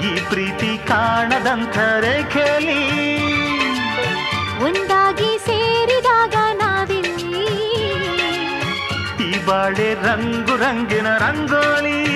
ಈ 0.06 0.20
ಪ್ರೀತಿ 0.28 0.88
ಕಾಣದಂಥ 0.88 1.78
ರೇಖೆಲಿ. 1.78 3.06
ಒಂದಾಗಿ 4.64 5.38
ಸೇರಿದಾಗ 5.38 6.34
ನಾವಿಲ್ಲಿ. 6.52 7.46
ಈ 9.28 9.46
ಬಾಳೆ 9.46 9.94
ರಂಗು 9.94 10.56
ರಂಗಿನ 10.56 11.16
ರಂಗೋಲಿ. 11.16 12.06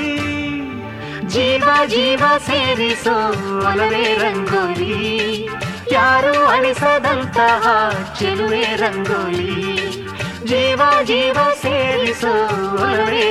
ಜೀವ 1.29 1.69
ಜೀವ 1.87 2.23
ಸೇರಿಸೋ 2.47 3.29
ಒಲವೇ 3.67 4.17
ರಂಗೋಲಿ. 4.17 5.51
ಯಾರು 5.93 6.47
ಅಳಿಸದಂತಹ 6.47 7.91
ಚೆಲುವೆ 8.19 8.77
ರಂಗೋಲಿ 8.77 9.81
ಜೀವ 10.47 10.83
ಜೀವ 11.05 11.39
ಸೇರಿಸೋ 11.63 12.33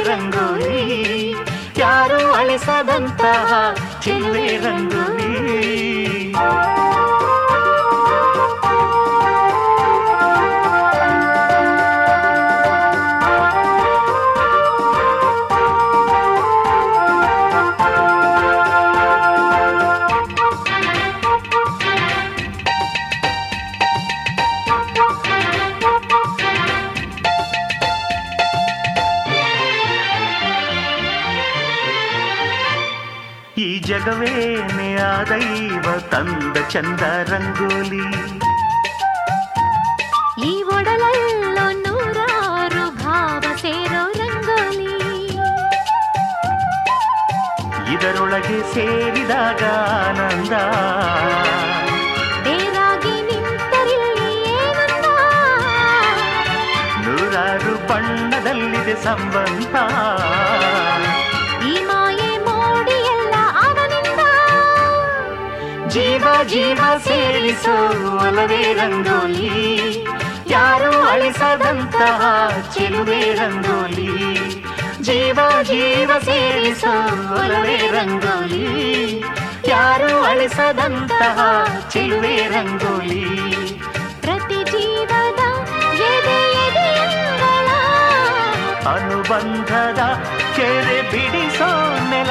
ರಂಗೋಲಿ. 0.03 1.31
ಯಾರು 1.77 2.31
ಅಳಿಸದಂತಹ 2.31 3.76
ಚೆಲುವೆ 4.02 4.57
ರಂಗೋಲಿ. 4.57 6.34
ಜಗವೇನೆ 33.99 34.95
ಆ 34.95 35.23
ದೈವ 35.23 35.99
ತಂದ 36.11 36.57
ಚಂದ 36.69 37.01
ರಂಗೋಲಿ 37.01 38.05
ಈ 40.47 40.63
ಒಡಲಲ್ಲೋ 40.63 41.65
ನೂರಾರು 41.71 42.84
ಭಾವ 43.03 43.43
ಸೇರೋ 43.61 44.03
ರಂಗೋಲಿ. 44.11 44.93
ಇದರೊಳಗೆ 47.93 48.73
ಸೇರಿದಾಗ 48.73 49.63
ಆನಂದ. 50.07 50.53
ಬೇರಾಗಿ 52.43 53.15
ನಿಂತರಿಲ್ಲಿ 53.21 54.39
ನೂರಾರು 57.05 57.88
ಬಣ್ಣದಲ್ಲಿದೆ 57.88 59.03
ಸಂಬಂಧ. 59.03 59.76
ಜೀವ 65.90 66.28
ಜೀವ 66.44 66.80
ಸೇರಿಸೋ 66.98 67.88
ಒಲವೇ 68.18 68.74
ರಂಗೋಲಿ. 68.74 70.06
ಯಾರು 70.48 71.03
ಅಳಿಸದಂತಹ 71.03 72.49
ಚೆಲುವೆ 72.74 73.34
ರಂಗೋಲಿ. 73.34 74.36
ಜೀವ 75.02 75.40
ಜೀವ 75.64 76.11
ಸೇರಿಸೋ 76.26 76.91
ಒಲವೇ 77.36 77.91
ರಂಗೋಲಿ. 77.91 79.24
ಯಾರು 79.68 80.24
ಅಳಿಸದಂತಹ 80.24 81.40
ಚೆಲುವೆ 81.90 82.48
ರಂಗೋಲಿ. 82.48 83.26
ಪ್ರತಿ 84.22 84.64
ಜೀವದ 84.64 85.40
ಅನುಬಂಧದ 88.88 89.99
ಕೆರೆ 90.56 91.02
ಬಿಡಿಸೋ 91.02 91.98
ನೆಲ. 92.10 92.30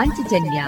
ಪಾಂಚಜನ್ಯ 0.00 0.64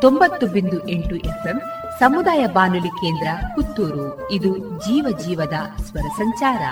ತೊಂಬತ್ತು 0.00 0.46
ಬಿಂದು 0.46 0.88
ಎಂಟು 0.88 1.16
ಎಫ್ಎಂ 1.16 1.60
ಸಮುದಾಯ 1.98 2.46
ಬಾನುಲಿ 2.46 2.88
ಕೇಂದ್ರ 2.88 3.26
ಪುತ್ತೂರು. 3.54 4.30
ಇದು 4.30 4.58
ಜೀವ 4.58 5.18
ಜೀವದ 5.26 5.82
ಸ್ವರ 5.82 6.00
ಸಂಚಾರ. 6.00 6.62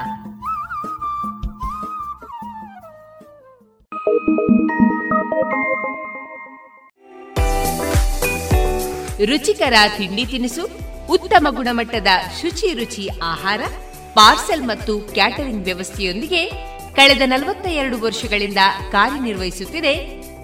ರುಚಿಕರ 9.25 9.73
ತಿಂಡಿ 9.97 10.27
ತಿನಿಸು, 10.27 10.69
ಉತ್ತಮ 11.11 11.47
ಗುಣಮಟ್ಟದ 11.51 12.07
ಶುಚಿ 12.43 12.73
ರುಚಿ 12.73 13.09
ಆಹಾರ, 13.23 13.61
ಪಾರ್ಸೆಲ್ 14.15 14.63
ಮತ್ತು 14.63 14.99
ಕ್ಯಾಟರಿಂಗ್ 14.99 15.65
ವ್ಯವಸ್ಥೆಯೊಂದಿಗೆ 15.65 16.47
ಕಳೆದ 16.97 17.23
ನಲವತ್ತ 17.25 17.67
ಎರಡು 17.67 18.01
ವರ್ಷಗಳಿಂದ 18.01 18.59
ಕಾರ್ಯನಿರ್ವಹಿಸುತ್ತಿದೆ 18.93 20.20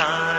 time. 0.00 0.29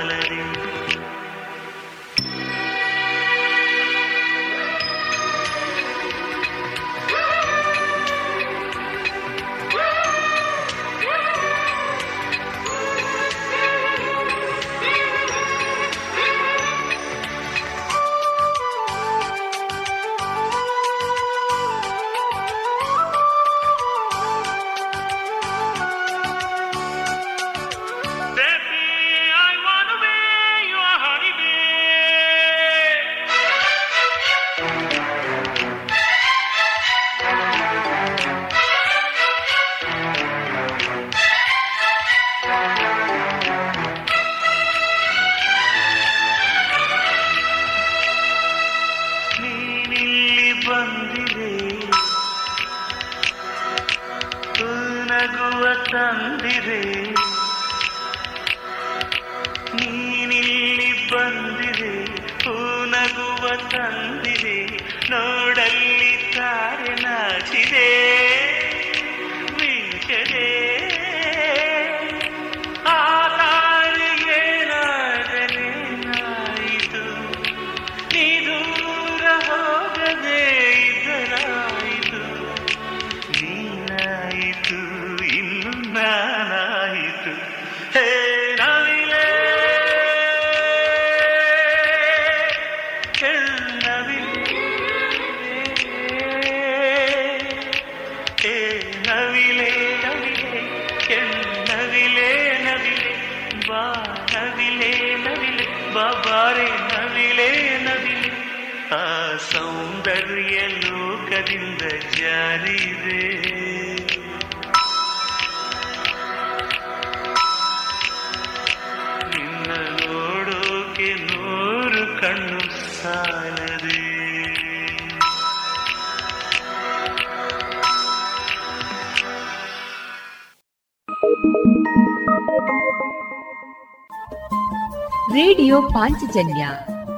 ಪಾಂಚಜನ್ಯ 136.31 136.65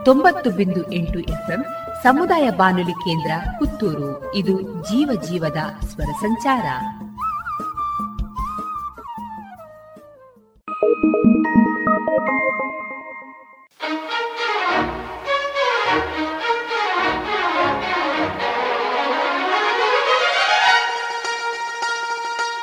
ತೊಂಬತ್ತು 0.06 0.50
ಬಿಂದು 0.50 0.82
ಎಂಟು 0.92 1.20
ಎಫ್ಎಂ 1.20 1.62
ಸಮುದಾಯ 2.04 2.46
ಬಾನುಲಿ 2.50 2.96
ಕೇಂದ್ರ 3.06 3.32
ಪುತ್ತೂರು. 3.60 4.12
ಇದು 4.36 4.56
ಜೀವ 4.84 5.22
ಜೀವದ 5.22 5.60
ಸ್ವರ 5.86 6.12
ಸಂಚಾರ. 6.22 6.66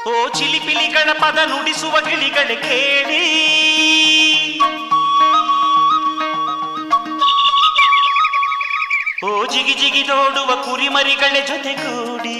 ಓ 0.09 0.29
ಚಿಲಿಪಿಲಿ 0.39 0.89
ಗಣಪದ 0.89 1.39
ನುಡಿಸುವ 1.47 1.97
ಗಿಳಿಗಳ 2.09 2.49
ಕುರಿಮರಿಗಳ 11.31 11.48
ಜೊತೆಗೂಡಿ 11.51 12.39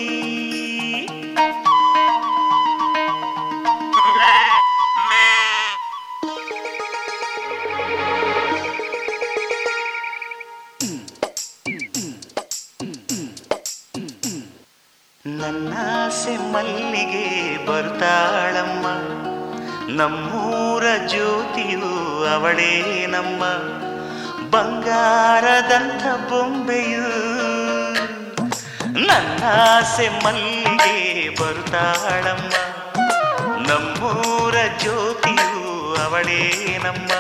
ನನ್ನಾಸೆ 15.24 16.34
ಮಲ್ಲಿಗೆ 16.52 17.26
ಬರ್ತಾಳಮ್ಮ. 17.66 18.86
ನಮ್ಮೂರ 19.98 20.84
ಜ್ಯೋತಿಯು 21.12 21.90
ಅವಳೇ 22.34 22.74
ನಮ್ಮ 23.06 23.42
ಬಂಗಾರದಂಥ 24.52 26.02
ಬೊಂಬೆಯು 26.30 27.08
ನನ್ನಾಸೆ 29.11 30.09
ಮಲ್ಲಿಗೆ 30.24 30.97
ಬರುತ್ತಾಳಮ್ಮ. 31.28 32.53
ನಮ್ಮೂರ 33.69 34.55
ಜ್ಯೋತಿಯು 34.81 35.62
ಅವಳೇ 36.05 36.43
ನಮ್ಮ 36.85 37.11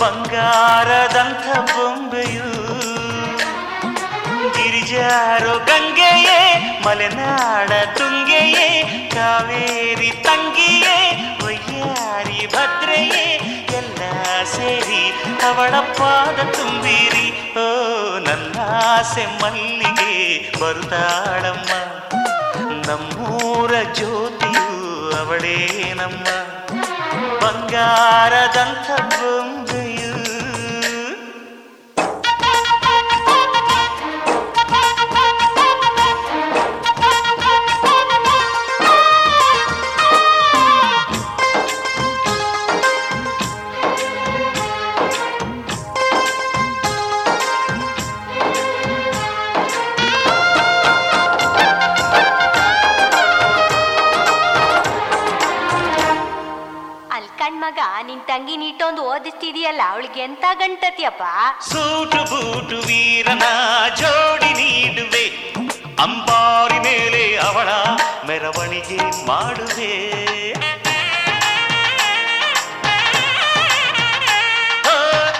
ಬಂಗಾರದಂಥ 0.00 1.46
ಬೊಂಬೆಯು 1.72 2.50
ಗಿರಿಜಾರೋ 4.56 5.58
ಗಂಗೆಯೇ, 5.58 6.38
ಮಲೆನಾಡ 6.86 7.70
ತುಂಗೆಯೇ, 7.98 8.66
ಕಾವೇರಿ 9.14 10.10
ತಂಗಿಯೇ 10.10 10.98
ವಯ್ಯಾರಿ 11.44 12.46
ಭದ್ರೆಯೇ 12.46 13.31
ಸೇರಿ 15.52 15.58
ಅವಳ 15.58 15.76
ಪಾದ 15.98 16.38
ತುಂಬಿರಿ 16.52 17.26
ಓ 17.56 17.64
ನನ್ನ 18.26 18.56
ಆಸೆ 18.84 19.24
ಮಲ್ಲಿಗೆ 19.40 20.12
ಬರುತ್ತಾಳಮ್ಮ 20.60 21.70
ನಮ್ಮೂರ 22.86 23.72
ಜ್ಯೋತಿಯು 23.98 24.64
ಅವಳೇ 25.18 25.58
ನಮ್ಮ 25.94 26.26
ಬಂಗಾರದಂಥ 27.42 28.86
ಓದಿಸ್ತಿದೀಯಲ್ಲ, 59.12 59.82
ಅವಳಿಗೆ 59.92 60.20
ಎಂತ 60.26 60.44
ಗಂಟತಿಯಪ್ಪ? 60.60 61.22
ಸೂಟು 61.70 62.20
ಬೂಟು 62.30 62.76
ವೀರನ 62.88 63.44
ಜೋಡಿ 64.00 64.50
ನೀಡುವೆ, 64.60 65.24
ಅಂಬಾರಿ 66.04 66.78
ಮೇಲೆ 66.86 67.22
ಅವಳ 67.48 67.68
ಮೆರವಣಿಗೆ 68.28 68.98
ಮಾಡುವೆ. 69.28 69.92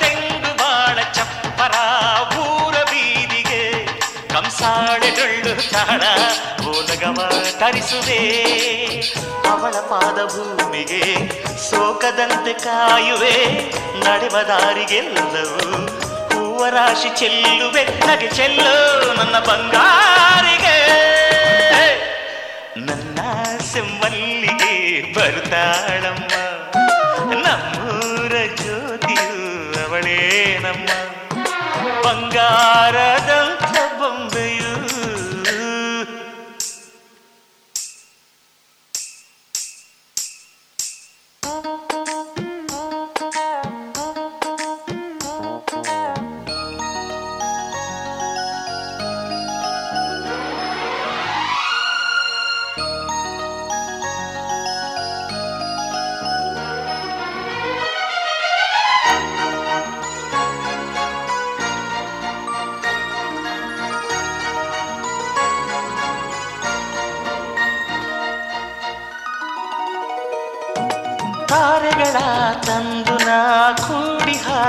ತೆಂಗು 0.00 0.52
ಚಪ್ಪರ 1.16 1.74
ಊರ 2.44 2.76
ಬೀದಿಗೆ 2.92 3.62
ಕಂಸಾಳೆ 4.34 5.10
ಡೊಳ್ಳು 5.18 5.54
ತಾಳ 5.74 6.02
ಓಲಗವ 6.72 7.18
ತರಿಸುವೆ. 7.62 8.20
ಅವಳ 9.52 9.74
ಪಾದ 9.90 10.18
ಭೂಮಿಗೆ 10.24 11.02
ಶೋಕದಂತೆ 11.70 12.52
ಕಾಯುವೆ 12.52 13.34
ನಡೆವ 14.04 14.36
ದಾರಿಗೆಲ್ಲವೂ. 14.48 15.66
ಹೂವ 16.32 16.66
ರಾಶಿ 16.66 17.10
ಚೆಲ್ಲುವೆ, 17.16 17.84
ನಗೆ 18.06 18.28
ಚೆಲ್ಲು 18.30 18.74
ನನ್ನ 19.14 19.38
ಬಂಗಾರಿಗೆ. 19.38 20.76
ನನ್ನ 22.76 23.18
ಸೆಮ್ಮಲ್ಲಿಗೆ 23.72 24.72
ಬರ್ತಾಳಮ್ಮ 25.12 26.32
ನಮ್ಮೂರ 27.44 28.32
ಜ್ಯೋತಿಯು 28.60 29.36
ಅವಳೇ 29.84 30.20
ನಮ್ಮ 30.62 30.88
ಬಂಗಾರದಂಥ 32.04 33.41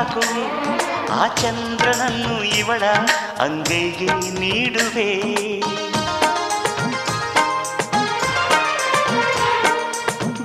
ಹಾಕುವೆ. 0.04 0.46
ಆ 1.12 1.28
ಚಂದ್ರನನ್ನು 1.28 2.44
ಇವಳ 2.44 2.84
ಅಂಗೈಗೆ 3.40 4.06
ನೀಡುವೆ. 4.40 5.10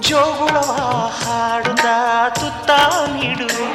ಜೋಗುಳವ 0.01 0.71
ಹಾಡುತ್ತಾ 1.23 2.29
ತುತ್ತ 2.29 2.71
ನೀಡುವೆ. 3.15 3.69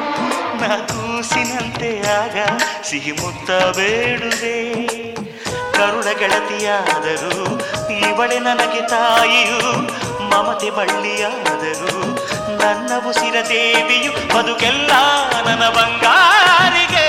ನಾ 0.62 0.78
ಕೂಸಿನಂತೆ 0.78 2.00
ಆಗ 2.00 2.38
ಸಿಹಿ 2.84 3.12
ಮುತ್ತ 3.12 3.52
ಬೇಡುವೆ. 3.52 4.78
ಕರುಳ 5.74 6.20
ಗೆಳತಿಯಾದರೂ 6.20 7.60
ಇವಳೆ 7.94 8.40
ನನಗೆ 8.40 8.90
ತಾಯಿಯು, 8.90 9.82
ಮಮತೆ 10.30 10.70
ಬಳ್ಳಿಯಾದರೂ 10.70 12.03
ನನ್ನ 12.64 12.92
ಉಸಿರ 13.10 13.34
ದೇವಿಯು 13.50 14.38
ಬದುಕೆಲ್ಲ 14.38 14.92
ನನ್ನ 15.46 15.70
ಬಂಗಾರಿಗೆ. 15.70 17.08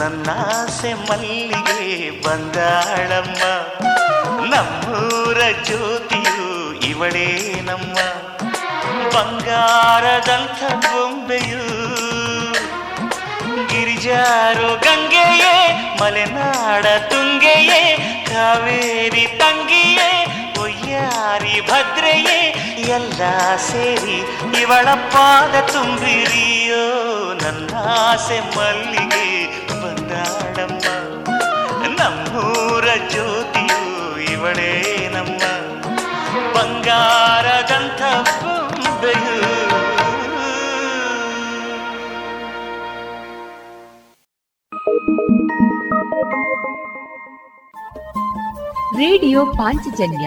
ನನ್ನಾಸೆ 0.00 0.94
ಮಲ್ಲಿಗೆ 0.94 2.10
ಬಂದಾಳಮ್ಮ 2.22 3.42
ನಮ್ಮೂರ 4.54 5.38
ಜ್ಯೋತಿಯು 5.64 6.72
ಇವಳೇ 6.74 7.60
ನಮ್ಮ. 7.64 7.96
ಬಂಗಾರದಂಥ 9.10 10.72
ಬೊಂಬೆಯು 10.72 11.62
ಗಿರಿಜಾರು 13.68 14.74
ಗಂಗೆಯೇ, 14.74 15.72
ಮಲೆನಾಡ 16.00 16.86
ತುಂಗೆಯೇ, 16.86 17.96
ಕಾವೇರಿ 18.34 19.26
ತಂಗಿಯೇ. 19.26 20.21
ಒಯ್ಯಾರಿ 21.02 21.54
ಭದ್ರೆಯೇ, 21.60 22.38
ಎಲ್ಲ 22.88 23.20
ಸೇರಿ 23.62 24.18
ಇವಳ 24.60 24.88
ಪಾದ 25.12 25.54
ತುಂಬಿರಿಯೋ 25.72 26.82
ನನ್ನಾಸೆ 27.40 28.38
ಮಲ್ಲಿಗೆ 28.56 29.26
ಬಂದಾಡಮ್ಮ 29.82 30.84
ನಮ್ಮೂರ 31.98 32.86
ಜ್ಯೋತಿಯು 33.10 33.80
ಇವಳೇ 34.32 34.72
ನಮ್ಮ 35.08 35.40
ಬಂಗಾರದಂಥ 36.54 38.02
ಬೊಂಬೆಯು 38.42 39.38
ರೇಡಿಯೋ 48.96 49.40
ಪಾಂಚಜನ್ಯ 49.56 50.26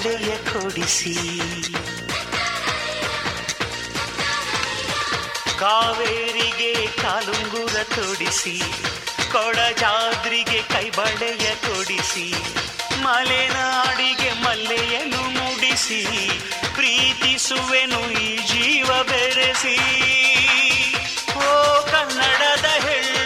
ಕೈಬಳೆಯ 0.00 0.36
ಕೊಡಿಸಿ. 0.36 1.14
ಕಾವೇರಿಗೆ 5.58 6.86
ಕಾಲುಂಗುರ 7.02 7.76
ತೊಡಿಸಿ, 7.82 8.56
ಕೊಡಜಾದ್ರಿಗೆ 9.32 10.62
ಕೈಬಳೆಯ 10.62 11.54
ಕೊಡಿಸಿ, 11.54 12.26
ಮಲೆನಾಡಿಗೆ 13.02 14.32
ಮಲ್ಲೆಯನ್ನು 14.32 15.22
ಮುಡಿಸಿ 15.30 16.02
ಪ್ರೀತಿಸುವೆನು 16.74 18.00
ಈ 18.10 18.36
ಜೀವ 18.36 18.88
ಬೆರೆಸಿ. 19.02 19.78
ಓ 21.36 21.50
ಕನ್ನಡದ 21.90 22.66
ಹೆಣ್ಣೆ 22.86 23.19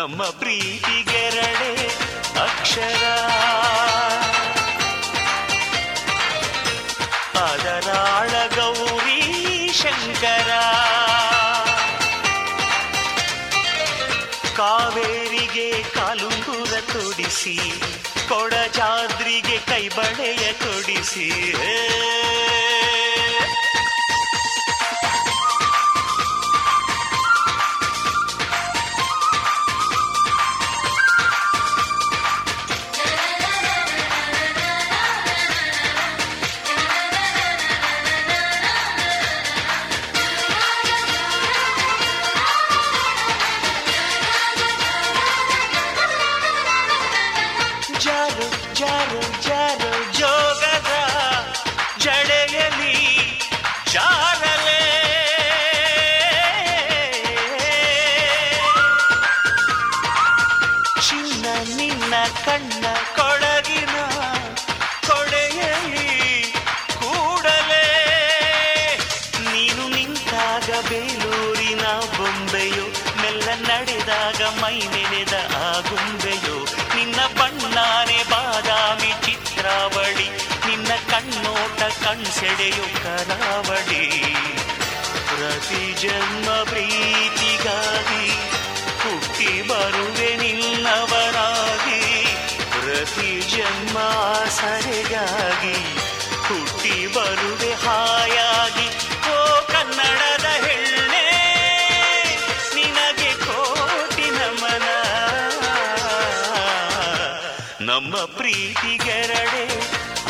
ನಮ್ಮ 0.00 0.22
ಪ್ರೀತಿಗೆರಡೆ 0.22 1.86
ಅಕ್ಷರ. 2.40 3.04
ಅದರಾಳ 7.42 8.46
ಗೌರಿ 8.46 9.22
ಶಂಕರ. 9.72 10.50
ಕಾವೇರಿಗೆ 14.56 15.82
ಕಾಲುಂಗುರ 15.82 16.80
ತೊಡಿಸಿ 16.80 17.58
ಕೊಡಚಾದ್ರಿಗೆ 18.28 19.58
ಕೈಬಳೆಯ 19.58 20.52
ಕೊಡಿಸಿ 20.52 21.54
ಜನ್ಮ 86.02 86.48
ಪ್ರೀತಿಗಾಗಿ 86.62 88.26
ಹುಟ್ಟಿ 89.02 89.50
ಬರುವೆ 89.68 90.28
ನಿನ್ನವರಾಗಿ. 90.36 92.02
ಪ್ರತಿ 92.74 93.30
ಜನ್ಮ 93.54 93.98
ಸರಿಗಾಗಿ 94.58 95.76
ಹುಟ್ಟಿ 96.46 97.06
ಬರುವೆ 97.06 97.72
ಹಾಯಾಗಿ. 97.84 98.86
ಓ 99.32 99.36
ಕನ್ನಡದ 99.72 100.46
ಹೆಣ್ಣೆ, 100.66 101.26
ನಿನಗೆ 102.74 103.32
ಕೋಟಿ 103.46 104.28
ನಮನ. 104.30 104.88
ನಮ್ಮ 107.90 108.14
ಪ್ರೀತಿಗೆರಡೆ 108.38 109.66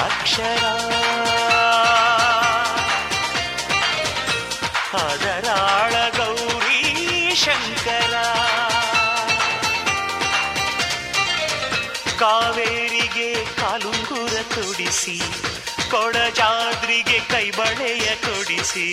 ಅಕ್ಷರ 0.07 0.65
ತೊಡಿಸಿ 14.91 15.19
ಕೊಡಜಾದ್ರಿಗೆ 15.91 17.19
ಕೈಬಳೆಯ 17.31 18.07
ಕೊಡಿಸಿ. 18.25 18.87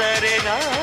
ಆಸರೆಗಾಗಿ 0.00 0.79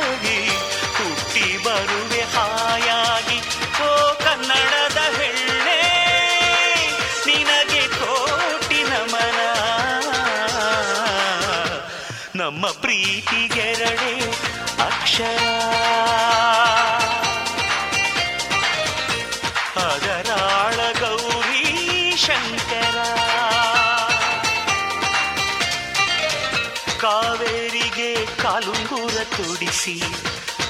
ಕೊಡಜಾದ್ರಿಗೆ 29.59 30.01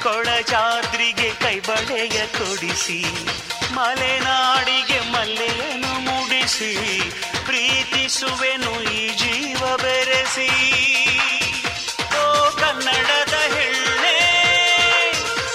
ಕೊಳಜಾದ್ರಿಗೆ 0.02 1.31
ಕೈಬಳೆಯ 1.31 2.27
ಕೊಡಿಸಿ 2.27 3.05
ಮಲೆನಾಡಿಗೆ 3.73 5.01
ಮಲ್ಲೆಯನ್ನು 5.01 5.93
ಮುಡಿಸಿ, 6.01 7.01
ಪ್ರೀತಿಸುವೆನು 7.44 8.82
ಈ 8.82 9.16
ಜೀವ 9.16 9.77
ಬೆರೆಸಿ. 9.77 10.48
ಓ 12.16 12.51
ಕನ್ನಡದ 12.51 13.35
ಹೆಣ್ಣೆ, 13.55 14.19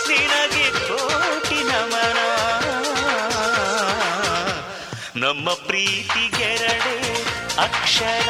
ನಿನಗೆ 0.07 0.69
ಕೋಟಿ 0.87 1.63
ನಮನ. 1.63 2.19
ನಮ್ಮ 5.15 5.53
ಪ್ರೀತಿಗೆರಡೆ 5.53 6.97
ಅಕ್ಷರ. 7.57 8.29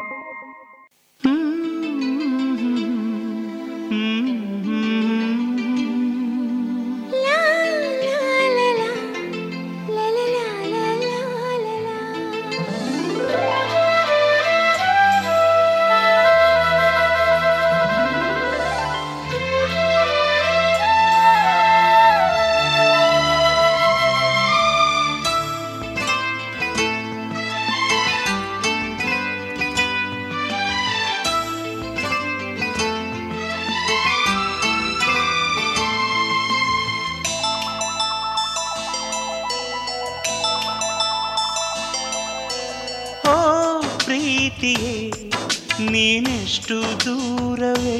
ನೀನೆಷ್ಟು 46.51 46.77
ದೂರವೇ? 47.05 47.99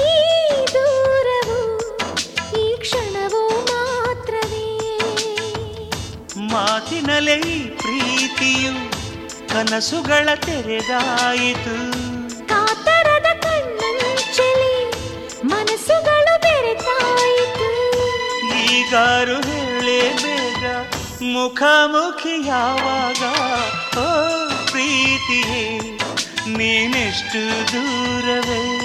ಈ 0.00 0.10
ದೂರವು 0.74 1.56
ಈ 2.60 2.76
ಕ್ಷಣವು 2.76 3.42
ಮಾತ್ರವೇ. 3.64 4.68
ಮಾತಿನಲೇ 6.36 7.36
ಪ್ರೀತಿಯು 7.80 8.74
ಕನಸುಗಳ 9.48 10.28
ತೆರೆದಾಯಿತು. 10.34 11.76
ಕಾತರದ 12.46 13.26
ಕಣ್ಣಂಚಲಿ 13.40 14.76
ಮನಸ್ಸುಗಳು 15.44 16.40
ಬೆರೆತಾಯಿತು. 16.40 17.68
ಈಗಾರು 18.64 19.40
ಹೇಳೇ 19.40 20.00
ಬೇಗ 20.22 20.64
ಮುಖಾಮುಖಿ 21.34 22.46
ಯಾವಾಗ? 22.46 23.22
ಓ 23.98 24.08
ಪ್ರೀತಿಯೇ. 24.70 25.97
ನೀನೆಷ್ಟು 26.56 27.72
ದೂರವೇ? 27.72 28.77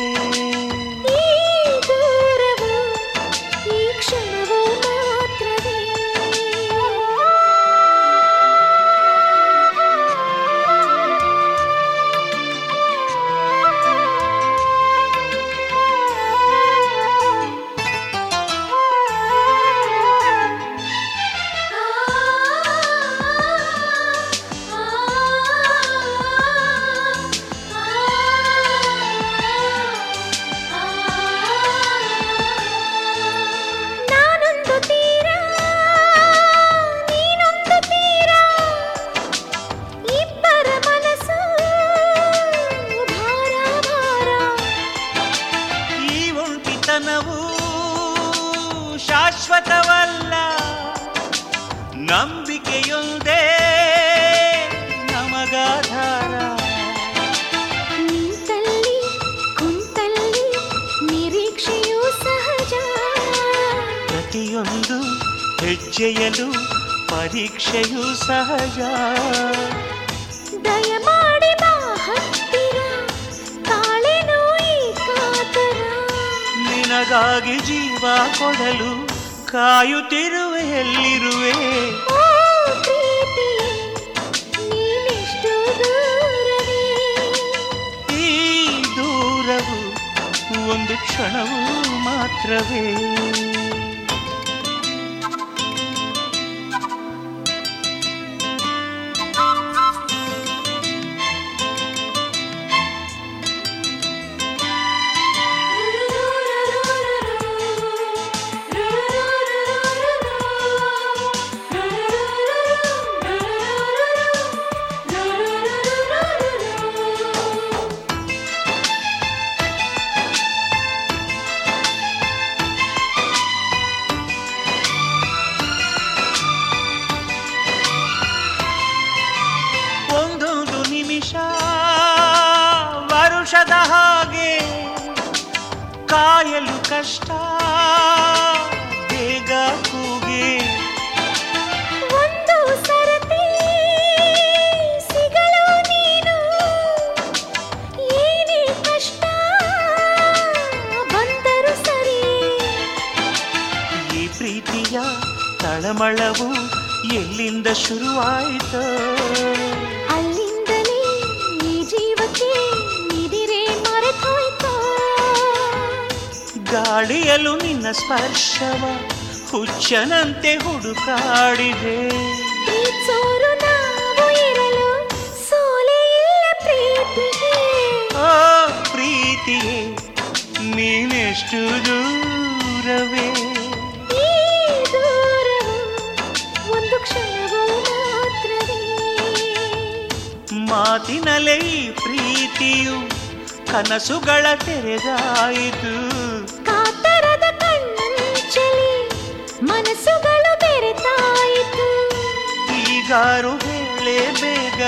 ಈಗಾರು 204.06 204.32
ಬೇಗ 204.42 204.82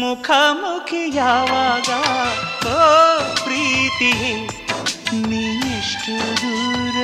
ಮುಖಾಮುಖಿ 0.00 1.16
ಯಾವಾಗ? 1.16 1.88
ಓ 2.68 2.76
ಪ್ರೀತಿ 3.44 4.12
ನೀಷ್ಟು 5.28 6.14
ದೂರವೇ 6.42 7.03